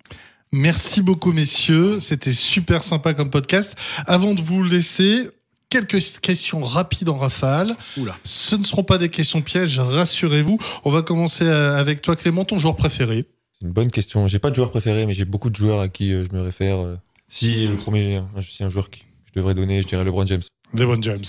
Merci 0.51 1.03
beaucoup 1.03 1.33
messieurs, 1.33 1.99
c'était 1.99 2.31
super 2.31 2.81
sympa 2.81 3.13
comme 3.13 3.29
podcast. 3.29 3.77
Avant 4.07 4.33
de 4.33 4.41
vous 4.41 4.63
laisser, 4.63 5.29
quelques 5.69 6.19
questions 6.19 6.63
rapides 6.63 7.09
en 7.09 7.17
rafale. 7.17 7.75
Oula. 7.95 8.17
Ce 8.23 8.55
ne 8.55 8.63
seront 8.63 8.83
pas 8.83 8.97
des 8.97 9.09
questions 9.09 9.43
pièges, 9.43 9.77
rassurez-vous. 9.77 10.57
On 10.83 10.89
va 10.89 11.03
commencer 11.03 11.47
avec 11.47 12.01
toi 12.01 12.15
Clément, 12.15 12.43
ton 12.43 12.57
joueur 12.57 12.75
préféré 12.75 13.27
c'est 13.59 13.65
une 13.65 13.73
bonne 13.73 13.91
question. 13.91 14.27
J'ai 14.27 14.39
pas 14.39 14.49
de 14.49 14.55
joueur 14.55 14.69
préféré, 14.69 15.05
mais 15.05 15.13
j'ai 15.13 15.25
beaucoup 15.25 15.49
de 15.49 15.55
joueurs 15.55 15.79
à 15.79 15.89
qui 15.89 16.13
euh, 16.13 16.25
je 16.29 16.35
me 16.35 16.41
réfère. 16.41 16.79
Euh. 16.79 16.95
Si 17.29 17.67
le 17.67 17.75
premier, 17.75 18.21
c'est 18.41 18.63
un 18.63 18.69
joueur 18.69 18.89
que 18.89 18.97
je 19.25 19.31
devrais 19.33 19.53
donner, 19.53 19.81
je 19.81 19.87
dirais 19.87 20.03
LeBron 20.03 20.25
James. 20.27 20.43
LeBron 20.73 21.01
James. 21.01 21.23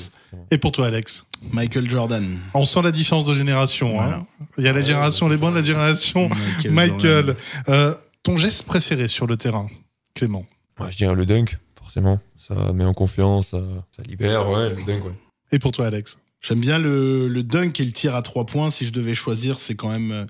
Et 0.51 0.59
pour 0.59 0.73
toi, 0.73 0.89
Alex? 0.89 1.25
Michael 1.53 1.89
Jordan. 1.89 2.39
On 2.55 2.65
sent 2.65 2.83
la 2.83 2.93
différence 2.93 3.27
de 3.27 3.35
génération. 3.35 4.01
Hein. 4.01 4.27
Il 4.59 4.65
y 4.65 4.69
a 4.69 4.73
la 4.73 4.83
génération 4.83 5.29
LeBron, 5.29 5.51
la 5.51 5.63
génération 5.63 6.29
Michael. 6.69 7.37
Euh, 7.69 7.95
ton 8.23 8.37
geste 8.37 8.65
préféré 8.65 9.09
sur 9.09 9.27
le 9.27 9.37
terrain, 9.37 9.69
Clément? 10.15 10.45
Je 10.91 10.97
dirais 10.97 11.15
le 11.15 11.27
dunk, 11.27 11.59
forcément. 11.77 12.21
Ça 12.37 12.73
met 12.73 12.85
en 12.85 12.95
confiance, 12.95 13.49
ça, 13.49 14.03
libère, 14.07 14.49
ouais, 14.49 14.71
le 14.71 14.85
dunk, 14.85 15.05
ouais. 15.05 15.13
Et 15.51 15.59
pour 15.59 15.73
toi, 15.73 15.87
Alex? 15.87 16.19
J'aime 16.41 16.61
bien 16.61 16.79
le, 16.79 17.27
le, 17.27 17.43
dunk 17.43 17.81
et 17.81 17.85
le 17.85 17.91
tir 17.91 18.15
à 18.15 18.23
trois 18.23 18.47
points. 18.47 18.71
Si 18.71 18.87
je 18.87 18.93
devais 18.93 19.15
choisir, 19.15 19.59
c'est 19.59 19.75
quand 19.75 19.89
même 19.89 20.29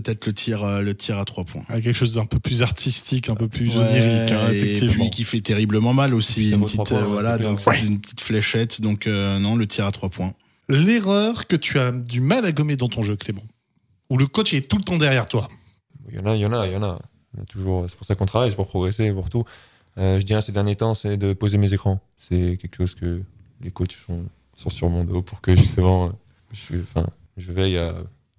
peut-être 0.00 0.26
le 0.26 0.34
tir, 0.34 0.62
euh, 0.62 0.80
le 0.80 0.94
tir 0.94 1.18
à 1.18 1.24
trois 1.24 1.44
points. 1.44 1.62
quelque 1.68 1.94
chose 1.94 2.14
d'un 2.14 2.26
peu 2.26 2.38
plus 2.38 2.62
artistique, 2.62 3.30
un 3.30 3.34
peu 3.34 3.48
plus 3.48 3.76
onirique, 3.78 4.30
hein, 4.30 4.50
effectivement. 4.50 4.92
Et 4.92 4.96
puis 4.96 5.10
qui 5.10 5.24
fait 5.24 5.40
terriblement 5.40 5.94
mal 5.94 6.12
aussi. 6.12 6.50
Une 6.50 6.60
petite, 6.60 6.92
euh, 6.92 7.04
voilà, 7.06 7.38
donc 7.38 7.62
c'est 7.62 7.82
une 7.82 8.00
petite 8.00 8.20
fléchette. 8.20 8.82
Donc 8.82 9.06
euh, 9.06 9.38
non, 9.38 9.56
le 9.56 9.66
tir 9.66 9.86
à 9.86 9.92
trois 9.92 10.10
points. 10.10 10.34
L'erreur 10.68 11.46
que 11.46 11.56
tu 11.56 11.78
as 11.78 11.92
du 11.92 12.20
mal 12.20 12.44
à 12.44 12.52
gommer 12.52 12.76
dans 12.76 12.88
ton 12.88 13.02
jeu, 13.02 13.16
Clément, 13.16 13.44
où 14.10 14.18
le 14.18 14.26
coach 14.26 14.52
est 14.52 14.68
tout 14.68 14.76
le 14.76 14.84
temps 14.84 14.98
derrière 14.98 15.26
toi. 15.26 15.48
Il 16.10 16.16
y 16.16 16.18
en 16.18 16.26
a, 16.26 16.36
il 16.36 16.42
y 16.42 16.46
en 16.46 16.52
a, 16.52 16.66
il 16.66 16.74
y 16.74 16.76
en 16.76 16.82
a. 16.82 16.98
toujours. 17.48 17.86
C'est 17.88 17.96
pour 17.96 18.06
ça 18.06 18.14
qu'on 18.16 18.26
travaille, 18.26 18.50
c'est 18.50 18.56
pour 18.56 18.68
progresser, 18.68 19.10
pour 19.12 19.30
tout. 19.30 19.44
je 19.96 20.22
dirais 20.22 20.42
ces 20.42 20.52
derniers 20.52 20.76
temps, 20.76 20.92
c'est 20.92 21.16
de 21.16 21.32
poser 21.32 21.56
mes 21.56 21.72
écrans. 21.72 22.00
C'est 22.18 22.58
quelque 22.60 22.76
chose 22.76 22.94
que 22.94 23.22
les 23.62 23.70
coachs 23.70 23.96
sont, 24.06 24.24
sont 24.56 24.68
sur 24.68 24.90
mon 24.90 25.04
dos 25.04 25.22
pour 25.22 25.40
que 25.40 25.56
justement, 25.56 26.12
je, 26.52 26.76
enfin, 26.82 27.06
je 27.38 27.50
veille 27.50 27.78
à 27.78 27.94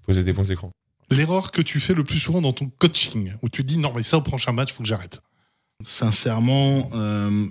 poser 0.06 0.24
des 0.24 0.34
bons 0.34 0.50
écrans 0.52 0.72
l'erreur 1.10 1.52
que 1.52 1.62
tu 1.62 1.80
fais 1.80 1.94
le 1.94 2.04
plus 2.04 2.20
souvent 2.20 2.42
dans 2.42 2.54
ton 2.54 2.70
coaching, 2.78 3.34
où 3.42 3.50
tu 3.50 3.64
dis 3.64 3.78
non 3.78 3.94
mais 3.96 4.04
ça 4.04 4.18
au 4.18 4.22
prochain 4.22 4.52
match, 4.52 4.74
faut 4.74 4.84
que 4.84 4.90
j'arrête 4.90 5.22
Sincèrement, 5.84 6.90
euh, 6.96 7.46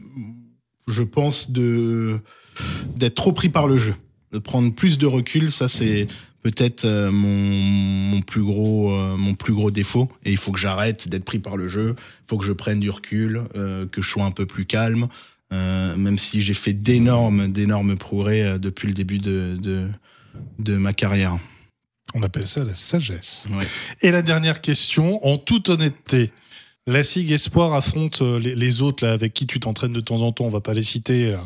je 0.88 1.02
pense 1.02 1.50
d'être 1.52 3.14
trop 3.14 3.32
pris 3.32 3.48
par 3.48 3.68
le 3.68 3.78
jeu, 3.78 3.94
de 4.32 4.38
prendre 4.38 4.74
plus 4.74 4.98
de 4.98 5.06
recul. 5.06 5.52
Ça 5.52 5.68
c'est 5.68 6.08
peut-être 6.42 6.84
euh, 6.84 7.10
mon, 7.12 8.20
plus 8.22 8.42
gros 8.42 8.92
euh, 8.92 9.16
mon 9.16 9.34
plus 9.34 9.52
gros 9.52 9.70
défaut 9.70 10.10
et 10.24 10.32
il 10.32 10.36
faut 10.36 10.52
que 10.52 10.58
j'arrête 10.58 11.08
d'être 11.08 11.24
pris 11.24 11.38
par 11.38 11.56
le 11.56 11.68
jeu. 11.68 11.94
Il 11.98 12.28
faut 12.28 12.38
que 12.38 12.44
je 12.44 12.52
prenne 12.52 12.80
du 12.80 12.90
recul, 12.90 13.42
que 13.54 14.02
je 14.02 14.08
sois 14.08 14.24
un 14.24 14.32
peu 14.32 14.46
plus 14.46 14.66
calme. 14.66 15.06
même 15.52 16.18
si 16.18 16.42
j'ai 16.42 16.54
fait 16.54 16.72
d'énormes 16.72 17.52
d'énormes 17.52 17.96
progrès 17.96 18.58
depuis 18.58 18.88
le 18.88 18.94
début 18.94 19.18
de, 19.18 19.56
de 20.58 20.76
ma 20.76 20.92
carrière. 20.92 21.38
On 22.14 22.22
appelle 22.22 22.46
ça 22.46 22.64
la 22.64 22.74
sagesse. 22.74 23.46
Et 24.00 24.10
la 24.10 24.22
dernière 24.22 24.60
question, 24.60 25.24
en 25.26 25.38
toute 25.38 25.68
honnêteté, 25.68 26.32
la 26.86 27.02
SIG 27.02 27.32
Espoir 27.32 27.74
affronte 27.74 28.22
euh, 28.22 28.38
les, 28.38 28.80
autres 28.80 29.04
là, 29.04 29.12
avec 29.12 29.34
qui 29.34 29.46
tu 29.46 29.58
t'entraînes 29.58 29.92
de 29.92 30.00
temps 30.00 30.22
en 30.22 30.30
temps, 30.32 30.44
on 30.44 30.50
va 30.50 30.60
pas 30.60 30.74
les 30.74 30.84
citer. 30.84 31.34
Euh. 31.34 31.38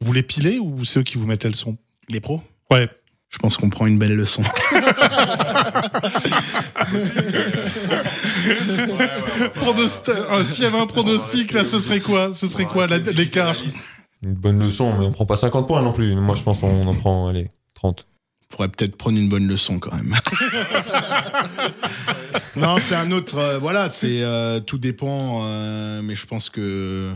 Vous 0.00 0.12
les 0.12 0.24
pilez 0.24 0.58
ou 0.58 0.84
c'est 0.84 1.00
eux 1.00 1.02
qui 1.04 1.16
vous 1.16 1.26
mettent 1.26 1.44
le 1.44 1.52
son 1.52 1.76
Les 2.08 2.20
pros? 2.20 2.42
Ouais. 2.70 2.88
Je 3.28 3.38
pense 3.38 3.56
qu'on 3.56 3.70
prend 3.70 3.86
une 3.86 3.98
belle 3.98 4.16
leçon. 4.16 4.42
S'il 10.44 10.64
y 10.64 10.66
avait 10.66 10.80
un 10.80 10.86
pronostic, 10.86 11.52
là, 11.52 11.64
ce 11.64 11.78
serait 11.78 12.00
quoi? 12.00 12.34
Ce 12.34 12.48
serait 12.48 12.64
quoi 12.64 12.88
l'écart? 12.88 13.54
Une 14.22 14.34
bonne 14.34 14.58
leçon, 14.58 14.98
mais 14.98 15.04
on 15.04 15.12
prend 15.12 15.26
pas 15.26 15.36
50 15.36 15.68
points 15.68 15.80
non 15.82 15.92
plus. 15.92 16.16
Moi, 16.16 16.34
je 16.34 16.42
pense 16.42 16.58
qu'on 16.58 16.88
en 16.88 16.94
prend, 16.94 17.28
allez, 17.28 17.50
30 17.74 18.04
faudrait 18.50 18.68
peut-être 18.68 18.96
prendre 18.96 19.18
une 19.18 19.28
bonne 19.28 19.46
leçon 19.46 19.78
quand 19.78 19.94
même. 19.94 20.16
non, 22.56 22.76
c'est 22.80 22.96
un 22.96 23.10
autre. 23.12 23.38
Euh, 23.38 23.58
voilà, 23.58 23.88
c'est 23.88 24.22
euh, 24.22 24.60
tout 24.60 24.78
dépend, 24.78 25.42
euh, 25.44 26.00
mais 26.02 26.16
je 26.16 26.26
pense 26.26 26.50
que. 26.50 27.12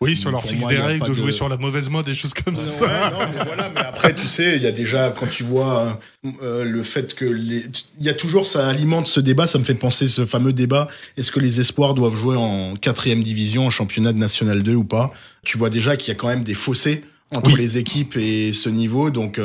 Oui, 0.00 0.16
sur 0.16 0.30
leur 0.30 0.42
fixe 0.42 0.66
des 0.66 0.78
règles, 0.78 1.06
de, 1.06 1.12
jouer 1.12 1.30
sur 1.30 1.50
la 1.50 1.58
mauvaise 1.58 1.90
mode, 1.90 2.06
des 2.06 2.14
choses 2.14 2.32
comme 2.32 2.56
ça. 2.56 3.10
non, 3.10 3.18
mais 3.36 3.44
voilà, 3.44 3.68
mais 3.68 3.80
après, 3.80 4.14
tu 4.14 4.28
sais, 4.28 4.56
il 4.56 4.62
y 4.62 4.66
a 4.66 4.72
déjà, 4.72 5.10
quand 5.10 5.26
tu 5.26 5.44
vois 5.44 6.00
le 6.22 6.82
fait 6.82 7.14
que 7.14 7.26
les. 7.26 7.66
Il 7.98 8.06
y 8.06 8.08
a 8.08 8.14
toujours, 8.14 8.46
ça 8.46 8.66
alimente 8.66 9.06
ce 9.06 9.20
débat, 9.20 9.46
ça 9.46 9.58
me 9.58 9.64
fait 9.64 9.74
penser 9.74 10.08
ce 10.08 10.24
fameux 10.24 10.54
débat 10.54 10.86
est-ce 11.18 11.30
que 11.30 11.38
les 11.38 11.60
espoirs 11.60 11.92
doivent 11.92 12.16
jouer 12.16 12.36
en 12.36 12.76
quatrième 12.76 13.22
division, 13.22 13.66
en 13.66 13.70
championnat 13.70 14.14
de 14.14 14.18
National 14.18 14.62
2 14.62 14.74
ou 14.74 14.84
pas? 14.84 15.10
Tu 15.42 15.58
vois 15.58 15.68
déjà 15.68 15.98
qu'il 15.98 16.08
y 16.08 16.12
a 16.12 16.18
quand 16.18 16.28
même 16.28 16.44
des 16.44 16.54
fossés 16.54 17.04
entre 17.34 17.58
les 17.58 17.76
équipes 17.76 18.16
et 18.16 18.54
ce 18.54 18.70
niveau, 18.70 19.10
donc 19.10 19.38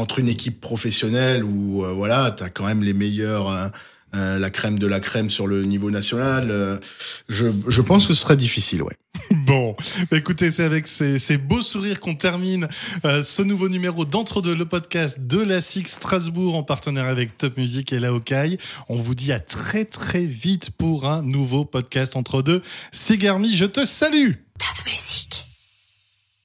entre 0.00 0.18
une 0.18 0.28
équipe 0.28 0.60
professionnelle 0.60 1.44
où 1.44 1.84
euh, 1.84 1.92
voilà, 1.92 2.34
tu 2.36 2.42
as 2.42 2.48
quand 2.48 2.64
même 2.64 2.82
les 2.82 2.94
meilleurs, 2.94 3.48
euh, 3.48 3.68
euh, 4.14 4.38
la 4.38 4.50
crème 4.50 4.78
de 4.78 4.86
la 4.86 4.98
crème 4.98 5.30
sur 5.30 5.46
le 5.46 5.64
niveau 5.64 5.90
national, 5.90 6.80
je, 7.28 7.46
je, 7.68 7.80
pense 7.80 8.06
que 8.06 8.14
ce 8.14 8.22
sera 8.22 8.34
difficile, 8.34 8.82
ouais. 8.82 8.96
Bon, 9.30 9.76
écoutez, 10.10 10.50
c'est 10.50 10.64
avec 10.64 10.88
ces, 10.88 11.36
beaux 11.36 11.62
sourires 11.62 12.00
qu'on 12.00 12.16
termine 12.16 12.68
ce 13.04 13.42
nouveau 13.42 13.68
numéro 13.68 14.04
d'Entre-deux, 14.04 14.54
le 14.54 14.64
podcast 14.64 15.20
de 15.20 15.40
la 15.40 15.60
Six 15.60 15.86
Strasbourg 15.86 16.56
en 16.56 16.62
partenariat 16.64 17.10
avec 17.10 17.38
Top 17.38 17.56
Music 17.56 17.92
et 17.92 18.00
la 18.00 18.12
Hokai. 18.12 18.58
On 18.88 18.96
vous 18.96 19.14
dit 19.14 19.32
à 19.32 19.38
très 19.38 19.84
très 19.84 20.24
vite 20.24 20.70
pour 20.70 21.06
un 21.06 21.22
nouveau 21.22 21.64
podcast 21.64 22.16
Entre-deux. 22.16 22.62
C'est 22.90 23.18
Garmi, 23.18 23.56
je 23.56 23.66
te 23.66 23.84
salue 23.84 24.32